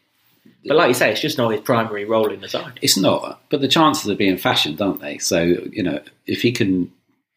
But 0.64 0.77
like 0.79 0.89
you 0.89 0.95
say, 0.95 1.12
it's 1.12 1.21
just 1.21 1.37
not 1.37 1.51
his 1.51 1.61
primary 1.61 2.07
role 2.07 2.33
in 2.33 2.41
the 2.41 2.49
side. 2.49 2.79
It's 2.81 2.97
not, 2.97 3.43
but 3.51 3.61
the 3.61 3.68
chances 3.68 4.11
are 4.11 4.14
being 4.14 4.39
fashioned, 4.39 4.81
aren't 4.81 5.01
they? 5.01 5.18
So 5.18 5.43
you 5.43 5.83
know, 5.83 6.01
if 6.27 6.41
he 6.41 6.51
can, 6.51 6.91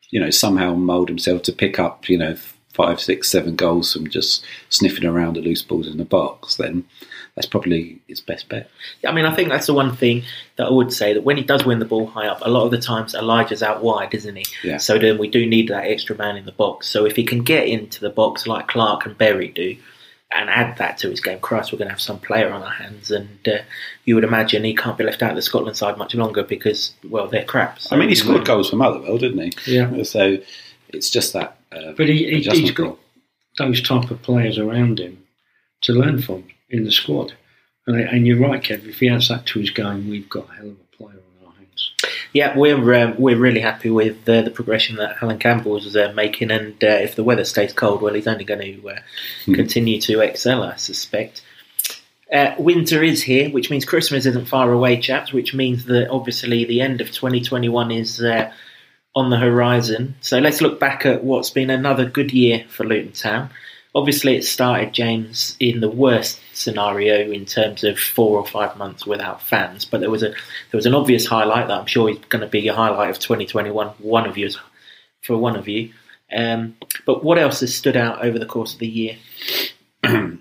you 0.10 0.22
know, 0.22 0.30
somehow 0.30 0.74
mould 0.74 1.10
himself 1.10 1.44
to 1.44 1.52
pick 1.52 1.80
up, 1.80 2.08
you 2.08 2.18
know, 2.18 2.36
five, 2.74 3.00
six, 3.00 3.30
seven 3.30 3.56
goals 3.56 3.94
from 3.94 4.10
just 4.10 4.46
sniffing 4.70 5.06
around 5.06 5.36
the 5.36 5.42
loose 5.42 5.62
balls 5.62 5.88
in 5.88 5.98
the 5.98 6.06
box, 6.06 6.56
then 6.56 6.86
that's 7.36 7.48
probably 7.48 8.02
his 8.08 8.22
best 8.22 8.48
bet. 8.50 8.70
Yeah, 9.02 9.10
I 9.10 9.14
mean, 9.14 9.26
I 9.26 9.34
think 9.34 9.50
that's 9.50 9.66
the 9.66 9.74
one 9.74 9.96
thing 9.96 10.24
that 10.58 10.68
I 10.68 10.72
would 10.72 10.94
say 10.94 11.14
that 11.14 11.24
when 11.24 11.38
he 11.38 11.44
does 11.44 11.66
win 11.66 11.80
the 11.80 11.86
ball 11.86 12.06
high 12.06 12.28
up, 12.28 12.40
a 12.42 12.50
lot 12.50 12.66
of 12.66 12.72
the 12.72 12.80
times 12.80 13.16
Elijah's 13.16 13.64
out 13.64 13.84
wide, 13.84 14.14
isn't 14.14 14.36
he? 14.36 14.46
Yeah. 14.64 14.78
So 14.78 15.00
then 15.00 15.18
we 15.18 15.28
do 15.28 15.46
need 15.46 15.70
that 15.70 15.86
extra 15.86 16.16
man 16.16 16.38
in 16.38 16.46
the 16.46 16.52
box. 16.52 16.88
So 16.88 17.06
if 17.06 17.16
he 17.16 17.24
can 17.24 17.44
get 17.44 17.68
into 17.68 18.00
the 18.02 18.10
box 18.10 18.46
like 18.46 18.68
Clark 18.68 19.06
and 19.06 19.18
Berry 19.18 19.48
do, 19.48 19.78
and 20.36 20.50
add 20.50 20.78
that 20.78 20.98
to 20.98 21.12
his 21.12 21.20
game, 21.20 21.40
Christ, 21.40 21.72
we're 21.72 21.78
going 21.78 21.90
to 21.90 21.94
have 21.94 22.02
some 22.02 22.20
player 22.20 22.52
on 22.52 22.64
our 22.64 22.72
hands. 22.72 23.12
And 23.12 23.48
uh, 23.48 23.60
you 24.06 24.16
would 24.16 24.24
imagine 24.24 24.64
he 24.64 24.76
can't 24.76 24.98
be 24.98 25.04
left 25.04 25.22
out 25.22 25.30
of 25.30 25.36
the 25.36 25.44
Scotland 25.44 25.78
side 25.78 25.98
much 25.98 26.16
longer 26.16 26.44
because, 26.44 26.96
well, 27.08 27.28
they're 27.28 27.46
crap. 27.46 27.80
So, 27.80 27.96
I 27.96 28.00
mean, 28.00 28.10
he 28.10 28.16
scored 28.16 28.44
goals 28.44 28.72
for 28.72 28.76
Motherwell, 28.78 29.20
didn't 29.20 29.40
he? 29.40 29.72
Yeah. 29.72 30.02
So 30.02 30.40
it's 30.90 31.12
just 31.12 31.34
that. 31.34 31.58
Uh, 31.72 31.92
But 31.96 32.10
he, 32.10 32.18
he, 32.18 32.38
he's 32.38 32.48
adjustment 32.48 32.76
got 32.76 32.98
those 33.60 33.82
type 33.82 34.10
of 34.10 34.24
players 34.24 34.58
around 34.58 35.00
him 35.00 35.24
to 35.82 35.94
learn 35.94 36.20
from 36.20 36.46
in 36.74 36.84
the 36.84 36.92
squad. 36.92 37.34
And, 37.88 38.00
and 38.00 38.28
you're 38.28 38.40
right, 38.40 38.62
Kev. 38.62 38.88
If 38.88 39.00
he 39.00 39.10
adds 39.10 39.30
that 39.30 39.46
to 39.48 39.60
his 39.60 39.70
game, 39.70 40.10
we've 40.10 40.30
got 40.30 40.50
a 40.50 40.54
hell 40.54 40.68
of 40.68 40.74
a 40.74 40.98
player 40.98 41.20
on 41.42 41.48
our 41.48 41.54
hands. 41.54 41.92
Yeah, 42.34 42.58
we're 42.58 42.94
um, 42.96 43.16
we're 43.18 43.38
really 43.38 43.60
happy 43.62 43.90
with 43.90 44.28
uh, 44.28 44.42
the 44.42 44.52
progression 44.52 44.96
that 44.98 45.22
Allan 45.22 45.38
Campbell's 45.40 45.96
uh, 45.96 46.12
making, 46.16 46.52
and 46.52 46.82
uh, 46.84 46.88
if 46.88 47.16
the 47.16 47.24
weather 47.24 47.46
stays 47.46 47.74
cold, 47.74 48.02
well, 48.02 48.14
he's 48.14 48.28
only 48.28 48.44
going 48.46 48.62
to 48.62 48.90
uh, 48.90 49.00
Hmm. 49.46 49.54
continue 49.54 50.00
to 50.02 50.20
excel, 50.22 50.64
I 50.64 50.76
suspect. 50.78 51.42
Uh, 52.32 52.56
winter 52.58 53.04
is 53.04 53.22
here, 53.22 53.50
which 53.52 53.70
means 53.70 53.86
Christmas 53.86 54.26
isn't 54.26 54.48
far 54.48 54.72
away, 54.72 55.00
chaps. 55.00 55.32
Which 55.34 55.54
means 55.54 55.86
that 55.86 56.10
obviously 56.10 56.66
the 56.66 56.82
end 56.82 57.00
of 57.02 57.12
2021 57.12 57.92
is 57.92 58.22
uh, 58.22 58.52
on 59.16 59.30
the 59.30 59.38
horizon. 59.38 60.16
So 60.22 60.40
let's 60.40 60.62
look 60.62 60.80
back 60.80 61.06
at 61.06 61.24
what's 61.24 61.52
been 61.52 61.70
another 61.70 62.06
good 62.06 62.32
year 62.32 62.66
for 62.70 62.86
Luton 62.86 63.12
Town. 63.12 63.50
Obviously, 63.96 64.36
it 64.36 64.44
started, 64.44 64.92
James, 64.92 65.56
in 65.60 65.80
the 65.80 65.90
worst 65.90 66.40
scenario 66.54 67.30
in 67.32 67.46
terms 67.46 67.84
of 67.84 68.00
four 68.00 68.40
or 68.40 68.46
five 68.46 68.76
months 68.76 69.06
without 69.06 69.42
fans. 69.42 69.86
But 69.86 70.00
there 70.02 70.10
was 70.10 70.24
a 70.24 70.30
there 70.30 70.78
was 70.78 70.88
an 70.88 70.96
obvious 70.96 71.28
highlight 71.28 71.68
that 71.68 71.80
I'm 71.80 71.86
sure 71.86 72.10
is 72.10 72.18
going 72.30 72.42
to 72.42 72.48
be 72.48 72.68
a 72.68 72.74
highlight 72.74 73.12
of 73.12 73.20
2021. 73.20 73.88
One 74.00 74.28
of 74.28 74.38
you, 74.38 74.50
for 75.22 75.38
one 75.38 75.56
of 75.56 75.68
you. 75.68 75.94
Um, 76.32 76.76
but 77.06 77.24
what 77.24 77.38
else 77.38 77.60
has 77.60 77.76
stood 77.76 77.96
out 77.96 78.26
over 78.26 78.40
the 78.40 78.48
course 78.48 78.74
of 78.74 78.80
the 78.80 78.88
year? 78.88 79.18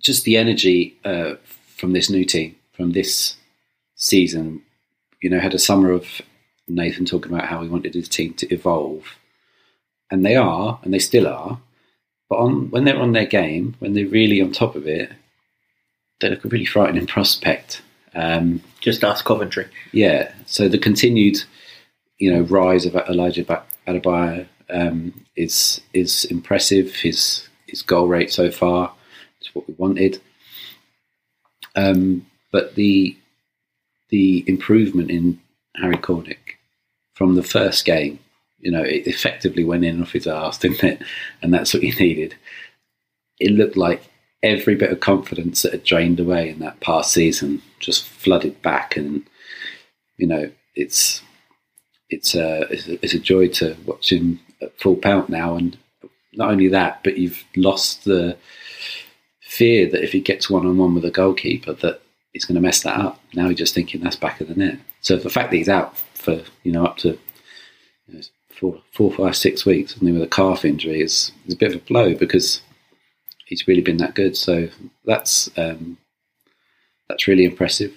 just 0.00 0.24
the 0.24 0.38
energy 0.38 0.96
uh, 1.04 1.34
from 1.76 1.92
this 1.92 2.08
new 2.08 2.24
team, 2.24 2.56
from 2.72 2.92
this 2.92 3.36
season. 3.96 4.62
You 5.20 5.28
know, 5.28 5.40
had 5.40 5.54
a 5.54 5.58
summer 5.58 5.90
of 5.90 6.22
Nathan 6.68 7.04
talking 7.04 7.32
about 7.32 7.48
how 7.48 7.60
he 7.62 7.68
wanted 7.68 7.94
his 7.94 8.08
team 8.08 8.32
to 8.34 8.52
evolve, 8.52 9.04
and 10.10 10.24
they 10.24 10.36
are, 10.36 10.78
and 10.82 10.94
they 10.94 10.98
still 10.98 11.26
are. 11.26 11.60
But 12.28 12.36
on 12.38 12.70
when 12.70 12.84
they're 12.84 13.00
on 13.00 13.12
their 13.12 13.26
game, 13.26 13.74
when 13.78 13.94
they're 13.94 14.06
really 14.06 14.40
on 14.42 14.52
top 14.52 14.74
of 14.76 14.86
it, 14.86 15.10
they 16.20 16.30
look 16.30 16.44
a 16.44 16.48
really 16.48 16.64
frightening 16.66 17.06
prospect. 17.06 17.82
Um, 18.14 18.62
Just 18.80 19.04
ask 19.04 19.24
Coventry. 19.24 19.66
yeah, 19.92 20.32
so 20.46 20.68
the 20.68 20.78
continued, 20.78 21.38
you 22.18 22.32
know, 22.32 22.40
rise 22.42 22.84
of 22.86 22.94
Elijah 22.96 23.44
Ba- 23.44 23.64
Adebayo 23.86 24.46
um, 24.70 25.24
is 25.36 25.80
is 25.92 26.24
impressive. 26.26 26.94
His 26.96 27.48
his 27.66 27.82
goal 27.82 28.08
rate 28.08 28.32
so 28.32 28.50
far 28.50 28.92
is 29.40 29.54
what 29.54 29.68
we 29.68 29.74
wanted. 29.78 30.20
Um, 31.76 32.26
but 32.50 32.74
the 32.74 33.16
the 34.10 34.44
improvement 34.48 35.10
in 35.10 35.40
Harry 35.76 35.96
Cornick 35.96 36.56
from 37.14 37.34
the 37.34 37.42
first 37.42 37.84
game, 37.84 38.18
you 38.58 38.70
know, 38.70 38.82
it 38.82 39.06
effectively 39.06 39.64
went 39.64 39.84
in 39.84 40.02
off 40.02 40.12
his 40.12 40.26
arse, 40.26 40.58
didn't 40.58 40.84
it? 40.84 41.02
And 41.42 41.52
that's 41.52 41.72
what 41.72 41.82
he 41.82 41.90
needed. 42.04 42.34
It 43.38 43.52
looked 43.52 43.76
like 43.76 44.02
every 44.42 44.74
bit 44.74 44.92
of 44.92 45.00
confidence 45.00 45.62
that 45.62 45.72
had 45.72 45.84
drained 45.84 46.20
away 46.20 46.48
in 46.50 46.58
that 46.60 46.80
past 46.80 47.12
season 47.12 47.62
just 47.80 48.08
flooded 48.08 48.60
back, 48.62 48.96
and 48.96 49.24
you 50.16 50.26
know, 50.26 50.50
it's 50.74 51.22
it's 52.10 52.34
a 52.34 52.66
it's 52.70 53.14
a, 53.14 53.18
joy 53.18 53.48
to 53.48 53.76
watch 53.84 54.10
him 54.10 54.40
at 54.60 54.78
full 54.80 54.96
pelt 54.96 55.28
now, 55.28 55.54
and 55.54 55.76
not 56.32 56.50
only 56.50 56.68
that, 56.68 57.02
but 57.04 57.18
you've 57.18 57.44
lost 57.56 58.04
the 58.04 58.36
fear 59.40 59.88
that 59.90 60.02
if 60.02 60.12
he 60.12 60.20
gets 60.20 60.50
one 60.50 60.66
on 60.66 60.76
one 60.76 60.94
with 60.94 61.04
a 61.04 61.10
goalkeeper, 61.10 61.72
that 61.74 62.00
he's 62.32 62.44
going 62.44 62.54
to 62.54 62.60
mess 62.60 62.82
that 62.82 62.98
up. 62.98 63.20
Now 63.34 63.46
you're 63.46 63.54
just 63.54 63.74
thinking 63.74 64.00
that's 64.00 64.16
back 64.16 64.40
of 64.40 64.48
the 64.48 64.54
net. 64.54 64.78
So 65.00 65.16
the 65.16 65.30
fact 65.30 65.50
that 65.50 65.56
he's 65.56 65.68
out 65.68 65.96
for 66.14 66.42
you 66.64 66.72
know 66.72 66.84
up 66.84 66.96
to 66.98 67.18
you 68.06 68.14
know, 68.14 68.20
four, 68.58 68.80
four, 68.92 69.12
five, 69.12 69.36
six 69.36 69.64
weeks, 69.64 69.96
and 69.96 70.12
with 70.12 70.22
a 70.22 70.26
calf 70.26 70.64
injury 70.64 71.00
is, 71.00 71.32
is 71.46 71.54
a 71.54 71.56
bit 71.56 71.74
of 71.74 71.82
a 71.82 71.84
blow 71.84 72.14
because 72.14 72.62
he's 73.46 73.66
really 73.66 73.80
been 73.80 73.98
that 73.98 74.14
good. 74.14 74.36
So 74.36 74.68
that's 75.04 75.50
um, 75.56 75.98
that's 77.08 77.28
really 77.28 77.44
impressive. 77.44 77.94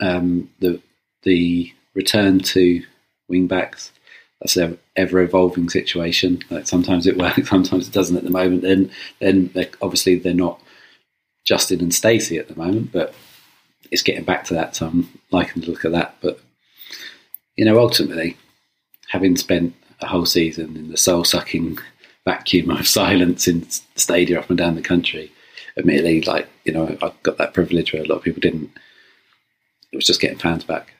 Um, 0.00 0.50
the 0.60 0.80
the 1.22 1.72
return 1.94 2.38
to 2.38 2.82
wing 3.28 3.46
backs 3.46 3.92
that's 4.40 4.56
an 4.56 4.78
ever 4.96 5.20
evolving 5.20 5.68
situation. 5.68 6.40
Like 6.50 6.66
sometimes 6.66 7.06
it 7.06 7.16
works, 7.16 7.48
sometimes 7.48 7.88
it 7.88 7.94
doesn't 7.94 8.16
at 8.16 8.24
the 8.24 8.30
moment. 8.30 8.62
Then 8.62 8.90
then 9.20 9.50
they're, 9.54 9.70
obviously 9.82 10.16
they're 10.16 10.34
not 10.34 10.60
Justin 11.44 11.80
and 11.80 11.94
Stacey 11.94 12.38
at 12.38 12.48
the 12.48 12.56
moment, 12.56 12.92
but 12.92 13.14
it's 13.90 14.02
getting 14.02 14.24
back 14.24 14.44
to 14.44 14.54
that. 14.54 14.76
So 14.76 14.86
I'm 14.86 15.08
liking 15.30 15.62
the 15.62 15.70
look 15.70 15.84
of 15.84 15.92
that. 15.92 16.16
But 16.20 16.40
you 17.56 17.64
know, 17.64 17.78
ultimately, 17.78 18.36
having 19.08 19.36
spent 19.36 19.74
a 20.00 20.06
whole 20.06 20.26
season 20.26 20.76
in 20.76 20.90
the 20.90 20.96
soul 20.96 21.24
sucking 21.24 21.78
vacuum 22.24 22.70
of 22.70 22.86
silence 23.00 23.48
in 23.48 23.66
stadia 23.96 24.38
up 24.38 24.48
and 24.48 24.58
down 24.58 24.74
the 24.74 24.82
country, 24.82 25.32
admittedly, 25.76 26.22
like 26.22 26.48
you 26.64 26.72
know, 26.72 26.96
I 27.02 27.12
got 27.22 27.38
that 27.38 27.54
privilege 27.54 27.92
where 27.92 28.02
a 28.02 28.06
lot 28.06 28.16
of 28.16 28.22
people 28.22 28.40
didn't. 28.40 28.70
It 29.92 29.96
was 29.96 30.06
just 30.06 30.20
getting 30.20 30.38
fans 30.38 30.64
back. 30.64 30.92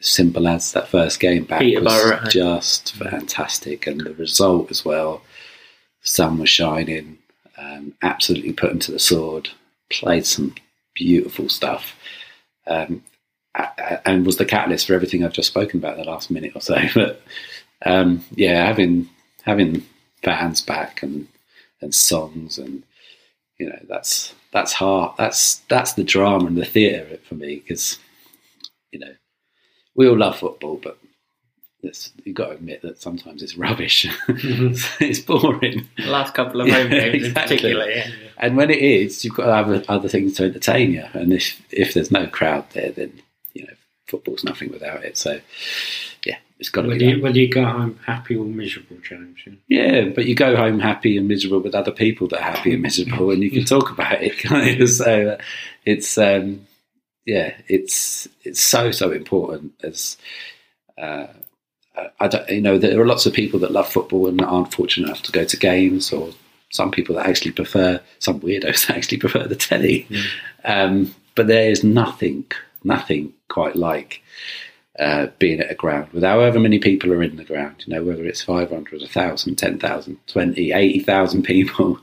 Simple 0.00 0.46
as 0.46 0.72
that 0.72 0.88
first 0.88 1.18
game 1.18 1.42
back 1.42 1.58
Peterborough 1.58 2.12
at 2.12 2.14
home. 2.14 2.24
was 2.24 2.32
just 2.32 2.94
fantastic, 2.94 3.86
and 3.86 4.00
the 4.00 4.14
result 4.14 4.70
as 4.70 4.84
well. 4.84 5.22
Sun 6.02 6.38
was 6.38 6.48
shining, 6.48 7.18
um, 7.58 7.94
absolutely 8.02 8.52
put 8.52 8.70
him 8.70 8.78
to 8.78 8.92
the 8.92 9.00
sword. 9.00 9.50
Played 9.90 10.24
some 10.24 10.54
beautiful 10.94 11.48
stuff, 11.48 11.96
um, 12.66 13.02
and 14.04 14.24
was 14.26 14.36
the 14.36 14.44
catalyst 14.44 14.86
for 14.86 14.94
everything 14.94 15.24
I've 15.24 15.32
just 15.32 15.48
spoken 15.48 15.78
about 15.80 15.96
the 15.96 16.04
last 16.04 16.30
minute 16.30 16.52
or 16.54 16.60
so. 16.60 16.76
But 16.94 17.22
um, 17.84 18.24
yeah, 18.34 18.66
having 18.66 19.08
having 19.42 19.84
fans 20.22 20.60
back 20.60 21.02
and 21.02 21.28
and 21.80 21.94
songs 21.94 22.58
and 22.58 22.82
you 23.58 23.68
know 23.68 23.78
that's 23.88 24.34
that's 24.52 24.72
hard. 24.72 25.12
That's 25.18 25.56
that's 25.68 25.92
the 25.94 26.04
drama 26.04 26.46
and 26.46 26.56
the 26.56 26.64
theatre 26.64 27.18
for 27.28 27.34
me 27.34 27.56
because 27.56 27.98
you 28.90 28.98
know 29.00 29.14
we 29.94 30.08
all 30.08 30.16
love 30.18 30.38
football, 30.38 30.76
but 30.82 30.98
it's, 31.82 32.12
you've 32.24 32.34
got 32.34 32.46
to 32.46 32.52
admit 32.54 32.82
that 32.82 33.00
sometimes 33.00 33.42
it's 33.42 33.56
rubbish. 33.56 34.06
it's 34.28 35.20
boring. 35.20 35.86
The 35.96 36.06
last 36.06 36.34
couple 36.34 36.60
of 36.60 36.68
home 36.68 36.90
games 36.90 37.14
in 37.14 37.24
Exactly. 37.26 37.56
particular, 37.56 37.88
yeah. 37.88 38.10
And 38.36 38.56
when 38.56 38.70
it 38.70 38.78
is, 38.78 39.24
you've 39.24 39.34
got 39.34 39.46
to 39.46 39.54
have 39.54 39.84
other 39.88 40.08
things 40.08 40.34
to 40.34 40.44
entertain 40.44 40.92
you. 40.92 41.04
And 41.12 41.32
if 41.32 41.60
if 41.70 41.94
there's 41.94 42.10
no 42.10 42.26
crowd 42.26 42.64
there, 42.72 42.90
then 42.90 43.20
football's 44.08 44.44
nothing 44.44 44.70
without 44.70 45.04
it. 45.04 45.16
So 45.16 45.40
yeah, 46.26 46.38
it's 46.58 46.68
got 46.70 46.82
to 46.82 46.88
Whether 46.88 46.98
be. 47.00 47.06
you, 47.06 47.22
whether 47.22 47.38
you 47.38 47.48
go 47.48 47.64
home 47.64 47.98
happy 48.06 48.34
or 48.36 48.44
miserable, 48.44 48.96
James. 49.02 49.38
yeah. 49.46 49.52
Yeah, 49.68 50.08
but 50.14 50.26
you 50.26 50.34
go 50.34 50.56
home 50.56 50.80
happy 50.80 51.16
and 51.16 51.28
miserable 51.28 51.60
with 51.60 51.74
other 51.74 51.92
people 51.92 52.26
that 52.28 52.40
are 52.40 52.52
happy 52.56 52.72
and 52.72 52.82
miserable, 52.82 53.30
and 53.30 53.42
you 53.42 53.50
can 53.50 53.64
talk 53.64 53.90
about 53.90 54.22
it. 54.22 54.38
Can't 54.38 54.78
you? 54.78 54.86
So 54.88 55.28
uh, 55.38 55.42
it's 55.84 56.18
um, 56.18 56.66
yeah, 57.26 57.54
it's 57.68 58.26
it's 58.44 58.60
so 58.60 58.90
so 58.90 59.12
important 59.12 59.72
as. 59.84 60.16
Uh, 60.96 61.28
I- 62.20 62.28
don't, 62.28 62.48
you 62.48 62.60
know, 62.60 62.78
there 62.78 63.00
are 63.00 63.06
lots 63.06 63.26
of 63.26 63.32
people 63.32 63.58
that 63.60 63.72
love 63.72 63.88
football 63.88 64.28
and 64.28 64.40
aren't 64.40 64.72
fortunate 64.72 65.06
enough 65.06 65.22
to 65.22 65.32
go 65.32 65.44
to 65.44 65.56
games, 65.56 66.12
or 66.12 66.30
some 66.70 66.90
people 66.92 67.16
that 67.16 67.26
actually 67.26 67.50
prefer, 67.50 68.00
some 68.20 68.38
weirdos 68.40 68.86
that 68.86 68.96
actually 68.96 69.18
prefer 69.18 69.46
the 69.48 69.56
telly. 69.56 70.06
Um, 70.64 71.12
but 71.34 71.48
there 71.48 71.70
is 71.70 71.82
nothing, 71.82 72.44
nothing 72.84 73.32
quite 73.48 73.76
like 73.76 74.22
uh, 74.98 75.28
being 75.38 75.60
at 75.60 75.70
a 75.70 75.74
ground 75.76 76.08
with 76.12 76.24
however 76.24 76.58
many 76.58 76.78
people 76.78 77.12
are 77.12 77.22
in 77.22 77.36
the 77.36 77.44
ground, 77.44 77.84
you 77.86 77.94
know, 77.94 78.02
whether 78.02 78.24
it's 78.24 78.42
500, 78.42 79.00
1,000, 79.00 79.54
10,000, 79.56 80.18
20, 80.26 80.72
80,000 80.72 81.42
people, 81.44 82.00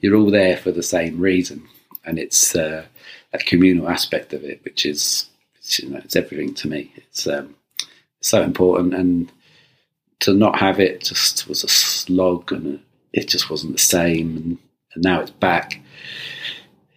you're 0.00 0.16
all 0.16 0.30
there 0.30 0.56
for 0.56 0.72
the 0.72 0.82
same 0.82 1.20
reason. 1.20 1.62
And 2.04 2.18
it's 2.18 2.56
uh, 2.56 2.84
that 3.30 3.46
communal 3.46 3.88
aspect 3.88 4.32
of 4.32 4.42
it, 4.42 4.60
which 4.64 4.84
is, 4.84 5.26
it's, 5.56 5.78
you 5.78 5.90
know, 5.90 5.98
it's 5.98 6.16
everything 6.16 6.52
to 6.54 6.68
me. 6.68 6.92
It's 6.96 7.28
um, 7.28 7.54
so 8.20 8.42
important. 8.42 8.94
And 8.94 9.30
to 10.20 10.34
not 10.34 10.58
have 10.58 10.80
it 10.80 11.02
just 11.04 11.46
was 11.48 11.62
a 11.62 11.68
slog 11.68 12.50
and 12.50 12.80
it 13.12 13.28
just 13.28 13.50
wasn't 13.50 13.72
the 13.74 13.78
same. 13.78 14.36
And, 14.36 14.58
and 14.94 15.04
now 15.04 15.20
it's 15.20 15.30
back. 15.30 15.80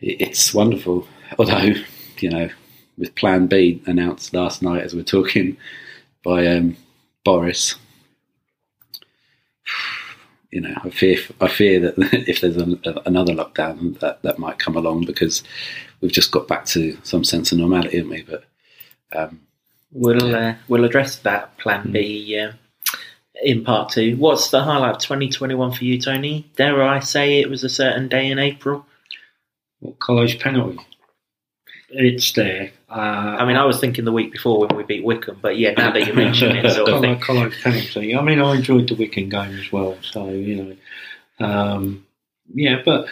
It- 0.01 0.21
It's 0.21 0.55
wonderful. 0.55 1.07
Although, 1.37 1.73
you 2.19 2.29
know, 2.31 2.49
with 2.97 3.15
Plan 3.15 3.47
B 3.47 3.81
announced 3.85 4.33
last 4.33 4.61
night 4.61 4.83
as 4.83 4.93
we're 4.93 5.03
talking 5.03 5.57
by 6.23 6.47
um, 6.47 6.77
Boris, 7.23 7.75
you 10.51 10.61
know, 10.61 10.73
I 10.83 10.89
fear 10.89 11.17
I 11.41 11.47
fear 11.47 11.79
that 11.81 11.95
if 12.27 12.41
there's 12.41 12.57
an 12.57 12.81
another 13.05 13.33
lockdown, 13.33 13.99
that 13.99 14.21
that 14.23 14.39
might 14.39 14.59
come 14.59 14.77
along 14.77 15.05
because 15.05 15.43
we've 16.01 16.11
just 16.11 16.31
got 16.31 16.47
back 16.47 16.65
to 16.67 16.97
some 17.03 17.23
sense 17.23 17.51
of 17.51 17.57
normality, 17.57 17.97
haven't 17.97 18.11
we? 18.11 18.21
But 18.23 18.43
um, 19.13 19.41
We'll 19.95 20.35
uh, 20.35 20.55
we'll 20.67 20.83
address 20.83 21.15
that 21.19 21.57
plan 21.57 21.93
B 21.93 22.37
uh, 22.37 22.51
in 23.41 23.63
part 23.63 23.89
two. 23.89 24.17
What's 24.17 24.49
the 24.49 24.61
highlight 24.61 24.97
of 24.97 25.01
2021 25.01 25.71
for 25.71 25.85
you, 25.85 26.01
Tony? 26.01 26.51
Dare 26.57 26.83
I 26.83 26.99
say 26.99 27.39
it 27.39 27.49
was 27.49 27.63
a 27.63 27.69
certain 27.69 28.09
day 28.09 28.29
in 28.29 28.37
April? 28.37 28.85
What 29.79 29.97
Colo's 29.99 30.35
penalty? 30.35 30.79
It's 31.97 32.31
there. 32.33 32.71
Uh, 32.89 33.37
I 33.39 33.45
mean, 33.45 33.55
I 33.55 33.65
was 33.65 33.79
thinking 33.79 34.05
the 34.05 34.11
week 34.11 34.31
before 34.31 34.59
when 34.59 34.75
we 34.75 34.83
beat 34.83 35.03
Wycombe, 35.03 35.39
but 35.41 35.57
yeah, 35.57 35.71
now 35.71 35.91
that 35.91 36.05
you 36.05 36.13
mention 36.13 36.55
it, 36.55 36.69
sort 36.73 36.89
of 36.89 37.21
Colo, 37.21 37.49
thing. 37.49 37.61
Penalty. 37.63 38.15
I 38.15 38.21
mean, 38.21 38.39
I 38.39 38.55
enjoyed 38.55 38.89
the 38.89 38.95
Wigan 38.95 39.29
game 39.29 39.57
as 39.57 39.71
well. 39.71 39.97
So 40.01 40.29
you 40.29 40.77
know, 41.39 41.45
um, 41.45 42.05
yeah, 42.53 42.81
but 42.83 43.07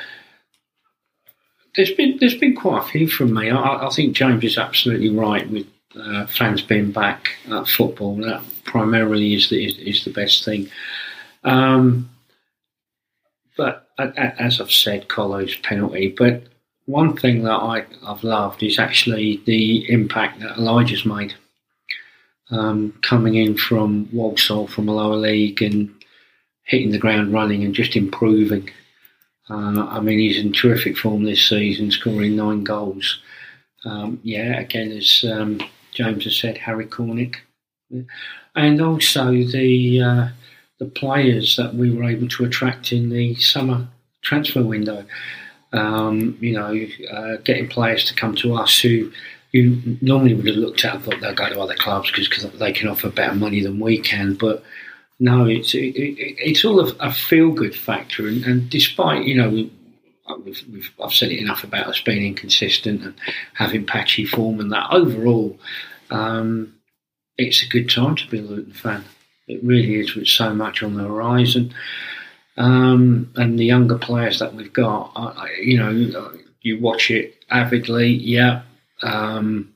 there's 1.75 1.91
been 1.91 2.17
there's 2.19 2.37
been 2.37 2.55
quite 2.55 2.83
a 2.83 2.87
few 2.87 3.07
from 3.07 3.33
me. 3.33 3.49
I, 3.49 3.87
I 3.87 3.89
think 3.89 4.15
James 4.15 4.43
is 4.43 4.57
absolutely 4.57 5.09
right 5.09 5.49
with 5.49 5.67
uh, 5.95 6.27
fans 6.27 6.61
being 6.61 6.91
back 6.91 7.29
at 7.49 7.67
football. 7.67 8.15
That 8.17 8.43
primarily 8.65 9.33
is 9.33 9.49
the 9.49 9.65
is, 9.65 9.77
is 9.77 10.03
the 10.03 10.11
best 10.11 10.45
thing. 10.45 10.69
Um, 11.43 12.09
but 13.57 13.89
as 13.97 14.59
I've 14.59 14.71
said, 14.71 15.07
Colo's 15.07 15.55
penalty. 15.57 16.13
But 16.15 16.43
one 16.85 17.15
thing 17.15 17.43
that 17.43 17.51
I, 17.51 17.85
I've 18.05 18.23
loved 18.23 18.63
is 18.63 18.79
actually 18.79 19.41
the 19.45 19.89
impact 19.91 20.39
that 20.41 20.57
Elijah's 20.57 21.05
made 21.05 21.33
um, 22.51 22.93
coming 23.01 23.35
in 23.35 23.57
from 23.57 24.09
Walsall 24.11 24.67
from 24.67 24.87
a 24.87 24.93
lower 24.93 25.15
league 25.15 25.61
and 25.61 25.93
hitting 26.63 26.91
the 26.91 26.97
ground 26.97 27.33
running 27.33 27.63
and 27.63 27.73
just 27.73 27.95
improving. 27.95 28.69
Uh, 29.49 29.85
I 29.89 29.99
mean, 29.99 30.19
he's 30.19 30.37
in 30.37 30.53
terrific 30.53 30.97
form 30.97 31.23
this 31.23 31.47
season, 31.47 31.91
scoring 31.91 32.35
nine 32.35 32.63
goals. 32.63 33.21
Um, 33.85 34.19
yeah, 34.23 34.59
again, 34.59 34.91
as 34.91 35.25
um, 35.29 35.59
James 35.91 36.23
has 36.23 36.37
said, 36.37 36.57
Harry 36.57 36.85
Cornick, 36.85 37.35
and 38.55 38.81
also 38.81 39.31
the 39.31 40.01
uh, 40.01 40.27
the 40.79 40.85
players 40.85 41.57
that 41.57 41.75
we 41.75 41.91
were 41.91 42.05
able 42.05 42.29
to 42.29 42.45
attract 42.45 42.93
in 42.93 43.09
the 43.09 43.35
summer 43.35 43.87
transfer 44.21 44.63
window. 44.63 45.05
Um, 45.73 46.37
you 46.39 46.53
know, 46.53 46.87
uh, 47.11 47.37
getting 47.43 47.67
players 47.67 48.05
to 48.05 48.13
come 48.13 48.35
to 48.35 48.55
us 48.55 48.79
who 48.79 49.11
who 49.53 49.77
normally 50.01 50.33
would 50.33 50.47
have 50.47 50.55
looked 50.55 50.83
at 50.83 50.95
and 50.95 51.03
thought 51.03 51.21
they'll 51.21 51.35
go 51.35 51.49
to 51.49 51.59
other 51.59 51.75
clubs 51.75 52.11
because 52.11 52.51
they 52.53 52.71
can 52.71 52.87
offer 52.87 53.09
better 53.09 53.35
money 53.35 53.61
than 53.61 53.79
we 53.79 53.99
can. 53.99 54.33
But 54.33 54.63
no, 55.19 55.45
it's 55.45 55.73
it, 55.75 55.95
it, 55.95 56.35
it's 56.39 56.65
all 56.65 56.79
a, 56.79 56.93
a 56.99 57.11
feel 57.11 57.51
good 57.51 57.75
factor, 57.75 58.27
and, 58.27 58.43
and 58.45 58.69
despite 58.69 59.25
you 59.25 59.35
know 59.35 59.49
we, 59.49 59.71
we've, 60.43 60.63
we've 60.71 60.91
I've 61.03 61.13
said 61.13 61.31
it 61.31 61.39
enough 61.39 61.63
about 61.63 61.87
us 61.87 62.01
being 62.01 62.25
inconsistent 62.25 63.03
and 63.03 63.15
having 63.53 63.85
patchy 63.85 64.25
form, 64.25 64.59
and 64.59 64.71
that 64.71 64.91
overall, 64.91 65.57
um, 66.09 66.73
it's 67.37 67.63
a 67.63 67.67
good 67.67 67.89
time 67.89 68.15
to 68.15 68.27
be 68.27 68.39
a 68.39 68.41
Luton 68.41 68.73
fan. 68.73 69.05
It 69.47 69.63
really 69.63 69.95
is, 69.99 70.15
with 70.15 70.27
so 70.27 70.53
much 70.53 70.81
on 70.81 70.95
the 70.95 71.03
horizon. 71.03 71.73
Um, 72.57 73.31
and 73.35 73.57
the 73.57 73.65
younger 73.65 73.97
players 73.97 74.39
that 74.39 74.53
we've 74.53 74.73
got, 74.73 75.11
I, 75.15 75.23
I, 75.25 75.49
you 75.61 75.77
know, 75.77 76.31
you 76.61 76.79
watch 76.79 77.09
it 77.09 77.43
avidly. 77.49 78.09
Yeah, 78.09 78.61
um, 79.01 79.73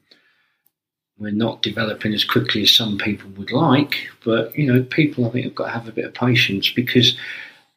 we're 1.20 1.32
not 1.32 1.62
developing 1.62 2.14
as 2.14 2.24
quickly 2.24 2.64
as 2.64 2.76
some 2.76 2.98
people 2.98 3.30
would 3.32 3.52
like, 3.52 4.10
but 4.24 4.56
you 4.58 4.72
know, 4.72 4.84
people 4.84 5.26
I 5.26 5.32
think 5.32 5.46
have 5.46 5.56
got 5.56 5.66
to 5.66 5.72
have 5.72 5.88
a 5.88 5.92
bit 5.92 6.06
of 6.06 6.14
patience 6.14 6.70
because 6.72 7.18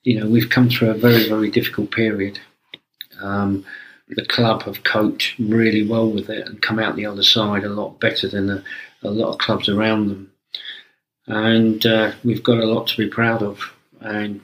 you 0.03 0.18
know 0.18 0.26
we've 0.26 0.51
come 0.51 0.68
through 0.68 0.90
a 0.90 0.94
very 0.94 1.28
very 1.28 1.51
difficult 1.51 1.90
period. 1.90 2.38
Um, 3.20 3.64
the 4.09 4.26
club 4.26 4.64
have 4.64 4.84
coped 4.84 5.34
really 5.38 5.86
well 5.86 6.11
with 6.11 6.28
it 6.30 6.46
and 6.46 6.61
come 6.61 6.78
out 6.78 6.96
the 6.96 7.07
other 7.07 7.22
side 7.22 7.64
a 7.64 7.68
lot 7.68 8.01
better 8.01 8.28
than 8.28 8.51
a, 8.51 8.64
a 9.03 9.11
lot 9.11 9.30
of 9.32 9.38
clubs 9.38 9.68
around 9.68 10.09
them, 10.09 10.32
and 11.26 11.86
uh, 11.86 12.12
we've 12.22 12.42
got 12.42 12.59
a 12.59 12.66
lot 12.66 12.86
to 12.88 12.96
be 12.96 13.09
proud 13.09 13.42
of. 13.42 13.61
And 14.01 14.40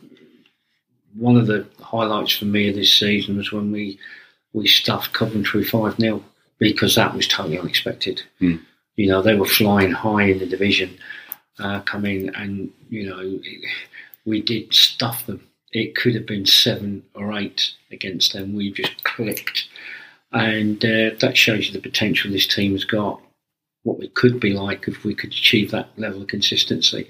one 1.18 1.36
of 1.36 1.46
the 1.46 1.66
highlights 1.80 2.36
for 2.36 2.44
me 2.44 2.68
of 2.68 2.74
this 2.74 2.96
season 2.96 3.36
was 3.36 3.52
when 3.52 3.72
we 3.72 3.98
we 4.52 4.66
stuffed 4.66 5.12
Coventry 5.12 5.64
five 5.64 5.96
0 5.96 6.22
because 6.58 6.94
that 6.94 7.14
was 7.14 7.28
totally 7.28 7.58
unexpected. 7.58 8.22
Mm. 8.40 8.60
You 8.96 9.08
know, 9.08 9.20
they 9.20 9.34
were 9.34 9.46
flying 9.46 9.92
high 9.92 10.22
in 10.22 10.38
the 10.38 10.46
division, 10.46 10.96
uh, 11.58 11.80
coming 11.80 12.34
and 12.34 12.70
you 12.88 13.08
know 13.08 13.18
it, 13.20 13.64
we 14.24 14.42
did 14.42 14.72
stuff 14.72 15.26
them. 15.26 15.46
It 15.72 15.94
could 15.94 16.14
have 16.14 16.26
been 16.26 16.46
seven 16.46 17.02
or 17.14 17.36
eight 17.36 17.72
against 17.90 18.32
them. 18.32 18.54
We 18.54 18.72
just 18.72 19.04
clicked, 19.04 19.68
and 20.32 20.82
uh, 20.84 21.10
that 21.20 21.36
shows 21.36 21.66
you 21.66 21.72
the 21.72 21.80
potential 21.80 22.30
this 22.30 22.46
team 22.46 22.72
has 22.72 22.84
got. 22.84 23.20
What 23.82 23.98
we 23.98 24.08
could 24.08 24.40
be 24.40 24.52
like 24.52 24.88
if 24.88 25.04
we 25.04 25.14
could 25.14 25.30
achieve 25.30 25.70
that 25.70 25.90
level 25.96 26.22
of 26.22 26.28
consistency. 26.28 27.08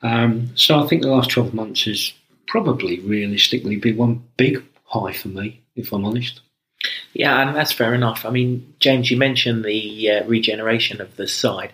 Um, 0.00 0.50
so 0.54 0.82
I 0.82 0.86
think 0.86 1.02
the 1.02 1.08
last 1.08 1.30
twelve 1.30 1.52
months 1.52 1.84
has 1.84 2.12
probably 2.52 3.00
realistically 3.00 3.76
be 3.76 3.94
one 3.94 4.22
big 4.36 4.62
high 4.84 5.10
for 5.10 5.28
me, 5.28 5.62
if 5.74 5.90
I'm 5.90 6.04
honest. 6.04 6.42
Yeah, 7.14 7.40
and 7.40 7.56
that's 7.56 7.72
fair 7.72 7.94
enough. 7.94 8.26
I 8.26 8.30
mean, 8.30 8.74
James, 8.78 9.10
you 9.10 9.16
mentioned 9.16 9.64
the 9.64 10.10
uh, 10.10 10.24
regeneration 10.26 11.00
of 11.00 11.16
the 11.16 11.26
side. 11.26 11.72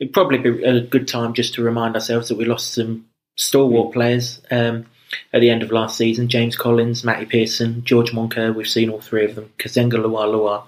It'd 0.00 0.14
probably 0.14 0.38
be 0.38 0.64
a 0.64 0.80
good 0.80 1.08
time 1.08 1.34
just 1.34 1.52
to 1.54 1.62
remind 1.62 1.94
ourselves 1.94 2.28
that 2.28 2.38
we 2.38 2.46
lost 2.46 2.72
some 2.72 3.04
stalwart 3.36 3.92
players 3.92 4.40
um, 4.50 4.86
at 5.34 5.42
the 5.42 5.50
end 5.50 5.62
of 5.62 5.72
last 5.72 5.98
season. 5.98 6.28
James 6.28 6.56
Collins, 6.56 7.04
Matty 7.04 7.26
Pearson, 7.26 7.84
George 7.84 8.12
Moncur, 8.12 8.54
we've 8.54 8.66
seen 8.66 8.88
all 8.88 9.02
three 9.02 9.26
of 9.26 9.34
them. 9.34 9.52
Kazenga 9.58 9.98
Lualua, 9.98 10.62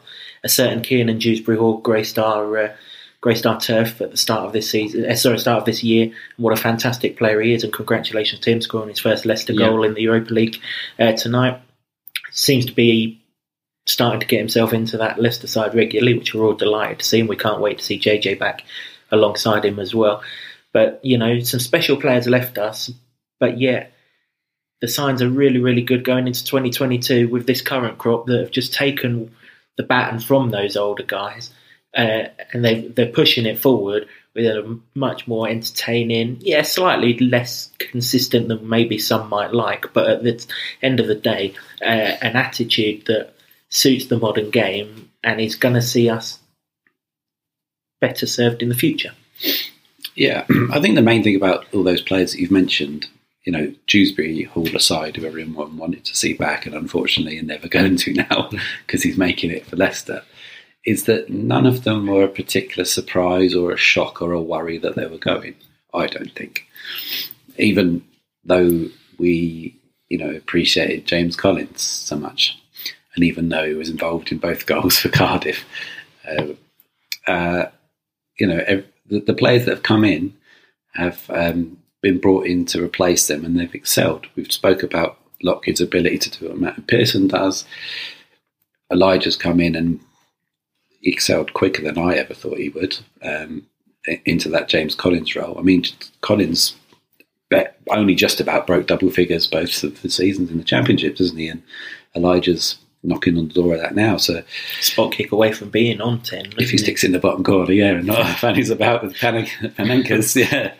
a 0.45 0.51
certain 0.51 0.83
Kiernan 0.83 1.19
Dewsbury 1.19 1.57
Hall 1.57 1.79
graced 1.79 2.19
our, 2.19 2.59
uh, 2.59 2.77
graced 3.21 3.47
our 3.47 3.61
turf 3.61 4.01
at 4.01 4.11
the 4.11 4.17
start 4.17 4.47
of 4.47 4.53
this 4.53 4.71
season, 4.71 5.05
uh, 5.05 5.15
sorry, 5.15 5.39
start 5.39 5.59
of 5.59 5.65
this 5.67 5.83
year. 5.85 6.13
What 6.39 6.53
a 6.59 6.61
fantastic 6.61 7.19
player 7.19 7.41
he 7.41 7.53
is, 7.53 7.65
and 7.65 7.73
congratulations 7.73 8.41
to 8.43 8.51
him 8.51 8.61
scoring 8.61 8.89
his 8.89 8.99
first 8.99 9.27
Leicester 9.27 9.53
Yeah. 9.53 9.69
goal 9.69 9.85
in 9.85 9.95
the 9.95 10.03
Europa 10.03 10.33
League 10.33 10.59
uh, 10.99 11.13
tonight. 11.13 11.61
Seems 12.31 12.67
to 12.67 12.73
be 12.73 13.21
starting 13.87 14.21
to 14.21 14.27
get 14.27 14.39
himself 14.39 14.73
into 14.73 14.97
that 14.99 15.21
Leicester 15.21 15.47
side 15.47 15.75
regularly, 15.75 16.17
which 16.17 16.35
we're 16.35 16.45
all 16.47 16.55
delighted 16.55 17.01
to 17.01 17.05
see, 17.05 17.21
and 17.21 17.29
we 17.29 17.37
can't 17.37 17.61
wait 17.61 17.79
to 17.79 17.85
see 17.85 17.99
JJ 17.99 18.39
back 18.39 18.63
alongside 19.11 19.65
him 19.65 19.79
as 19.79 19.95
well. 19.95 20.23
But 20.73 21.01
you 21.03 21.19
know, 21.19 21.41
some 21.41 21.61
special 21.61 21.97
players 21.97 22.27
left 22.29 22.57
us, 22.57 22.91
but 23.39 23.59
yet 23.59 23.93
the 24.81 24.89
signs 24.89 25.21
are 25.21 25.29
really, 25.29 25.59
really 25.59 25.83
good 25.83 26.05
going 26.05 26.27
into 26.27 26.45
2022 26.45 27.29
with 27.29 27.47
this 27.47 27.61
current 27.61 27.99
crop 27.99 28.27
that 28.27 28.41
have 28.41 28.51
just 28.51 28.73
taken 28.73 29.31
the 29.77 29.83
baton 29.83 30.21
from 30.21 30.51
those 30.51 30.77
older 30.77 31.03
guys, 31.03 31.51
uh, 31.97 32.25
and 32.53 32.65
they 32.65 32.83
they're 32.89 33.07
pushing 33.07 33.47
it 33.47 33.59
forward 33.59 34.07
with 34.35 34.47
a 34.47 34.79
much 34.95 35.27
more 35.27 35.49
entertaining, 35.49 36.39
yeah, 36.41 36.63
slightly 36.63 37.19
less 37.19 37.71
consistent 37.79 38.49
than 38.49 38.69
maybe 38.69 38.97
some 38.97 39.29
might 39.29 39.53
like, 39.53 39.93
but 39.93 40.09
at 40.09 40.23
the 40.23 40.47
end 40.83 41.01
of 41.01 41.09
the 41.09 41.15
day, 41.15 41.53
uh, 41.83 42.17
an 42.23 42.37
attitude 42.37 43.07
that 43.07 43.35
suits 43.71 44.07
the 44.07 44.19
modern 44.19 44.51
game 44.51 45.11
and 45.25 45.41
is 45.41 45.57
going 45.57 45.75
to 45.75 45.83
see 45.83 46.09
us 46.09 46.39
better 48.01 48.27
served 48.27 48.63
in 48.63 48.69
the 48.69 48.75
future. 48.75 49.13
Yeah, 50.15 50.47
I 50.73 50.81
think 50.81 50.95
the 50.95 51.03
main 51.03 51.23
thing 51.23 51.37
about 51.37 51.67
all 51.73 51.83
those 51.83 52.03
players 52.03 52.33
that 52.33 52.41
you've 52.41 52.51
mentioned, 52.51 53.09
you 53.45 53.53
know, 53.53 53.73
Dewsbury 53.87 54.45
Hall 54.45 54.75
aside, 54.75 55.17
who 55.17 55.27
everyone 55.27 55.77
wanted 55.77 56.05
to 56.05 56.17
see 56.17 56.35
back 56.35 56.67
and 56.67 56.75
unfortunately 56.75 57.39
are 57.39 57.43
never 57.43 57.69
going 57.69 57.97
to 57.97 58.13
now 58.15 58.51
because 58.87 59.03
he's 59.03 59.19
making 59.19 59.51
it 59.51 59.67
for 59.67 59.77
Leicester, 59.77 60.23
is 60.85 61.05
that 61.05 61.29
none 61.29 61.67
of 61.67 61.85
them 61.85 62.07
were 62.07 62.25
a 62.25 62.29
particular 62.29 62.85
surprise 62.85 63.55
or 63.55 63.73
a 63.73 63.77
shock 63.77 64.23
or 64.23 64.33
a 64.33 64.41
worry 64.41 64.79
that 64.79 64.97
they 64.97 65.07
were 65.07 65.19
going. 65.19 65.55
I 65.93 66.07
don't 66.07 66.33
think. 66.33 66.67
Even 67.59 68.05
though 68.45 68.87
we, 69.19 69.77
you 70.09 70.19
know, 70.19 70.31
appreciated 70.31 71.07
James 71.07 71.37
Collins 71.37 71.83
so 71.83 72.17
much, 72.17 72.59
and 73.15 73.25
even 73.25 73.49
though 73.49 73.67
he 73.67 73.75
was 73.75 73.91
involved 73.91 74.33
in 74.33 74.39
both 74.39 74.67
goals 74.73 74.99
for 74.99 75.09
Cardiff, 75.09 75.65
uh, 76.27 76.47
uh, 77.27 77.67
you 78.39 78.47
know, 78.47 78.63
ev- 78.67 78.87
the, 79.07 79.21
the 79.21 79.35
players 79.35 79.65
that 79.65 79.75
have 79.75 79.83
come 79.83 80.05
in 80.05 80.35
have 80.95 81.25
um, 81.31 81.79
been 82.01 82.19
brought 82.19 82.47
in 82.47 82.65
to 82.67 82.83
replace 82.83 83.27
them, 83.27 83.45
and 83.45 83.59
they've 83.59 83.75
excelled. 83.75 84.27
We've 84.37 84.51
spoke 84.51 84.83
about 84.83 85.19
Lockyer's 85.43 85.81
ability 85.81 86.19
to 86.19 86.31
do 86.31 86.49
what 86.49 86.59
Matt 86.59 86.87
Pearson 86.87 87.29
does. 87.29 87.65
Elijah's 88.91 89.37
come 89.37 89.61
in 89.61 89.77
and 89.77 90.01
excelled 91.03 91.53
quicker 91.53 91.83
than 91.83 91.99
I 91.99 92.15
ever 92.15 92.35
thought 92.35 92.59
he 92.59 92.69
would 92.71 92.99
um, 93.23 93.67
into 94.25 94.49
that 94.51 94.69
James 94.69 94.95
Collins 94.95 95.35
role. 95.37 95.59
I 95.59 95.63
mean, 95.63 95.85
Collins 96.21 96.75
bet, 97.51 97.79
only 97.91 98.15
just 98.15 98.41
about 98.41 98.67
broke 98.67 98.87
double 98.87 99.11
figures 99.11 99.47
both 99.47 99.83
of 99.83 100.01
the 100.03 100.11
seasons 100.11 100.51
in 100.51 100.59
the 100.59 100.65
championship, 100.65 101.17
doesn't 101.17 101.37
he? 101.37 101.49
And 101.49 101.63
Elijah's 102.15 102.79
knocking 103.03 103.37
on 103.39 103.49
the 103.49 103.55
door 103.55 103.75
of 103.75 103.81
that 103.81 103.95
now. 103.95 104.17
So 104.17 104.43
Spot 104.81 105.13
kick 105.13 105.33
away 105.33 105.53
from 105.53 105.71
being 105.71 106.01
on 106.01 106.21
10. 106.21 106.47
if 106.47 106.53
he 106.57 106.63
isn't 106.63 106.79
sticks 106.79 107.05
in 107.05 107.13
the 107.13 107.19
bottom 107.19 107.45
corner, 107.45 107.73
yeah, 107.73 107.93
and 107.93 108.07
not 108.07 108.39
fannies 108.39 108.71
about 108.71 109.03
with 109.03 109.15
Pan- 109.17 109.47
Panenkas, 109.47 110.37
yeah, 110.51 110.73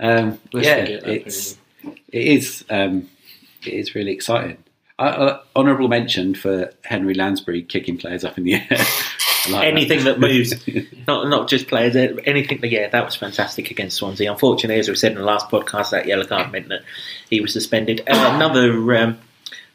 um, 0.00 0.38
yeah, 0.52 0.84
it's 0.84 1.56
it 1.84 2.22
is 2.22 2.64
um, 2.70 3.08
it 3.64 3.74
is 3.74 3.94
really 3.94 4.12
exciting. 4.12 4.58
Uh, 4.98 5.02
uh, 5.02 5.40
honourable 5.56 5.88
mention 5.88 6.34
for 6.34 6.72
Henry 6.84 7.14
Lansbury 7.14 7.62
kicking 7.62 7.96
players 7.96 8.24
up 8.24 8.38
in 8.38 8.44
the 8.44 8.54
air. 8.70 8.78
Like 9.50 9.64
anything 9.66 10.04
that 10.04 10.20
moves, 10.20 10.54
not 11.08 11.28
not 11.28 11.48
just 11.48 11.66
players, 11.66 11.96
anything. 11.96 12.60
That, 12.60 12.70
yeah, 12.70 12.88
that 12.88 13.04
was 13.04 13.16
fantastic 13.16 13.70
against 13.70 13.96
Swansea. 13.96 14.30
Unfortunately, 14.30 14.78
as 14.78 14.88
we 14.88 14.94
said 14.94 15.12
in 15.12 15.18
the 15.18 15.24
last 15.24 15.48
podcast, 15.48 15.90
that 15.90 16.06
yellow 16.06 16.24
card 16.24 16.52
meant 16.52 16.68
that 16.68 16.82
he 17.28 17.40
was 17.40 17.52
suspended. 17.52 18.02
Uh, 18.06 18.32
another 18.34 18.94
um, 18.96 19.18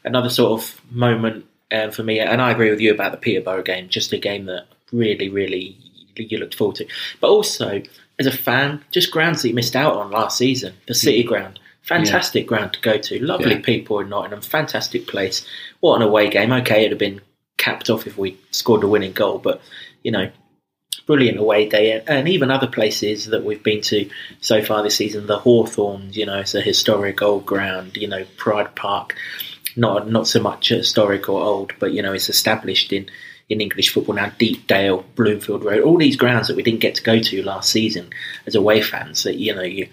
another 0.04 0.30
sort 0.30 0.60
of 0.60 0.80
moment 0.90 1.44
um, 1.70 1.90
for 1.90 2.02
me. 2.02 2.18
And 2.18 2.40
I 2.40 2.50
agree 2.50 2.70
with 2.70 2.80
you 2.80 2.92
about 2.92 3.12
the 3.12 3.18
Peterborough 3.18 3.62
game. 3.62 3.88
Just 3.88 4.12
a 4.12 4.18
game 4.18 4.46
that 4.46 4.66
really, 4.92 5.28
really 5.28 5.76
you 6.16 6.38
looked 6.38 6.54
forward 6.54 6.76
to. 6.76 6.86
But 7.20 7.28
also, 7.28 7.82
as 8.18 8.26
a 8.26 8.32
fan, 8.32 8.82
just 8.90 9.10
grounds 9.10 9.42
that 9.42 9.48
you 9.48 9.54
missed 9.54 9.76
out 9.76 9.96
on 9.96 10.10
last 10.10 10.38
season. 10.38 10.74
The 10.86 10.94
City 10.94 11.22
ground, 11.22 11.60
fantastic 11.82 12.46
ground 12.46 12.72
to 12.72 12.80
go 12.80 12.98
to. 12.98 13.24
Lovely 13.24 13.54
Yeah. 13.54 13.60
people 13.60 14.00
in 14.00 14.08
Nottingham, 14.08 14.40
fantastic 14.40 15.06
place. 15.06 15.46
What 15.80 15.96
an 15.96 16.02
away 16.02 16.28
game. 16.28 16.52
Okay, 16.52 16.80
it'd 16.80 16.92
have 16.92 16.98
been 16.98 17.20
capped 17.58 17.90
off 17.90 18.06
if 18.06 18.16
we 18.16 18.38
scored 18.50 18.82
a 18.82 18.88
winning 18.88 19.12
goal, 19.12 19.38
but 19.38 19.60
you 20.02 20.10
know, 20.10 20.30
brilliant 21.06 21.38
away 21.38 21.68
day. 21.68 22.02
And, 22.06 22.28
even 22.28 22.50
other 22.50 22.66
places 22.66 23.26
that 23.26 23.44
we've 23.44 23.62
been 23.62 23.80
to 23.82 24.08
so 24.40 24.62
far 24.62 24.82
this 24.82 24.96
season, 24.96 25.26
the 25.26 25.38
Hawthorns, 25.38 26.16
you 26.16 26.26
know, 26.26 26.38
it's 26.38 26.54
a 26.54 26.60
historic 26.60 27.20
old 27.20 27.44
ground. 27.44 27.96
You 27.96 28.08
know, 28.08 28.24
Pride 28.36 28.74
Park, 28.74 29.14
not 29.76 30.08
not 30.08 30.26
so 30.28 30.40
much 30.40 30.68
historic 30.68 31.28
or 31.28 31.42
old, 31.42 31.72
but 31.78 31.92
you 31.92 32.02
know, 32.02 32.12
it's 32.12 32.28
established 32.28 32.92
in 32.92 33.10
in 33.48 33.60
English 33.60 33.90
football 33.90 34.14
now. 34.14 34.30
Deepdale, 34.38 35.04
Bloomfield 35.16 35.64
Road, 35.64 35.82
all 35.82 35.98
these 35.98 36.16
grounds 36.16 36.48
that 36.48 36.56
we 36.56 36.62
didn't 36.62 36.80
get 36.80 36.94
to 36.96 37.02
go 37.02 37.18
to 37.18 37.42
last 37.42 37.70
season 37.70 38.10
as 38.46 38.54
away 38.54 38.82
fans. 38.82 39.24
That 39.24 39.36
you 39.36 39.54
know 39.54 39.62
you 39.62 39.88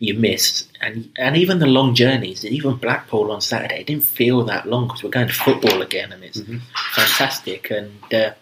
you 0.00 0.14
missed, 0.14 0.66
and 0.80 1.12
and 1.16 1.36
even 1.36 1.58
the 1.58 1.66
long 1.66 1.94
journeys, 1.94 2.44
even 2.44 2.76
Blackpool 2.76 3.30
on 3.30 3.42
Saturday, 3.42 3.82
it 3.82 3.86
didn't 3.86 4.02
feel 4.02 4.42
that 4.44 4.66
long 4.66 4.88
because 4.88 5.04
we're 5.04 5.10
going 5.10 5.28
to 5.28 5.34
football 5.34 5.82
again, 5.82 6.10
and 6.10 6.24
it's 6.24 6.40
fantastic, 6.94 7.70
and 7.70 7.92
uh, 8.12 8.32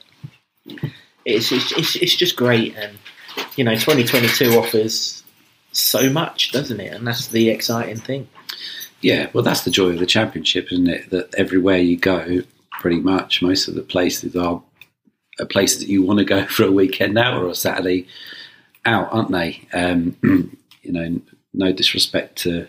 it's, 1.24 1.50
it's 1.50 1.72
it's 1.72 1.96
it's 1.96 2.16
just 2.16 2.36
great, 2.36 2.76
and 2.76 2.96
you 3.56 3.64
know, 3.64 3.74
2022 3.74 4.56
offers 4.56 5.24
so 5.72 6.08
much, 6.08 6.52
doesn't 6.52 6.80
it? 6.80 6.92
And 6.92 7.06
that's 7.06 7.26
the 7.26 7.50
exciting 7.50 7.98
thing. 7.98 8.28
Yeah, 9.00 9.28
well, 9.32 9.44
that's 9.44 9.62
the 9.62 9.70
joy 9.70 9.90
of 9.90 9.98
the 9.98 10.06
championship, 10.06 10.72
isn't 10.72 10.88
it? 10.88 11.10
That 11.10 11.34
everywhere 11.34 11.78
you 11.78 11.96
go, 11.96 12.42
pretty 12.70 13.00
much 13.00 13.42
most 13.42 13.66
of 13.66 13.74
the 13.74 13.82
places 13.82 14.36
are 14.36 14.62
are 15.40 15.46
places 15.46 15.80
that 15.80 15.88
you 15.88 16.04
want 16.04 16.20
to 16.20 16.24
go 16.24 16.46
for 16.46 16.64
a 16.64 16.72
weekend 16.72 17.18
out 17.18 17.42
or 17.42 17.48
a 17.48 17.54
Saturday 17.54 18.06
out, 18.84 19.12
aren't 19.12 19.32
they? 19.32 19.66
Um, 19.72 20.16
you 20.82 20.92
know, 20.92 21.20
no 21.54 21.72
disrespect 21.72 22.36
to 22.38 22.68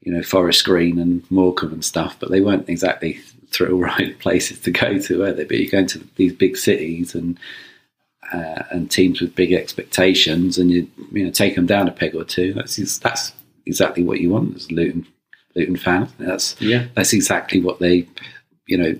you 0.00 0.12
know 0.12 0.22
Forest 0.22 0.64
Green 0.64 0.98
and 0.98 1.28
Morecambe 1.30 1.72
and 1.72 1.84
stuff, 1.84 2.16
but 2.18 2.30
they 2.30 2.40
weren't 2.40 2.68
exactly 2.68 3.20
thrill 3.50 3.78
ride 3.78 4.18
places 4.20 4.58
to 4.60 4.70
go 4.70 4.98
to, 4.98 5.18
were 5.20 5.32
they? 5.32 5.44
But 5.44 5.58
you're 5.58 5.70
going 5.70 5.86
to 5.88 6.00
these 6.16 6.32
big 6.32 6.56
cities 6.56 7.14
and 7.14 7.38
uh, 8.32 8.62
and 8.70 8.90
teams 8.90 9.20
with 9.20 9.34
big 9.34 9.52
expectations, 9.52 10.58
and 10.58 10.70
you 10.70 10.88
you 11.12 11.24
know 11.24 11.30
take 11.30 11.54
them 11.54 11.66
down 11.66 11.88
a 11.88 11.92
peg 11.92 12.14
or 12.14 12.24
two. 12.24 12.52
That's 12.52 12.76
that's 12.98 13.32
exactly 13.66 14.02
what 14.04 14.20
you 14.20 14.30
want 14.30 14.56
as 14.56 14.66
a 14.70 14.74
Luton 14.74 15.06
Luton 15.54 15.76
fan. 15.76 16.08
That's 16.18 16.60
Yeah. 16.60 16.86
that's 16.94 17.12
exactly 17.12 17.60
what 17.60 17.78
they 17.80 18.06
you 18.66 18.76
know 18.78 18.98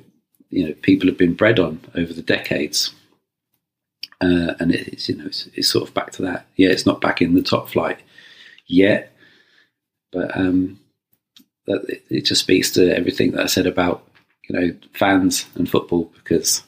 you 0.51 0.67
know 0.69 0.75
people 0.83 1.09
have 1.09 1.19
been 1.19 1.35
bred 1.35 1.59
on 1.59 1.81
over 1.95 2.13
the 2.13 2.23
decades. 2.23 2.95
Uh, 4.21 4.55
and 4.61 4.73
it's 4.73 5.09
you 5.09 5.17
know 5.17 5.27
it's, 5.27 5.49
it's 5.55 5.69
sort 5.69 5.87
of 5.87 5.93
back 5.95 6.13
to 6.13 6.23
that. 6.23 6.47
Yeah, 6.57 6.71
it's 6.71 6.87
not 6.87 7.01
back 7.01 7.21
in 7.21 7.35
the 7.35 7.43
top 7.43 7.69
flight 7.69 7.99
yet, 8.67 9.13
but 10.13 10.37
um, 10.37 10.81
that 11.67 12.01
it, 12.11 12.23
just 12.23 12.43
speaks 12.43 12.71
to 12.73 12.97
everything 12.97 13.33
that 13.33 13.45
I 13.45 13.47
said 13.47 13.67
about 13.67 14.07
you 14.49 14.59
know 14.59 14.75
fans 14.93 15.47
and 15.55 15.69
football 15.69 16.11
because 16.15 16.63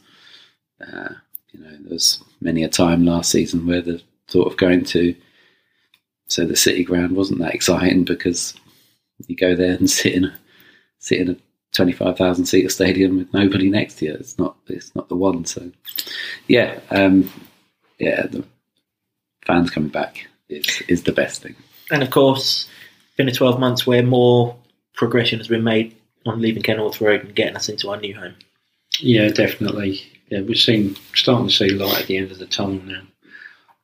uh, 0.80 1.10
you 1.52 1.60
know 1.60 1.70
there 1.70 1.92
was 1.92 2.22
many 2.40 2.62
a 2.62 2.68
time 2.68 3.04
last 3.04 3.30
season 3.30 3.66
where 3.66 3.82
the 3.82 4.02
thought 4.28 4.50
of 4.50 4.56
going 4.56 4.84
to 4.84 5.14
so 6.28 6.44
the 6.44 6.56
City 6.56 6.84
ground 6.84 7.14
wasn't 7.14 7.38
that 7.40 7.54
exciting 7.54 8.04
because 8.04 8.54
you 9.26 9.36
go 9.36 9.54
there 9.54 9.74
and 9.74 9.90
sit 9.98 10.14
in 10.14 10.24
a 10.24 10.38
sit 10.98 11.20
in 11.20 11.30
a 11.30 11.36
twenty 11.72 11.92
five 11.92 12.16
thousand 12.16 12.46
seater 12.46 12.68
stadium 12.68 13.18
with 13.18 13.32
nobody 13.32 13.70
next 13.70 13.96
to 13.96 14.06
you. 14.06 14.14
It's 14.14 14.38
not 14.38 14.56
it's 14.66 14.94
not 14.94 15.08
the 15.08 15.16
one. 15.16 15.44
So 15.44 15.70
yeah, 16.48 16.80
um, 16.90 17.30
yeah, 17.98 18.26
the 18.26 18.44
fans 19.44 19.70
coming 19.70 19.90
back 19.90 20.26
is 20.48 20.82
is 20.88 21.02
the 21.04 21.12
best 21.12 21.42
thing. 21.42 21.56
And 21.90 22.02
of 22.02 22.10
course, 22.10 22.68
been 23.16 23.28
a 23.28 23.32
12 23.32 23.58
months 23.60 23.86
where 23.86 24.02
more 24.02 24.56
progression 24.94 25.38
has 25.38 25.48
been 25.48 25.64
made 25.64 25.96
on 26.24 26.40
leaving 26.40 26.62
Kenilworth 26.62 27.00
Road 27.00 27.22
and 27.22 27.34
getting 27.34 27.56
us 27.56 27.68
into 27.68 27.90
our 27.90 28.00
new 28.00 28.14
home. 28.14 28.34
Yeah, 29.00 29.28
definitely. 29.28 30.02
Yeah, 30.28 30.40
we're 30.40 30.54
seeing 30.54 30.96
starting 31.14 31.48
to 31.48 31.54
see 31.54 31.70
light 31.70 32.00
at 32.00 32.06
the 32.06 32.16
end 32.16 32.30
of 32.30 32.38
the 32.38 32.46
tunnel 32.46 32.80
now. 32.82 33.02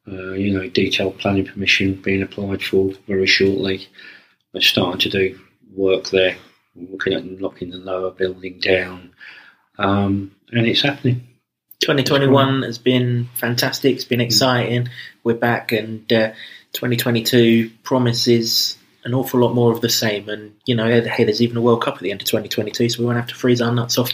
Uh, 0.09 0.33
you 0.33 0.53
know, 0.53 0.69
detailed 0.69 1.19
planning 1.19 1.47
permission 1.47 1.95
being 1.95 2.23
applied 2.23 2.63
for 2.63 2.93
very 3.07 3.27
shortly. 3.27 3.87
We're 4.53 4.61
starting 4.61 4.99
to 5.01 5.09
do 5.09 5.39
work 5.75 6.11
there, 6.11 6.37
looking 6.75 7.13
at 7.13 7.25
knocking 7.25 7.71
the 7.71 7.79
lower 7.79 8.11
building 8.11 8.59
down, 8.59 9.13
um, 9.79 10.35
and 10.51 10.67
it's 10.67 10.83
happening. 10.83 11.29
2021 11.81 12.63
has 12.63 12.79
been 12.79 13.29
fantastic. 13.35 13.95
It's 13.95 14.05
been 14.05 14.21
exciting. 14.21 14.89
We're 15.23 15.35
back, 15.35 15.71
and 15.71 16.13
uh, 16.13 16.33
2022 16.73 17.71
promises 17.83 18.77
an 19.05 19.15
awful 19.15 19.41
lot 19.41 19.55
more 19.55 19.73
of 19.73 19.81
the 19.81 19.89
same. 19.89 20.29
And 20.29 20.55
you 20.65 20.75
know, 20.75 20.87
hey, 21.03 21.25
there's 21.25 21.43
even 21.43 21.57
a 21.57 21.61
World 21.61 21.83
Cup 21.83 21.95
at 21.95 22.01
the 22.01 22.11
end 22.11 22.23
of 22.23 22.27
2022, 22.29 22.89
so 22.89 23.01
we 23.01 23.07
won't 23.07 23.17
have 23.19 23.29
to 23.29 23.35
freeze 23.35 23.61
our 23.61 23.73
nuts 23.73 23.99
off 23.99 24.11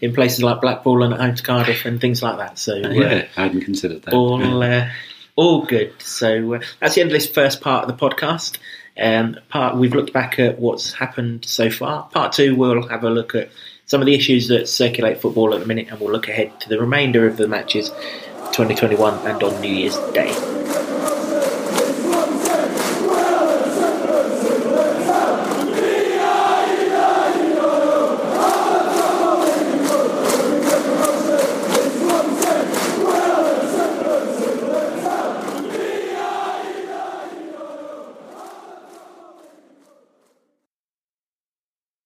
in 0.00 0.12
places 0.12 0.42
like 0.42 0.60
Blackpool 0.60 1.02
and 1.02 1.14
at 1.14 1.20
home 1.20 1.34
to 1.34 1.42
Cardiff 1.42 1.84
and 1.84 2.00
things 2.00 2.22
like 2.22 2.38
that. 2.38 2.58
So 2.58 2.74
uh, 2.82 2.88
Yeah, 2.90 3.26
I 3.36 3.42
hadn't 3.44 3.62
considered 3.62 4.02
that. 4.02 4.14
all 4.14 4.62
uh, 4.62 4.90
all 5.36 5.64
good. 5.64 5.94
So 6.00 6.54
uh, 6.54 6.60
that's 6.80 6.94
the 6.96 7.00
end 7.00 7.10
of 7.10 7.14
this 7.14 7.28
first 7.28 7.60
part 7.60 7.88
of 7.88 7.96
the 7.96 8.08
podcast. 8.08 8.58
Um, 9.00 9.38
part 9.48 9.76
we've 9.76 9.94
looked 9.94 10.12
back 10.12 10.38
at 10.38 10.58
what's 10.58 10.92
happened 10.92 11.44
so 11.46 11.70
far. 11.70 12.08
Part 12.08 12.32
two, 12.32 12.56
we'll 12.56 12.86
have 12.88 13.04
a 13.04 13.10
look 13.10 13.34
at 13.34 13.50
some 13.86 14.00
of 14.02 14.06
the 14.06 14.14
issues 14.14 14.48
that 14.48 14.68
circulate 14.68 15.20
football 15.20 15.54
at 15.54 15.60
the 15.60 15.66
minute, 15.66 15.88
and 15.90 15.98
we'll 16.00 16.12
look 16.12 16.28
ahead 16.28 16.60
to 16.60 16.68
the 16.68 16.78
remainder 16.78 17.26
of 17.26 17.36
the 17.36 17.48
matches, 17.48 17.88
2021, 18.52 19.26
and 19.26 19.42
on 19.42 19.60
New 19.60 19.72
Year's 19.72 19.96
Day. 20.12 20.61